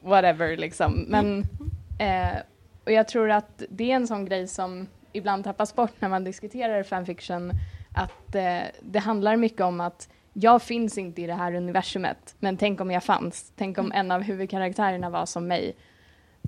whatever 0.00 0.56
liksom. 0.56 1.06
Men, 1.08 1.44
eh, 1.98 2.36
och 2.84 2.92
jag 2.92 3.08
tror 3.08 3.30
att 3.30 3.62
det 3.68 3.90
är 3.90 3.96
en 3.96 4.06
sån 4.06 4.24
grej 4.24 4.48
som 4.48 4.86
ibland 5.12 5.44
tappas 5.44 5.74
bort 5.74 5.92
när 5.98 6.08
man 6.08 6.24
diskuterar 6.24 6.82
fanfiction, 6.82 7.52
att 7.94 8.34
eh, 8.34 8.62
det 8.82 8.98
handlar 8.98 9.36
mycket 9.36 9.60
om 9.60 9.80
att 9.80 10.08
jag 10.32 10.62
finns 10.62 10.98
inte 10.98 11.22
i 11.22 11.26
det 11.26 11.34
här 11.34 11.54
universumet, 11.54 12.34
men 12.38 12.56
tänk 12.56 12.80
om 12.80 12.90
jag 12.90 13.04
fanns. 13.04 13.52
Tänk 13.56 13.78
om 13.78 13.92
en 13.92 14.10
av 14.10 14.22
huvudkaraktärerna 14.22 15.10
var 15.10 15.26
som 15.26 15.46
mig. 15.46 15.76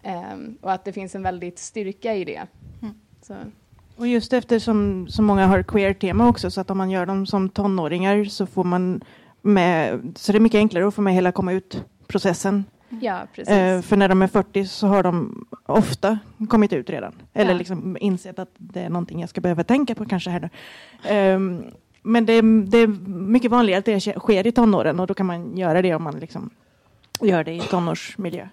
Ehm, 0.02 0.58
och 0.60 0.72
att 0.72 0.84
det 0.84 0.92
finns 0.92 1.14
en 1.14 1.22
väldigt 1.22 1.58
styrka 1.58 2.14
i 2.14 2.24
det. 2.24 2.46
Mm. 2.82 2.94
Så, 3.22 3.34
Och 3.98 4.06
just 4.06 4.32
eftersom 4.32 5.06
så 5.08 5.22
många 5.22 5.46
har 5.46 5.62
queer-tema 5.62 6.28
också, 6.28 6.50
så 6.50 6.60
att 6.60 6.70
om 6.70 6.78
man 6.78 6.90
gör 6.90 7.06
dem 7.06 7.26
som 7.26 7.48
tonåringar 7.48 8.24
så 8.24 8.46
får 8.46 8.64
man 8.64 9.00
med, 9.42 10.00
så 10.16 10.32
det 10.32 10.38
är 10.38 10.40
mycket 10.40 10.58
enklare 10.58 10.88
att 10.88 10.94
få 10.94 11.00
med 11.02 11.14
hela 11.14 11.32
komma 11.32 11.52
ut-processen. 11.52 12.64
Ja, 13.00 13.20
precis. 13.34 13.54
Eh, 13.54 13.80
för 13.82 13.96
när 13.96 14.08
de 14.08 14.22
är 14.22 14.26
40 14.26 14.66
så 14.66 14.86
har 14.86 15.02
de 15.02 15.44
ofta 15.66 16.18
kommit 16.48 16.72
ut 16.72 16.90
redan. 16.90 17.12
Eller 17.34 17.50
Ja. 17.52 17.58
liksom 17.58 17.96
insett 18.00 18.38
att 18.38 18.50
det 18.58 18.80
är 18.80 18.88
någonting 18.90 19.20
jag 19.20 19.28
ska 19.30 19.40
behöva 19.40 19.64
tänka 19.64 19.94
på 19.94 20.04
kanske 20.04 20.30
här 20.30 20.40
nu. 20.40 20.48
Ehm, 21.10 21.62
men 22.02 22.26
det 22.26 22.32
är, 22.32 22.66
det 22.70 22.78
är 22.78 22.86
mycket 23.08 23.50
vanligare 23.50 23.78
att 23.78 23.84
det 23.84 24.00
sker 24.00 24.46
i 24.46 24.52
tonåren 24.52 25.00
och 25.00 25.06
då 25.06 25.14
kan 25.14 25.26
man 25.26 25.56
göra 25.56 25.82
det 25.82 25.94
om 25.94 26.02
man 26.02 26.18
liksom 26.18 26.50
gör 27.20 27.44
det 27.44 27.52
i 27.52 27.60
tonårsmiljö. 27.60 28.48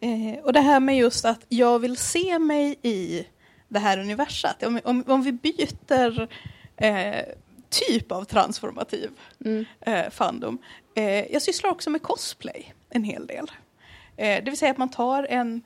Eh, 0.00 0.44
och 0.44 0.52
det 0.52 0.60
här 0.60 0.80
med 0.80 0.96
just 0.96 1.24
att 1.24 1.40
jag 1.48 1.78
vill 1.78 1.96
se 1.96 2.38
mig 2.38 2.76
i 2.82 3.24
det 3.70 3.78
här 3.78 3.98
universat. 3.98 4.62
Om, 4.62 4.80
om, 4.84 5.04
om 5.06 5.22
vi 5.22 5.32
byter 5.32 6.28
eh, 6.76 7.24
typ 7.70 8.12
av 8.12 8.24
transformativ 8.24 9.10
Mm. 9.44 9.64
eh, 9.80 10.10
fandom. 10.10 10.58
Eh, 10.94 11.32
jag 11.32 11.42
sysslar 11.42 11.70
också 11.70 11.90
med 11.90 12.02
cosplay 12.02 12.74
en 12.90 13.04
hel 13.04 13.26
del. 13.26 13.50
Eh, 14.16 14.44
det 14.44 14.50
vill 14.50 14.56
säga 14.56 14.70
att 14.70 14.78
man 14.78 14.90
tar 14.90 15.24
en 15.24 15.62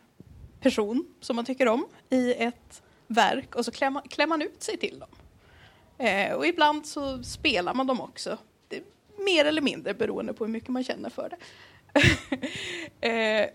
person 0.60 1.06
som 1.20 1.36
man 1.36 1.44
tycker 1.44 1.68
om 1.68 1.86
i 2.10 2.32
ett 2.34 2.82
verk 3.06 3.54
och 3.54 3.64
så 3.64 3.70
klär 3.70 3.90
man, 3.90 4.02
klär 4.02 4.26
man 4.26 4.42
ut 4.42 4.62
sig 4.62 4.76
till 4.76 4.98
dem. 4.98 5.08
Eh, 5.98 6.32
och 6.32 6.46
ibland 6.46 6.86
så 6.86 7.22
spelar 7.22 7.74
man 7.74 7.86
dem 7.86 8.00
också. 8.00 8.38
Mer 9.18 9.44
eller 9.44 9.62
mindre 9.62 9.94
beroende 9.94 10.32
på 10.32 10.44
hur 10.44 10.52
mycket 10.52 10.68
man 10.68 10.84
känner 10.84 11.10
för 11.10 11.28
det. 11.30 11.38
eh, 13.08 13.48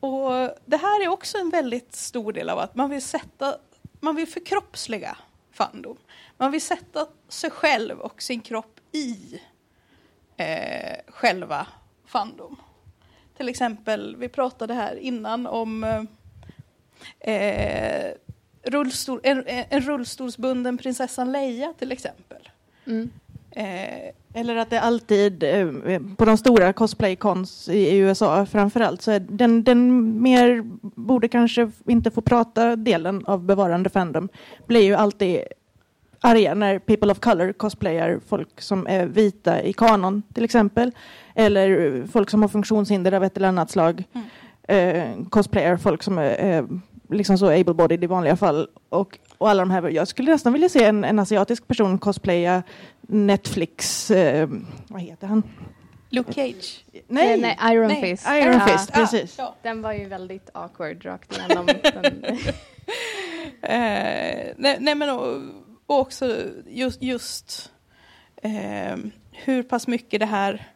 och 0.00 0.50
det 0.66 0.76
här 0.76 1.02
är 1.04 1.08
också 1.08 1.38
en 1.38 1.50
väldigt 1.50 1.94
stor 1.94 2.32
del 2.32 2.50
av 2.50 2.58
att 2.58 2.74
man 2.74 2.90
vill 2.90 3.02
sätta, 3.02 3.56
man 4.00 4.16
vill 4.16 4.26
förkroppsliga 4.26 5.16
fandom. 5.52 5.96
Man 6.36 6.52
vill 6.52 6.62
sätta 6.62 7.06
sig 7.28 7.50
själv 7.50 8.00
och 8.00 8.22
sin 8.22 8.40
kropp 8.40 8.80
i 8.92 9.40
eh, 10.36 10.96
själva 11.08 11.66
fandom. 12.06 12.56
Till 13.36 13.48
exempel, 13.48 14.16
vi 14.16 14.28
pratade 14.28 14.74
här 14.74 14.96
innan 14.96 15.46
om 15.46 15.84
eh, 15.84 17.34
eh 17.34 18.12
rullstol, 18.62 19.20
en, 19.22 19.44
en 19.46 19.80
rullstolsbunden 19.80 20.78
prinsessan 20.78 21.32
Leia 21.32 21.74
till 21.78 21.92
exempel. 21.92 22.48
Mm. 22.86 23.10
Eh, 23.56 24.12
Eller 24.34 24.56
att 24.56 24.70
det 24.70 24.80
alltid, 24.80 25.42
eh, 25.42 26.00
på 26.16 26.24
de 26.24 26.36
stora 26.36 26.72
cosplay-cons 26.72 27.70
i 27.70 27.96
USA 27.98 28.46
framförallt, 28.46 29.02
så 29.02 29.10
är 29.10 29.20
den, 29.20 29.64
den 29.64 30.22
mer, 30.22 30.62
borde 30.80 31.28
kanske 31.28 31.70
inte 31.86 32.10
få 32.10 32.20
prata 32.20 32.76
delen 32.76 33.24
av 33.26 33.44
bevarande 33.44 33.90
fandom, 33.90 34.28
blir 34.66 34.82
ju 34.82 34.94
alltid 34.94 35.40
arga 36.20 36.54
när 36.54 36.78
people 36.78 37.12
of 37.12 37.20
color 37.20 37.52
cosplayar 37.52 38.20
folk 38.28 38.60
som 38.60 38.86
är 38.86 39.06
vita 39.06 39.62
i 39.62 39.72
kanon 39.72 40.22
till 40.34 40.44
exempel. 40.44 40.90
Eller 41.34 42.06
folk 42.06 42.30
som 42.30 42.42
har 42.42 42.48
funktionshinder 42.48 43.12
av 43.12 43.24
ett 43.24 43.36
eller 43.36 43.48
annat 43.48 43.70
slag. 43.70 44.04
Eh, 44.68 45.04
cosplayar 45.30 45.76
folk 45.76 46.02
som 46.02 46.18
är 46.18 46.66
liksom 47.10 47.38
så 47.38 47.46
able-bodied 47.50 48.04
i 48.04 48.06
vanliga 48.06 48.36
fall. 48.36 48.68
Och, 48.88 49.18
och 49.38 49.50
alla 49.50 49.62
de 49.62 49.70
här, 49.70 49.88
jag 49.88 50.08
skulle 50.08 50.32
nästan 50.32 50.52
vilja 50.52 50.68
se 50.68 50.84
en, 50.84 51.04
en 51.04 51.18
asiatisk 51.18 51.68
person 51.68 51.98
cosplaya 51.98 52.62
Netflix, 53.00 54.10
eh, 54.10 54.48
vad 54.88 55.02
heter 55.02 55.26
han? 55.26 55.42
Luke 56.10 56.32
Cage. 56.32 56.84
Nej, 57.08 57.34
Eh, 57.34 57.40
nej 57.40 57.58
Iron 57.74 57.88
Nej, 57.88 58.00
Fist. 58.02 58.26
Iron 58.28 58.52
Ja, 58.52 58.60
Fist, 58.60 58.92
precis. 58.92 59.34
Ja, 59.38 59.54
Den 59.62 59.82
var 59.82 59.92
ju 59.92 60.04
väldigt 60.08 60.50
awkward 60.54 61.04
rakt 61.04 61.38
igenom. 61.38 61.66
den. 61.66 62.24
Eh, 63.62 64.52
nej, 64.56 64.76
nej 64.80 64.94
men 64.94 65.10
och, 65.10 65.36
och 65.86 65.98
också 66.00 66.36
just, 66.66 67.02
just 67.02 67.72
eh, 68.42 68.96
hur 69.32 69.62
pass 69.62 69.86
mycket 69.86 70.20
det 70.20 70.26
här 70.26 70.72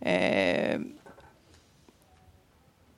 eh, 0.00 0.80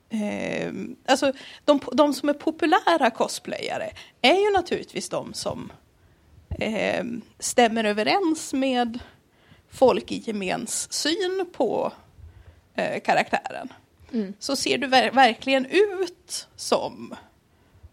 eh, 0.09 0.71
alltså 1.05 1.33
de, 1.65 1.79
de 1.91 2.13
som 2.13 2.29
är 2.29 2.33
populära 2.33 3.09
cosplayare 3.09 3.91
är 4.21 4.35
ju 4.35 4.51
naturligtvis 4.51 5.09
de 5.09 5.33
som 5.33 5.71
eh, 6.59 7.05
stämmer 7.39 7.83
överens 7.83 8.53
med 8.53 8.99
folk 9.71 10.11
i 10.11 10.23
gemens 10.25 10.93
syn 10.93 11.45
på 11.53 11.91
eh, 12.75 13.01
karaktären. 13.01 13.73
Mm. 14.13 14.33
Så 14.39 14.55
ser 14.55 14.77
du 14.77 14.87
ver- 14.87 15.11
verkligen 15.11 15.65
ut 15.65 16.47
som 16.55 17.15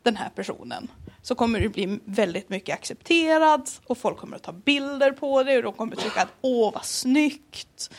den 0.02 0.16
här 0.16 0.28
personen 0.28 0.90
så 1.22 1.34
kommer 1.34 1.60
du 1.60 1.68
bli 1.68 1.98
väldigt 2.04 2.48
mycket 2.48 2.74
accepterad 2.74 3.70
och 3.86 3.98
folk 3.98 4.18
kommer 4.18 4.36
att 4.36 4.42
ta 4.42 4.52
bilder 4.52 5.12
på 5.12 5.42
dig 5.42 5.56
och 5.56 5.62
de 5.62 5.72
kommer 5.72 5.96
att 5.96 6.02
tycka 6.02 6.22
att 6.22 6.32
åh 6.40 6.72
vad 6.74 6.84
snyggt. 6.84 7.90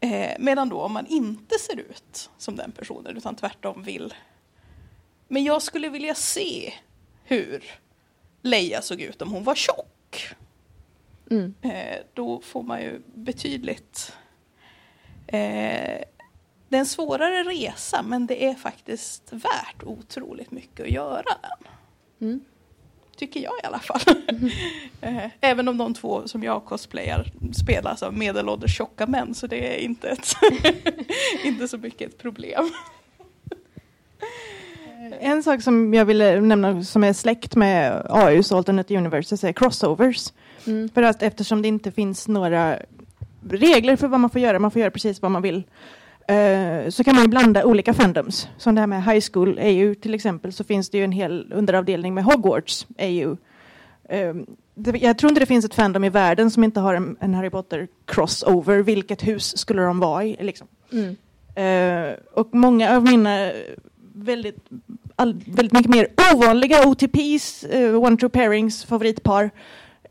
Eh, 0.00 0.36
medan 0.38 0.68
då 0.68 0.80
om 0.80 0.92
man 0.92 1.06
inte 1.06 1.58
ser 1.58 1.80
ut 1.80 2.30
som 2.38 2.56
den 2.56 2.72
personen 2.72 3.16
utan 3.16 3.36
tvärtom 3.36 3.82
vill. 3.82 4.14
Men 5.28 5.44
jag 5.44 5.62
skulle 5.62 5.88
vilja 5.88 6.14
se 6.14 6.74
hur 7.24 7.64
Leia 8.42 8.82
såg 8.82 9.00
ut 9.00 9.22
om 9.22 9.32
hon 9.32 9.44
var 9.44 9.54
tjock. 9.54 10.34
Mm. 11.30 11.54
Eh, 11.62 11.98
då 12.14 12.40
får 12.40 12.62
man 12.62 12.82
ju 12.82 13.02
betydligt... 13.14 14.12
Eh, 15.26 16.04
det 16.68 16.76
är 16.76 16.80
en 16.80 16.86
svårare 16.86 17.42
resa 17.42 18.02
men 18.02 18.26
det 18.26 18.44
är 18.44 18.54
faktiskt 18.54 19.32
värt 19.32 19.82
otroligt 19.82 20.50
mycket 20.50 20.86
att 20.86 20.92
göra 20.92 21.38
den. 21.42 21.68
Mm. 22.28 22.44
Tycker 23.24 23.40
jag 23.40 23.52
i 23.62 23.66
alla 23.66 23.78
fall. 23.78 24.00
eh, 25.00 25.30
även 25.40 25.68
om 25.68 25.78
de 25.78 25.94
två 25.94 26.28
som 26.28 26.42
jag 26.42 26.64
cosplayar 26.64 27.26
spelas 27.52 28.02
av 28.02 28.14
medelålders 28.14 28.76
tjocka 28.76 29.06
män 29.06 29.34
så 29.34 29.46
det 29.46 29.74
är 29.74 29.78
inte, 29.78 30.08
ett 30.08 30.34
inte 31.44 31.68
så 31.68 31.78
mycket 31.78 32.10
ett 32.10 32.18
problem. 32.18 32.70
En 35.20 35.42
sak 35.42 35.62
som 35.62 35.94
jag 35.94 36.04
ville 36.04 36.40
nämna 36.40 36.84
som 36.84 37.04
är 37.04 37.12
släkt 37.12 37.56
med 37.56 38.06
AUs 38.10 38.52
Alternate 38.52 38.96
Universes 38.96 39.44
är 39.44 39.52
crossovers. 39.52 40.32
Mm. 40.66 40.88
För 40.88 41.02
att 41.02 41.22
eftersom 41.22 41.62
det 41.62 41.68
inte 41.68 41.92
finns 41.92 42.28
några 42.28 42.78
regler 43.48 43.96
för 43.96 44.08
vad 44.08 44.20
man 44.20 44.30
får 44.30 44.40
göra, 44.40 44.58
man 44.58 44.70
får 44.70 44.80
göra 44.80 44.90
precis 44.90 45.22
vad 45.22 45.30
man 45.30 45.42
vill, 45.42 45.62
eh, 46.28 46.90
så 46.90 47.04
kan 47.04 47.14
man 47.14 47.24
ju 47.24 47.28
blanda 47.28 47.64
olika 47.64 47.94
fandoms. 47.94 48.48
Som 48.58 48.74
det 48.74 48.80
här 48.80 48.86
med 48.86 49.04
High 49.04 49.24
School 49.32 49.58
AU 49.58 49.94
till 49.94 50.14
exempel, 50.14 50.52
så 50.52 50.64
finns 50.64 50.90
det 50.90 50.98
ju 50.98 51.04
en 51.04 51.12
hel 51.12 51.52
underavdelning 51.52 52.14
med 52.14 52.24
Hogwarts 52.24 52.86
AU. 52.98 53.36
Eh, 54.08 54.34
det, 54.74 54.98
jag 54.98 55.18
tror 55.18 55.30
inte 55.30 55.40
det 55.40 55.46
finns 55.46 55.64
ett 55.64 55.74
fandom 55.74 56.04
i 56.04 56.08
världen 56.08 56.50
som 56.50 56.64
inte 56.64 56.80
har 56.80 56.94
en, 56.94 57.16
en 57.20 57.34
Harry 57.34 57.50
Potter 57.50 57.88
crossover. 58.04 58.82
Vilket 58.82 59.26
hus 59.26 59.58
skulle 59.58 59.82
de 59.82 60.00
vara 60.00 60.24
i? 60.24 60.36
Liksom. 60.40 60.66
Mm. 60.92 61.16
Eh, 61.54 62.16
och 62.32 62.48
många 62.54 62.96
av 62.96 63.04
mina 63.04 63.52
väldigt, 64.14 64.56
all, 65.16 65.34
väldigt 65.46 65.72
mycket 65.72 65.90
mer 65.90 66.08
ovanliga 66.34 66.88
OTPs, 66.88 67.64
uh, 67.74 68.02
one 68.04 68.16
true 68.16 68.30
pairings, 68.30 68.84
favoritpar, 68.84 69.50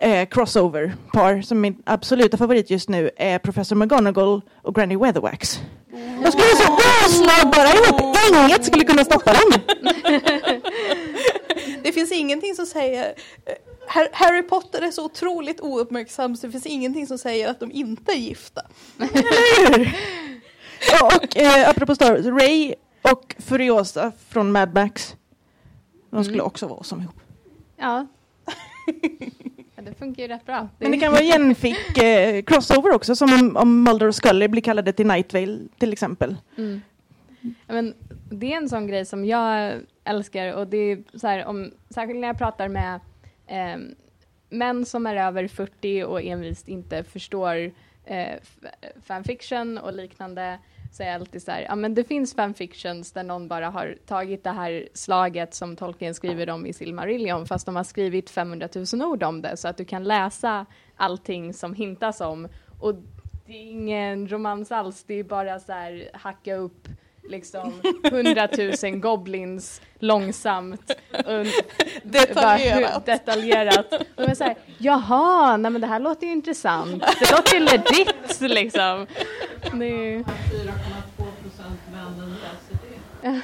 eh, 0.03 0.27
crossover-par 0.27 1.41
som 1.41 1.61
min 1.61 1.75
absoluta 1.85 2.37
favorit 2.37 2.69
just 2.69 2.89
nu 2.89 3.09
är 3.17 3.39
Professor 3.39 3.75
McGonagall 3.75 4.41
och 4.61 4.75
Granny 4.75 4.97
Weatherwax. 4.97 5.59
De 6.23 6.31
skulle 6.31 6.55
så 6.55 6.77
asnabbara 7.05 7.67
ihop, 7.67 8.17
inget 8.33 8.65
skulle 8.65 8.83
kunna 8.83 9.03
stoppa 9.05 9.33
dem. 9.33 9.51
Det 11.83 11.91
finns 11.91 12.11
ingenting 12.11 12.55
som 12.55 12.65
säger... 12.65 13.05
eh, 13.45 13.53
Har- 13.87 14.09
Harry 14.11 14.41
Potter 14.43 14.81
är 14.81 14.91
så 14.91 15.05
otroligt 15.05 15.61
ouppmärksam 15.61 16.35
så 16.35 16.45
det 16.47 16.51
finns 16.51 16.65
ingenting 16.65 17.07
som 17.07 17.17
säger 17.17 17.49
att 17.49 17.59
de 17.59 17.71
inte 17.71 18.11
är 18.11 18.15
gifta. 18.17 18.61
Ja, 20.91 21.05
och 21.15 21.37
eh, 21.37 21.69
apropå 21.69 21.95
Star 21.95 22.11
Wars, 22.15 22.25
Ray 22.25 22.73
och 23.01 23.35
Furiosa 23.39 24.11
från 24.29 24.51
Mad 24.51 24.73
Max. 24.73 25.15
De 26.09 26.23
skulle 26.23 26.37
Mm. 26.37 26.45
också 26.47 26.67
vara 26.67 26.83
som 26.83 27.01
ihop. 27.01 27.15
Ja. 27.77 28.07
Det 29.85 29.93
funkar 29.93 30.23
ju 30.23 30.29
rätt 30.29 30.45
bra. 30.45 30.69
Men 30.79 30.91
det 30.91 30.97
kan 30.97 31.11
vara 31.11 31.23
jämfick 31.23 31.97
eh, 31.97 32.41
crossover 32.41 32.95
också, 32.95 33.15
som 33.15 33.33
om, 33.33 33.57
om 33.57 33.83
Mulder 33.83 34.07
och 34.07 34.15
Scully 34.15 34.47
blir 34.47 34.61
kallade 34.61 34.93
till 34.93 35.07
Night 35.07 35.33
Vale 35.33 35.59
till 35.77 35.93
exempel. 35.93 36.35
Mm. 36.57 36.81
Men 37.67 37.93
det 38.29 38.53
är 38.53 38.57
en 38.57 38.69
sån 38.69 38.87
grej 38.87 39.05
som 39.05 39.25
jag 39.25 39.73
älskar 40.03 40.53
och 40.53 40.67
det 40.67 40.77
är 40.77 41.03
så 41.13 41.27
här, 41.27 41.45
om, 41.45 41.71
särskilt 41.89 42.19
när 42.19 42.27
jag 42.27 42.37
pratar 42.37 42.67
med 42.67 42.99
eh, 43.47 43.77
män 44.49 44.85
som 44.85 45.07
är 45.07 45.15
över 45.15 45.47
40 45.47 46.03
och 46.03 46.21
envist 46.21 46.67
inte 46.67 47.03
förstår 47.03 47.71
eh, 48.05 48.33
fanfiction 49.05 49.77
och 49.77 49.93
liknande 49.93 50.59
så 50.93 51.03
är 51.03 51.07
jag 51.07 51.15
alltid 51.15 51.43
så 51.43 51.51
här, 51.51 51.61
ja 51.61 51.75
men 51.75 51.93
det 51.93 52.03
finns 52.03 52.35
fanfictions 52.35 53.11
där 53.11 53.23
någon 53.23 53.47
bara 53.47 53.69
har 53.69 53.97
tagit 54.05 54.43
det 54.43 54.49
här 54.49 54.87
slaget 54.93 55.53
som 55.53 55.75
Tolkien 55.75 56.13
skriver 56.13 56.49
om 56.49 56.65
i 56.65 56.73
Silmarillion 56.73 57.45
fast 57.45 57.65
de 57.65 57.75
har 57.75 57.83
skrivit 57.83 58.29
500 58.29 58.69
000 58.93 59.01
ord 59.01 59.23
om 59.23 59.41
det 59.41 59.57
så 59.57 59.67
att 59.67 59.77
du 59.77 59.85
kan 59.85 60.03
läsa 60.03 60.65
allting 60.95 61.53
som 61.53 61.73
hintas 61.73 62.21
om. 62.21 62.47
Och 62.79 62.95
det 63.45 63.53
är 63.53 63.71
ingen 63.71 64.27
romans 64.27 64.71
alls, 64.71 65.03
det 65.03 65.13
är 65.13 65.23
bara 65.23 65.59
så 65.59 65.71
här 65.71 66.09
hacka 66.13 66.55
upp 66.55 66.87
liksom 67.29 67.81
hundratusen 68.11 69.01
goblins 69.01 69.81
långsamt 69.99 70.91
och 71.11 71.45
Detaljerat. 72.03 73.05
Bara, 73.05 73.15
detaljerat. 73.15 73.93
Och 74.15 74.27
de 74.27 74.35
så 74.35 74.43
här, 74.43 74.55
jaha, 74.77 75.57
nej 75.57 75.71
men 75.71 75.81
det 75.81 75.87
här 75.87 75.99
låter 75.99 76.27
ju 76.27 76.33
intressant. 76.33 77.03
Det 77.19 77.31
låter 77.31 77.53
ju 77.53 77.59
legit 77.59 78.41
liksom. 78.41 79.07
Det 79.73 79.85
är 79.85 80.03
ju... 80.03 80.23
4,2 80.23 80.23
procent 81.17 81.79
männen 81.91 82.35
läser 82.43 82.77
det. 82.83 83.41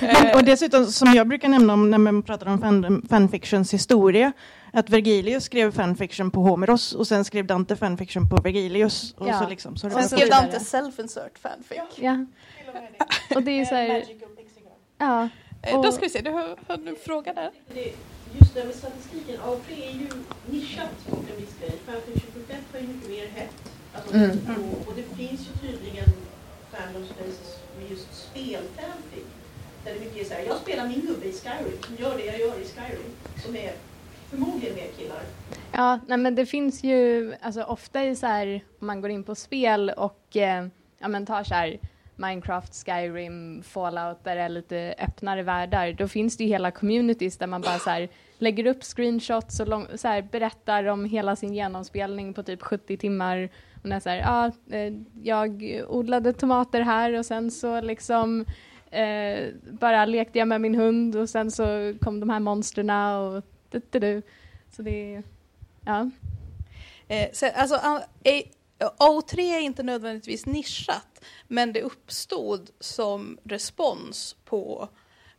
Men, 0.00 0.34
och 0.34 0.44
dessutom, 0.44 0.86
som 0.86 1.14
jag 1.14 1.28
brukar 1.28 1.48
nämna 1.48 1.72
om 1.72 1.90
när 1.90 1.98
man 1.98 2.22
pratar 2.22 2.46
om 2.46 2.60
fan, 2.60 3.06
fanfictions 3.10 3.74
historia, 3.74 4.32
att 4.72 4.90
Vergilius 4.90 5.44
skrev 5.44 5.72
fanfiction 5.72 6.30
på 6.30 6.40
Homeros 6.40 6.92
och 6.92 7.06
sen 7.08 7.24
skrev 7.24 7.46
Dante 7.46 7.76
fanfiction 7.76 8.28
på 8.28 8.36
Vergilius. 8.36 9.14
Och 9.18 9.28
Ja. 9.28 9.38
så 9.38 9.48
liksom, 9.48 9.76
så 9.76 9.90
Sen 9.90 10.08
skrev. 10.08 10.28
Dante 10.30 10.58
self-insert 10.58 11.38
fanfic. 11.38 11.78
Ja. 11.96 12.26
Och 13.34 13.42
det 13.42 13.50
är 13.60 13.64
så 13.64 13.74
här, 13.74 14.04
ja. 14.98 15.28
Eh, 15.62 15.72
Då 15.82 15.88
Och- 15.88 15.94
ska 15.94 16.02
vi 16.02 16.10
se, 16.10 16.20
du 16.20 16.30
har, 16.30 16.56
har 16.68 16.76
du 16.76 16.88
en 16.88 16.96
fråga 17.04 17.34
där? 17.34 17.50
Det, 17.74 17.92
just 18.40 18.54
det 18.54 18.64
med 18.64 18.74
statistiken, 18.74 19.36
A3 19.40 19.72
är 19.88 19.92
ju 19.92 20.06
nischat 20.46 20.90
mot 21.10 21.30
en 21.30 21.36
viss 21.40 21.54
grej. 21.60 21.72
Fanfiction 21.86 22.30
på 22.32 22.40
fett 22.52 22.64
har 22.72 22.80
ju 22.80 22.86
mycket 22.86 23.10
mer 23.10 23.26
hett. 23.26 23.72
Alltså, 23.94 24.14
Mm. 24.16 24.30
och, 24.46 24.88
och 24.88 24.94
det 24.96 25.02
finns 25.16 25.40
ju 25.40 25.68
tydligen 25.68 26.08
fandom 26.72 27.04
spaces 27.06 27.58
med 27.78 27.90
just 27.90 28.08
spelfanfic. 28.14 29.24
Där 29.84 29.94
det 29.94 30.00
mycket 30.00 30.20
är 30.20 30.24
så 30.28 30.34
här, 30.34 30.42
jag 30.46 30.56
spelar 30.56 30.88
min 30.88 31.00
gubbe 31.00 31.26
i 31.26 31.32
Skyrim, 31.32 31.78
som 31.86 31.96
gör 31.96 32.16
det 32.16 32.24
jag 32.24 32.40
gör 32.40 32.54
i 32.60 32.64
Skyrim. 32.64 33.10
Som 33.44 33.56
är 33.56 33.72
förmodligen 34.30 34.74
mer 34.74 34.88
killar. 34.98 35.22
Ja, 35.72 35.98
nej 36.06 36.18
men 36.18 36.34
det 36.34 36.46
finns 36.46 36.84
ju, 36.84 37.34
alltså 37.40 37.62
ofta 37.62 38.04
i 38.04 38.16
så 38.16 38.26
här, 38.26 38.64
om 38.80 38.86
man 38.86 39.00
går 39.00 39.10
in 39.10 39.24
på 39.24 39.34
spel 39.34 39.92
och 39.96 40.36
eh, 40.36 40.66
ja 40.98 41.08
men 41.08 41.26
tar 41.26 41.44
så 41.44 41.54
här 41.54 41.78
Minecraft, 42.16 42.74
Skyrim, 42.86 43.62
Fallout 43.62 44.24
där 44.24 44.36
det 44.36 44.42
är 44.42 44.48
lite 44.48 44.94
öppnare 44.98 45.42
världar, 45.42 45.92
då 45.92 46.08
finns 46.08 46.36
det 46.36 46.44
ju 46.44 46.50
hela 46.50 46.70
communities 46.70 47.36
där 47.36 47.46
man 47.46 47.60
bara 47.60 47.78
så 47.78 47.90
här 47.90 48.08
lägger 48.38 48.66
upp 48.66 48.84
screenshots 48.84 49.60
och 49.60 49.68
lång, 49.68 49.86
så 49.94 50.08
här, 50.08 50.22
berättar 50.22 50.84
om 50.84 51.04
hela 51.04 51.36
sin 51.36 51.54
genomspelning 51.54 52.34
på 52.34 52.42
typ 52.42 52.62
70 52.62 52.96
timmar. 52.96 53.48
Och 53.82 53.88
när 53.88 54.00
så 54.00 54.08
här, 54.08 54.16
ja, 54.16 54.46
eh, 54.76 54.92
jag 55.22 55.80
odlade 55.88 56.32
tomater 56.32 56.80
här 56.80 57.18
och 57.18 57.26
sen 57.26 57.50
så 57.50 57.80
liksom 57.80 58.44
eh, 58.90 59.48
bara 59.70 60.04
lekte 60.04 60.38
jag 60.38 60.48
med 60.48 60.60
min 60.60 60.74
hund 60.74 61.16
och 61.16 61.28
sen 61.28 61.50
så 61.50 61.94
kom 62.00 62.20
de 62.20 62.30
här 62.30 62.40
monsterna 62.40 63.20
och 63.20 63.44
du, 63.70 63.80
du, 63.90 63.98
du. 63.98 64.22
Så 64.76 64.82
det 64.82 65.14
är, 65.14 65.22
ja. 65.84 66.10
Eh, 67.08 67.30
så, 67.32 67.46
alltså, 67.50 67.74
a- 67.82 68.02
eh, 68.22 68.42
A3 68.78 69.38
är 69.40 69.60
inte 69.60 69.82
nödvändigtvis 69.82 70.46
nischat, 70.46 71.24
men 71.48 71.72
det 71.72 71.82
uppstod 71.82 72.70
som 72.80 73.38
respons 73.44 74.36
på 74.44 74.88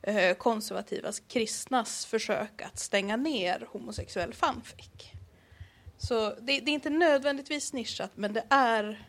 eh, 0.01 0.35
konservativa 0.35 1.11
kristnas 1.27 2.05
försök 2.05 2.61
att 2.61 2.79
stänga 2.79 3.17
ner 3.17 3.67
homosexuell 3.71 4.33
fanfic. 4.33 4.89
Så 5.97 6.29
det, 6.29 6.59
det 6.59 6.71
är 6.71 6.73
inte 6.73 6.89
nödvändigtvis 6.89 7.73
nischat, 7.73 8.11
men 8.15 8.33
det 8.33 8.43
är 8.49 9.07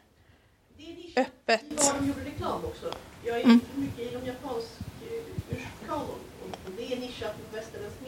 Det 0.76 0.82
är 0.84 0.94
nischat. 0.96 1.26
öppet. 1.26 1.64
Ja, 1.78 1.94
de 2.00 2.06
gjorde 2.08 2.24
reklam 2.24 2.64
också. 2.64 2.92
Jag 3.24 3.40
är 3.40 3.44
Mm. 3.44 3.60
mycket 3.76 4.12
inom 4.12 4.26
japansk 4.26 4.68
eh, 4.80 5.22
det 5.50 5.56
är 6.92 7.00
nischat 7.00 7.34
mot 7.38 7.58
västerländsk 7.58 7.98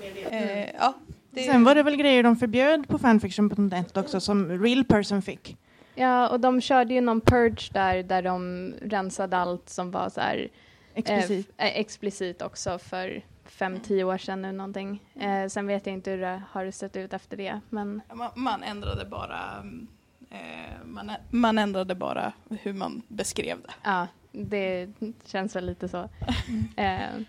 media. 0.00 0.30
Eh, 0.30 0.70
ja, 0.78 0.94
det, 1.30 1.42
Sen 1.42 1.64
var 1.64 1.74
det 1.74 1.82
väl 1.82 1.96
grejer 1.96 2.22
de 2.22 2.36
förbjöd 2.36 2.88
på 2.88 2.98
fanfiction.net 2.98 3.96
också 3.96 4.20
som 4.20 4.62
real 4.62 4.84
person 4.84 5.22
fick. 5.22 5.56
Ja, 5.94 6.28
och 6.28 6.40
de 6.40 6.60
körde 6.60 6.94
ju 6.94 7.00
någon 7.00 7.20
purge 7.20 7.70
där, 7.72 8.02
där 8.02 8.22
de 8.22 8.72
rensade 8.82 9.36
allt 9.36 9.68
som 9.68 9.90
var 9.90 10.08
så 10.08 10.20
här 10.20 10.48
Explicit. 10.94 11.52
Eh, 11.56 11.66
eh, 11.66 11.80
explicit 11.80 12.42
också 12.42 12.78
för 12.78 13.22
fem, 13.44 13.80
tio 13.80 14.04
år 14.04 14.18
sedan 14.18 14.44
eller 14.44 14.58
någonting. 14.58 15.02
Eh, 15.20 15.48
sen 15.48 15.66
vet 15.66 15.86
jag 15.86 15.92
inte 15.92 16.10
hur 16.10 16.18
det 16.18 16.42
har 16.50 16.70
sett 16.70 16.96
ut 16.96 17.12
efter 17.12 17.36
det, 17.36 17.60
men 17.70 18.00
man, 18.14 18.30
man 18.34 18.62
ändrade 18.62 19.04
bara 19.04 19.40
mm, 19.60 19.86
eh, 20.30 20.84
man, 20.84 21.10
man 21.30 21.58
ändrade 21.58 21.94
bara 21.94 22.32
hur 22.62 22.72
man 22.72 23.02
beskrev 23.08 23.58
det. 23.62 23.72
ja, 23.82 24.06
det 24.32 24.88
känns 25.24 25.56
väl 25.56 25.66
lite 25.66 25.88
så. 25.88 25.98
Eh, 26.76 26.98
Sen, 27.08 27.26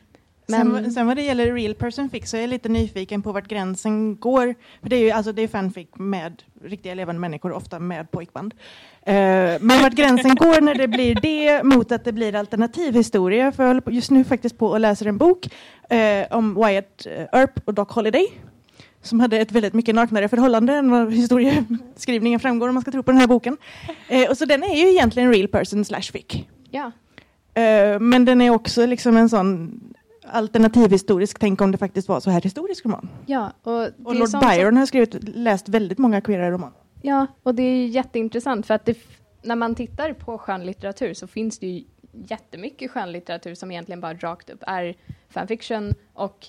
men, 0.47 0.91
sen 0.91 1.07
vad 1.07 1.15
det 1.17 1.21
gäller 1.21 1.53
real 1.53 1.73
person 1.73 2.09
fic 2.09 2.29
så 2.29 2.37
är 2.37 2.41
jag 2.41 2.49
lite 2.49 2.69
nyfiken 2.69 3.21
på 3.21 3.31
vart 3.31 3.47
gränsen 3.47 4.17
går. 4.17 4.55
För 4.81 4.89
det 4.89 4.95
är 4.95 4.99
ju 4.99 5.11
alltså 5.11 5.31
det 5.31 5.41
är 5.41 5.47
fanfic 5.47 5.87
med 5.93 6.43
riktiga 6.63 6.93
levande 6.93 7.19
människor, 7.19 7.51
ofta 7.51 7.79
med 7.79 8.11
pojkband. 8.11 8.53
Eh, 9.01 9.13
men 9.61 9.81
vart 9.81 9.93
gränsen 9.93 10.35
går 10.35 10.61
när 10.61 10.75
det 10.75 10.87
blir 10.87 11.15
det 11.15 11.63
mot 11.63 11.91
att 11.91 12.03
det 12.03 12.11
blir 12.11 12.35
alternativ 12.35 12.93
historia. 12.93 13.51
För 13.51 13.63
jag 13.63 13.69
håller 13.69 13.91
just 13.91 14.11
nu 14.11 14.23
faktiskt 14.23 14.57
på 14.57 14.67
och 14.67 14.79
läser 14.79 15.05
en 15.05 15.17
bok 15.17 15.47
eh, 15.89 16.25
om 16.37 16.55
Wyatt 16.55 17.05
eh, 17.05 17.39
Earp 17.39 17.59
och 17.65 17.73
Doc 17.73 17.89
Holliday. 17.89 18.27
Som 19.01 19.19
hade 19.19 19.37
ett 19.37 19.51
väldigt 19.51 19.73
mycket 19.73 19.95
naknare 19.95 20.29
förhållande 20.29 20.73
än 20.73 20.91
vad 20.91 21.13
historieskrivningen 21.13 22.39
framgår 22.39 22.67
om 22.67 22.73
man 22.73 22.81
ska 22.81 22.91
tro 22.91 23.03
på 23.03 23.11
den 23.11 23.19
här 23.19 23.27
boken. 23.27 23.57
Eh, 24.07 24.29
och 24.29 24.37
så 24.37 24.45
den 24.45 24.63
är 24.63 24.75
ju 24.75 24.89
egentligen 24.89 25.33
real 25.33 25.47
person 25.47 25.85
slash 25.85 26.01
fic. 26.01 26.25
ja, 26.69 26.91
Eh, 27.57 27.99
men 27.99 28.25
den 28.25 28.41
är 28.41 28.49
också 28.49 28.85
liksom 28.85 29.17
en 29.17 29.29
sån 29.29 29.79
alternativhistorisk, 30.32 31.39
tänk 31.39 31.61
om 31.61 31.71
det 31.71 31.78
faktiskt 31.78 32.07
var 32.09 32.19
så 32.19 32.30
här 32.30 32.41
historisk 32.41 32.86
roman. 32.86 33.09
ja, 33.25 33.51
och, 33.63 33.73
Och 33.82 34.15
Lord 34.15 34.17
sånt 34.17 34.30
som- 34.30 34.39
Byron 34.39 34.78
har 34.78 34.86
skrivit, 34.86 35.15
läst 35.36 35.69
väldigt 35.69 35.97
många 35.97 36.21
queera 36.21 36.51
romaner. 36.51 36.78
Ja, 37.01 37.28
och 37.43 37.55
det 37.55 37.63
är 37.63 37.88
jätteintressant 37.88 38.65
för 38.65 38.73
att 38.73 38.86
det, 38.86 38.97
när 39.41 39.55
man 39.55 39.75
tittar 39.75 40.13
på 40.13 40.38
skönlitteratur 40.38 41.13
så 41.13 41.28
finns 41.28 41.59
det 41.59 41.67
ju 41.67 41.84
jättemycket 42.11 42.91
skönlitteratur 42.91 43.55
som 43.55 43.71
egentligen 43.71 44.01
bara 44.01 44.13
rakt 44.13 44.49
upp 44.49 44.63
är 44.67 44.95
fanfiction 45.30 45.93
och 46.13 46.47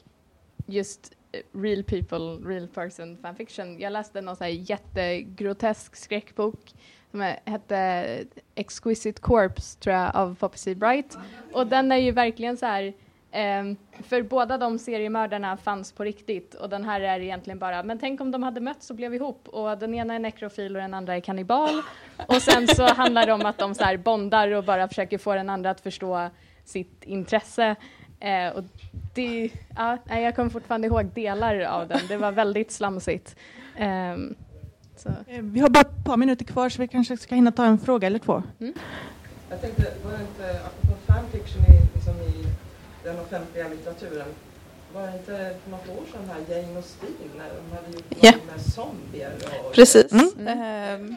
just 0.67 1.13
eh, 1.33 1.59
real 1.61 1.85
people, 1.85 2.19
real 2.55 2.69
person 2.69 3.17
fanfiction. 3.23 3.79
Jag 3.81 3.93
läste 3.93 4.21
någon 4.21 4.37
så 4.37 4.45
här 4.45 4.51
jättegrotesk 4.51 5.97
skräckbok 5.97 6.73
som 7.11 7.21
hette 7.45 8.07
Exquisite 8.55 9.21
Corpse 9.21 9.79
tror 9.79 9.97
jag 9.97 10.17
av 10.17 10.35
Poppy. 10.35 10.75
Bright 10.75 11.19
och 11.53 11.67
den 11.67 11.93
är 11.93 11.97
ju 11.97 12.11
verkligen 12.13 12.57
så 12.57 12.67
här 12.67 12.95
Ehm, 13.33 13.77
för 14.03 14.23
båda 14.23 14.59
de 14.59 14.79
seriemördarna 14.79 15.57
fanns 15.57 15.93
på 15.93 16.05
riktigt 16.05 16.55
och 16.55 16.69
den 16.69 16.85
här 16.85 17.01
är 17.01 17.21
egentligen 17.21 17.59
bara, 17.59 17.83
men 17.83 17.99
tänk 17.99 18.21
om 18.21 18.31
de 18.31 18.43
hade 18.43 18.61
mötts 18.61 18.91
och 18.91 18.97
blev 18.97 19.15
ihop 19.15 19.49
och 19.49 19.79
den 19.79 19.95
ena 19.95 20.15
är 20.15 20.19
nekrofil 20.19 20.77
och 20.77 20.83
den 20.83 20.95
andra 20.95 21.17
är 21.17 21.21
kannibal. 21.21 21.83
Och 22.27 22.43
sen 22.43 22.69
så 22.69 22.95
handlar 22.95 23.27
det 23.27 23.33
om 23.33 23.47
att 23.47 23.59
de 23.59 23.75
så 23.75 23.85
här 23.85 23.97
bondar 23.97 24.51
och 24.53 24.65
bara 24.65 24.89
försöker 24.89 25.19
få 25.19 25.35
den 25.35 25.51
andra 25.51 25.71
att 25.71 25.81
förstå 25.81 26.29
sitt 26.65 27.05
intresse. 27.05 27.77
Eh, 28.21 28.49
och 28.49 28.65
det, 29.15 29.51
ja, 29.77 29.99
nej, 30.05 30.25
jag 30.25 30.37
kommer 30.37 30.51
fortfarande 30.51 30.87
ihåg 30.87 31.07
delar 31.15 31.61
av 31.61 31.89
den, 31.89 32.01
det 32.09 32.17
var 32.17 32.33
väldigt 32.33 32.71
slamsigt. 32.73 33.37
Så. 34.97 35.09
Eh, 35.09 35.43
Vi 35.43 35.61
har 35.61 35.69
bara 35.69 35.81
ett 35.81 36.05
par 36.05 36.17
minuter 36.17 36.45
kvar 36.45 36.69
så 36.69 36.83
vi 36.83 36.89
kanske 36.89 37.17
ska 37.17 37.35
hinna 37.35 37.53
ta 37.53 37.65
en 37.65 37.79
fråga 37.79 38.07
eller 38.07 38.19
två. 38.19 38.43
Jag 39.51 39.61
tänkte, 39.61 39.83
var 40.05 40.13
det 40.13 40.21
inte, 40.21 40.61
apropå 40.67 40.95
fanfiction 41.07 41.63
i, 41.63 41.95
liksom 41.95 42.15
i 42.15 42.48
den 43.09 43.19
offentliga 43.21 43.69
litteraturen, 43.69 44.29
var 44.95 45.03
det 45.07 45.13
inte 45.13 45.57
för 45.65 45.71
något 45.71 45.89
år 45.89 46.03
sedan 46.13 46.31
här 46.31 46.57
Jane 46.57 46.83
Steve 46.83 47.29
när 47.39 47.49
de 47.49 47.77
hade 47.77 47.91
gjort 47.97 48.05
Ja. 48.21 48.31
något 48.31 48.47
med 48.47 48.61
zombier 48.61 49.33
och... 49.65 49.73
Precis. 49.75 50.13
Mm. 50.13 50.49
Ehm, 50.49 51.17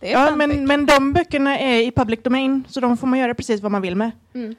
det 0.00 0.08
är 0.08 0.12
Ja, 0.12 0.36
men, 0.36 0.66
men 0.66 0.86
de 0.86 1.12
böckerna 1.12 1.58
är 1.58 1.80
i 1.80 1.90
public 1.90 2.20
domain 2.22 2.64
så 2.68 2.80
de 2.80 2.96
får 2.96 3.06
man 3.06 3.18
göra 3.18 3.34
precis 3.34 3.60
vad 3.60 3.72
man 3.72 3.82
vill 3.82 3.96
med. 3.96 4.10
Mm. 4.34 4.54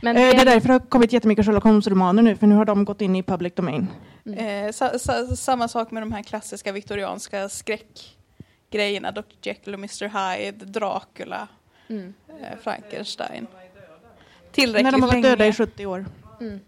Men 0.00 0.16
Eh, 0.16 0.22
det, 0.22 0.32
Det 0.32 0.40
är 0.40 0.44
därför 0.44 0.68
det 0.68 0.74
har 0.74 0.80
kommit 0.80 1.12
jättemycket 1.12 1.46
Sherlock 1.46 1.64
Holmes-romaner 1.64 2.22
nu 2.22 2.36
för 2.36 2.46
nu 2.46 2.54
har 2.54 2.64
de 2.64 2.84
gått 2.84 3.00
in 3.00 3.16
i 3.16 3.22
public 3.22 3.54
domain. 3.54 3.88
Eh, 4.36 4.72
sa, 4.72 4.98
sa, 4.98 5.36
samma 5.36 5.68
sak 5.68 5.90
med 5.90 6.02
de 6.02 6.12
här 6.12 6.22
klassiska 6.22 6.72
viktorianska 6.72 7.48
skräckgrejerna. 7.48 9.10
Dr 9.12 9.22
Jekyll 9.42 9.74
och 9.74 9.78
Mr 9.80 10.08
Hyde, 10.08 10.64
Dracula, 10.64 11.48
mm, 11.88 12.14
eh, 12.28 12.58
Frankenstein. 12.62 13.46
Tillräckligt 14.52 14.84
När 14.84 14.92
de 14.92 15.02
har 15.02 15.08
varit 15.08 15.22
länge. 15.22 15.28
döda 15.36 15.46
i 15.46 15.52
70 15.52 15.86
år. 15.86 16.04
mm. 16.40 16.60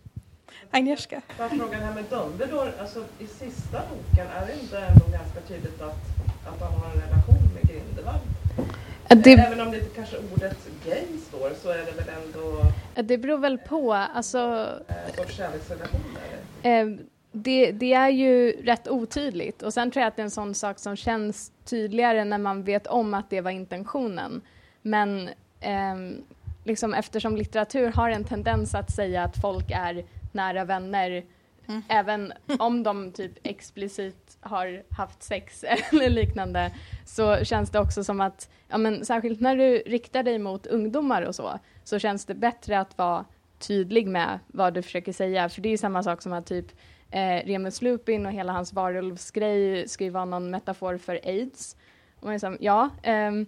Agnieszka? 0.70 1.20
Bara 1.38 1.48
frågan 1.48 1.80
här 1.82 1.94
med 1.94 2.04
Dumbledore, 2.10 2.72
alltså 2.80 3.04
i 3.18 3.26
sista 3.26 3.80
boken, 3.90 4.26
är 4.26 4.46
det 4.46 4.52
inte 4.62 4.78
ändå 4.78 5.04
ganska 5.12 5.40
tydligt 5.48 5.80
att, 5.82 5.98
att 6.46 6.60
han 6.60 6.72
har 6.80 6.86
en 6.90 7.00
relation 7.00 7.54
med 7.54 7.62
Grindelwald? 7.70 8.20
Det, 9.08 9.32
Även 9.32 9.60
om 9.60 9.70
det 9.70 9.78
inte 9.78 9.94
kanske 9.94 10.16
ordet 10.34 10.68
gay 10.84 11.02
står 11.28 11.50
så 11.62 11.68
är 11.70 11.78
det 11.78 11.92
väl 11.92 12.08
ändå 12.24 12.62
det 13.08 13.18
beror 13.18 13.38
väl 13.38 13.58
på, 13.58 13.92
alltså 13.94 14.68
eh, 14.88 14.96
en 15.08 15.14
sorts 15.16 15.36
kärleksrelation? 15.36 16.00
Eller? 16.62 16.80
Eh, 16.82 16.96
det, 17.32 17.72
det 17.72 17.92
är 17.92 18.08
ju 18.08 18.50
rätt 18.62 18.88
otydligt 18.88 19.62
och 19.62 19.74
sen 19.74 19.90
tror 19.90 20.00
jag 20.00 20.08
att 20.08 20.16
det 20.16 20.22
är 20.22 20.24
en 20.24 20.30
sån 20.30 20.54
sak 20.54 20.78
som 20.78 20.96
känns 20.96 21.52
tydligare 21.64 22.24
när 22.24 22.38
man 22.38 22.62
vet 22.64 22.86
om 22.86 23.14
att 23.14 23.30
det 23.30 23.40
var 23.40 23.50
intentionen. 23.50 24.40
Men 24.82 25.28
ehm, 25.60 26.24
liksom 26.64 26.94
eftersom 26.94 27.36
litteratur 27.36 27.92
har 27.92 28.10
en 28.10 28.24
tendens 28.24 28.74
att 28.74 28.90
säga 28.90 29.22
att 29.24 29.40
folk 29.40 29.70
är 29.70 30.04
nära 30.32 30.64
vänner 30.64 31.24
Mm. 31.66 31.82
även 31.88 32.32
om 32.58 32.82
de 32.82 33.12
typ 33.12 33.32
explicit 33.42 34.36
har 34.40 34.82
haft 34.90 35.22
sex 35.22 35.64
eller 35.92 36.08
liknande 36.08 36.70
så 37.04 37.44
känns 37.44 37.70
det 37.70 37.80
också 37.80 38.04
som 38.04 38.20
att, 38.20 38.50
ja 38.68 38.78
men 38.78 39.04
särskilt 39.04 39.40
när 39.40 39.56
du 39.56 39.78
riktar 39.78 40.22
dig 40.22 40.38
mot 40.38 40.66
ungdomar 40.66 41.22
och 41.22 41.34
så, 41.34 41.58
så 41.84 41.98
känns 41.98 42.24
det 42.24 42.34
bättre 42.34 42.80
att 42.80 42.98
vara 42.98 43.24
tydlig 43.58 44.06
med 44.06 44.38
vad 44.46 44.74
du 44.74 44.82
försöker 44.82 45.12
säga. 45.12 45.48
För 45.48 45.60
det 45.60 45.68
är 45.68 45.76
samma 45.76 46.02
sak 46.02 46.22
som 46.22 46.32
att 46.32 46.46
typ 46.46 46.66
eh, 47.10 47.46
Remus 47.46 47.82
Lupin 47.82 48.26
och 48.26 48.32
hela 48.32 48.52
hans 48.52 48.72
varulvsgrej 48.72 49.88
ska 49.88 50.04
ju 50.04 50.10
vara 50.10 50.24
någon 50.24 50.50
metafor 50.50 50.98
för 50.98 51.20
aids. 51.24 51.76
Och 52.20 52.24
man 52.24 52.34
är 52.34 52.38
som, 52.38 52.56
ja, 52.60 52.90
ehm, 53.02 53.46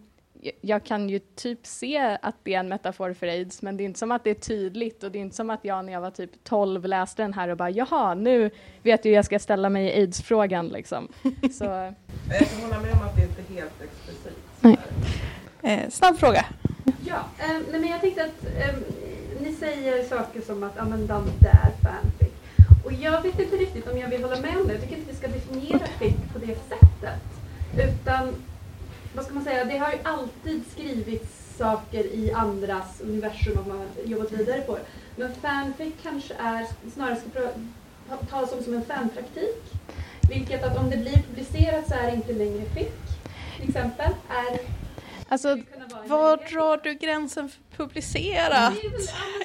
jag 0.61 0.84
kan 0.84 1.09
ju 1.09 1.18
typ 1.18 1.66
se 1.66 2.18
att 2.22 2.34
det 2.43 2.55
är 2.55 2.61
en 2.61 2.68
metafor 2.68 3.12
för 3.12 3.26
aids, 3.26 3.62
men 3.62 3.76
det 3.76 3.82
är 3.82 3.84
inte 3.84 3.99
som 3.99 4.11
att 4.11 4.24
det 4.24 4.30
är 4.30 4.34
tydligt 4.34 5.03
och 5.03 5.11
det 5.11 5.18
är 5.18 5.20
inte 5.20 5.37
som 5.37 5.51
att 5.51 5.64
jag 5.64 5.84
när 5.84 5.93
jag 5.93 6.01
var 6.01 6.11
typ 6.11 6.45
12 6.45 6.84
läste 6.84 7.22
den 7.22 7.34
här 7.34 7.49
och 7.49 7.57
bara 7.57 7.70
jaha, 7.70 8.14
nu 8.14 8.51
vet 8.82 9.05
jag 9.05 9.11
hur 9.11 9.16
jag 9.16 9.24
ska 9.24 9.39
ställa 9.39 9.68
mig 9.68 9.87
i 9.87 10.01
aids-frågan 10.01 10.68
liksom. 10.68 11.09
Så 11.53 11.64
Jag 11.64 12.49
kan 12.51 12.62
hålla 12.62 12.80
med 12.80 12.93
om 12.93 13.03
att 13.09 13.16
det 13.16 13.22
inte 13.22 13.53
är 13.53 13.55
helt 13.55 13.82
explicit. 13.82 14.39
Nej. 14.61 14.78
Eh, 15.62 15.91
snabb 15.91 16.18
fråga. 16.18 16.45
Ja, 17.05 17.24
eh, 17.39 17.61
nej, 17.70 17.80
men 17.80 17.91
jag 17.91 18.01
tänkte 18.01 18.24
att 18.24 18.45
eh, 18.45 18.74
ni 19.41 19.53
säger 19.53 20.05
saker 20.05 20.41
som 20.41 20.62
att 20.62 20.72
ja, 20.76 20.84
men 20.84 21.07
Dante 21.07 21.49
är 21.49 21.70
fanfic. 21.82 22.32
Och 22.84 22.93
jag 22.93 23.22
vet 23.22 23.41
inte 23.41 23.57
riktigt 23.57 23.89
om 23.89 23.99
jag 23.99 24.09
vill 24.09 24.22
hålla 24.22 24.41
med 24.41 24.57
om 24.57 24.66
det. 24.66 24.72
Jag 24.72 24.82
tycker 24.82 24.97
inte 24.97 25.11
vi 25.11 25.16
ska 25.16 25.28
definiera 25.28 25.87
fic 25.99 26.14
på 26.32 26.39
det 26.39 26.57
sättet. 26.68 27.22
Utan, 27.76 28.34
vad 29.16 29.24
ska 29.24 29.34
man 29.34 29.44
säga, 29.44 29.64
det 29.64 29.78
har 29.78 29.92
ju 29.92 29.98
alltid 30.02 30.62
skrivits 30.72 31.56
saker 31.58 32.04
i 32.04 32.32
andras 32.32 33.00
universum 33.00 33.58
om 33.58 33.68
man 33.68 33.78
har 33.78 33.86
jobbat 34.04 34.32
vidare 34.32 34.60
på 34.60 34.76
det. 34.76 34.82
Men 35.16 35.34
fanfic 35.34 35.94
kanske 36.02 36.34
är, 36.34 36.66
snarare 36.94 37.16
ska 37.16 37.50
tas 38.30 38.64
som, 38.64 38.74
en 38.74 38.84
fanpraktik. 38.84 39.62
Vilket 40.28 40.64
att 40.64 40.78
om 40.78 40.90
det 40.90 40.96
blir 40.96 41.22
publicerat 41.28 41.88
så 41.88 41.94
är 41.94 42.06
det 42.06 42.16
inte 42.16 42.32
längre 42.32 42.64
fic. 42.64 42.88
Till 43.56 43.68
exempel. 43.68 44.12
Är, 44.28 44.58
alltså, 45.28 45.58
Var 46.06 46.36
drar 46.36 46.80
du 46.82 46.94
gränsen 46.94 47.48
för 47.48 47.76
publicerat? 47.76 48.74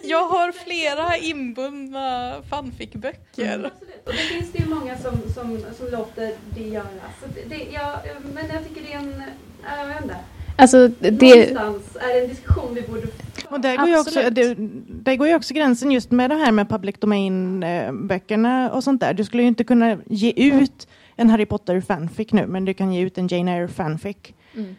Jag 0.04 0.28
har 0.28 0.52
flera 0.52 1.18
inbundna 1.18 2.36
fanficböcker. 2.50 3.54
Absolut. 3.54 4.08
Och 4.08 4.12
det 4.12 4.18
finns 4.18 4.52
det 4.52 4.60
ju 4.60 4.70
många 4.70 4.98
som, 4.98 5.34
som, 5.34 5.66
som 5.78 5.88
låter 5.92 6.36
det 6.56 6.68
göras. 6.68 7.14
Så 7.22 7.28
det, 7.36 7.56
det, 7.56 7.68
ja, 7.74 8.02
men 8.34 8.48
jag 8.54 8.68
tycker 8.68 8.82
det 8.82 8.94
är 8.94 8.98
en... 8.98 9.24
ja, 9.64 9.78
Jag 9.82 9.88
vet 9.88 10.02
inte. 10.02 10.16
alltså 10.56 10.88
det, 10.88 11.54
Någonstans 11.54 11.96
är 12.02 12.14
det 12.16 12.22
en 12.22 12.30
diskussion 12.30 12.74
vi 12.76 12.82
borde 12.82 13.08
Och 13.50 13.60
där 13.62 13.78
går, 13.78 13.88
ju 13.88 14.00
också, 14.00 14.30
det, 14.32 14.56
där 15.04 15.16
går 15.16 15.28
ju 15.28 15.36
också 15.36 15.54
gränsen 15.54 15.92
just 15.92 16.12
med 16.12 16.30
det 16.30 16.36
här 16.36 16.52
med 16.52 16.70
public 16.70 16.96
domain-böckerna 17.00 18.72
och 18.72 18.84
sånt 18.84 19.02
där. 19.02 19.14
Du 19.14 19.24
skulle 19.26 19.44
ju 19.44 19.48
inte 19.48 19.64
kunna 19.64 19.98
ge 20.06 20.32
ut 20.36 20.88
en 21.16 21.30
Harry 21.30 21.46
Potter 21.46 21.82
fanfic 21.82 22.32
nu, 22.32 22.48
men 22.48 22.66
du 22.66 22.74
kan 22.74 22.94
ge 22.94 23.02
ut 23.02 23.18
en 23.18 23.28
Jane 23.28 23.52
Eyre 23.56 23.68
fanfic. 23.68 24.18
mm. 24.56 24.76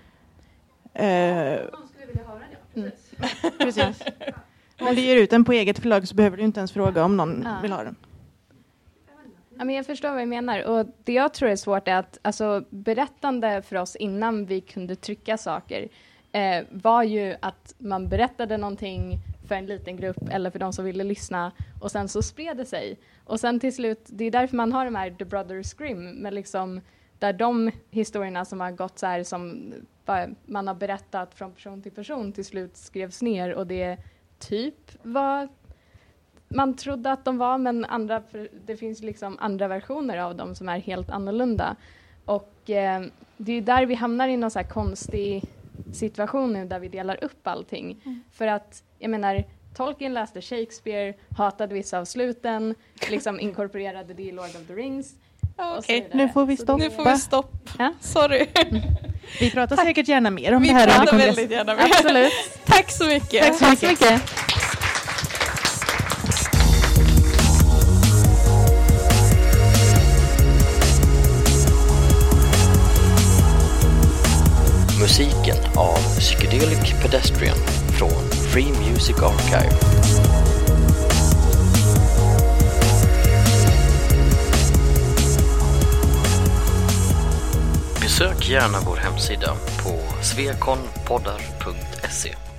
Eh, 0.94 1.04
Någon 1.72 1.88
skulle 1.88 2.06
vilja 2.06 2.22
höra 2.26 2.40
det. 2.74 2.80
Mm. 2.80 2.90
Precis. 3.18 3.58
precis. 3.58 4.02
Om 4.80 4.94
du 4.94 5.00
ger 5.00 5.16
ut 5.16 5.30
den 5.30 5.44
på 5.44 5.52
eget 5.52 5.78
förlag 5.78 6.08
så 6.08 6.14
behöver 6.14 6.36
du 6.36 6.42
inte 6.42 6.60
ens 6.60 6.72
fråga 6.72 7.04
om 7.04 7.16
någon 7.16 7.42
Ja. 7.44 7.58
vill 7.62 7.72
ha 7.72 7.82
den. 7.84 7.96
Ja, 9.62 9.66
men 9.66 9.74
jag 9.74 9.86
förstår 9.86 10.10
vad 10.10 10.20
du 10.20 10.26
menar. 10.26 10.64
Och 10.64 10.86
det 11.04 11.12
jag 11.12 11.34
tror 11.34 11.48
är 11.48 11.56
svårt 11.56 11.88
är 11.88 11.94
att 11.94 12.18
alltså, 12.22 12.64
berättande 12.70 13.62
för 13.62 13.76
oss 13.76 13.96
innan 13.96 14.46
vi 14.46 14.60
kunde 14.60 14.96
trycka 14.96 15.38
saker 15.38 15.88
eh, 16.32 16.64
var 16.70 17.02
ju 17.02 17.36
att 17.40 17.74
man 17.78 18.08
berättade 18.08 18.56
någonting 18.56 19.18
för 19.48 19.54
en 19.54 19.66
liten 19.66 19.96
grupp 19.96 20.28
eller 20.30 20.50
för 20.50 20.58
de 20.58 20.72
som 20.72 20.84
ville 20.84 21.04
lyssna 21.04 21.52
och 21.80 21.90
sen 21.90 22.08
så 22.08 22.22
spred 22.22 22.56
det 22.56 22.64
sig. 22.64 22.98
Och 23.24 23.40
sen 23.40 23.60
till 23.60 23.74
slut, 23.74 24.06
det 24.06 24.24
är 24.24 24.30
därför 24.30 24.56
man 24.56 24.72
har 24.72 24.84
de 24.84 24.94
här 24.94 25.10
The 25.10 25.24
Brothers 25.24 25.74
Grimm, 25.74 26.10
med 26.10 26.34
liksom 26.34 26.80
där 27.18 27.32
de 27.32 27.70
historierna 27.90 28.44
som 28.44 28.60
har 28.60 28.70
gått 28.70 28.98
så 28.98 29.06
här 29.06 29.22
som 29.22 29.72
eh, 30.06 30.26
man 30.46 30.68
har 30.68 30.74
berättat 30.74 31.34
från 31.34 31.52
person 31.52 31.82
till 31.82 31.92
person 31.92 32.32
till 32.32 32.44
slut 32.44 32.76
skrevs 32.76 33.22
ner 33.22 33.54
och 33.54 33.66
det 33.66 33.98
typ 34.38 34.92
var 35.02 35.48
man 36.54 36.76
trodde 36.76 37.12
att 37.12 37.24
de 37.24 37.38
var, 37.38 37.58
men 37.58 37.84
andra, 37.84 38.22
det 38.66 38.76
finns 38.76 39.02
liksom 39.02 39.36
andra 39.40 39.68
versioner 39.68 40.18
av 40.18 40.36
dem 40.36 40.54
som 40.54 40.68
är 40.68 40.78
helt 40.78 41.10
annorlunda. 41.10 41.76
Och 42.24 42.70
eh, 42.70 43.02
det 43.36 43.52
är 43.52 43.60
där 43.60 43.86
vi 43.86 43.94
hamnar 43.94 44.28
i 44.28 44.36
någon 44.36 44.50
så 44.50 44.58
här 44.58 44.66
konstig 44.66 45.44
situation 45.92 46.52
nu 46.52 46.64
där 46.64 46.78
vi 46.78 46.88
delar 46.88 47.24
upp 47.24 47.46
allting. 47.46 47.96
För 48.32 48.46
att, 48.46 48.82
jag 48.98 49.10
menar, 49.10 49.44
Tolkien 49.76 50.14
läste 50.14 50.40
Shakespeare, 50.40 51.14
hatade 51.36 51.74
vissa 51.74 51.98
av 51.98 52.04
sluten, 52.04 52.74
liksom 53.10 53.40
inkorporerade 53.40 54.14
det 54.14 54.22
i 54.22 54.32
Lord 54.32 54.44
of 54.44 54.66
the 54.66 54.74
Rings. 54.74 55.14
Okej, 55.56 56.00
vidare. 56.00 56.16
nu 56.16 56.28
får 56.28 56.46
vi 56.46 56.56
stoppa. 56.56 56.76
nu 56.76 56.90
får 56.90 57.04
vi 57.04 57.18
stopp. 57.18 57.70
Ja. 57.78 57.92
Sorry. 58.00 58.46
Vi 59.40 59.50
pratar 59.50 59.76
säkert 59.76 60.08
gärna 60.08 60.30
mer 60.30 60.54
om 60.54 60.62
Vi 60.62 60.68
det 60.68 60.74
här 60.74 60.88
under 60.88 61.00
pratar 61.00 61.18
väldigt 61.18 61.50
gärna 61.50 61.74
med. 61.74 61.84
Absolut. 61.84 62.32
Tack 62.64 62.90
så 62.90 63.06
mycket. 63.06 63.46
Tack 63.46 63.54
så 63.54 63.64
Tack 63.64 63.78
så 63.78 63.86
mycket. 63.86 64.51
Free 78.52 78.72
Music 78.72 79.16
Archive. 79.22 79.76
Besök 88.00 88.48
gärna 88.48 88.78
vår 88.86 88.96
hemsida 88.96 89.54
på 89.82 89.98
svekonpoddar.se 90.22 92.51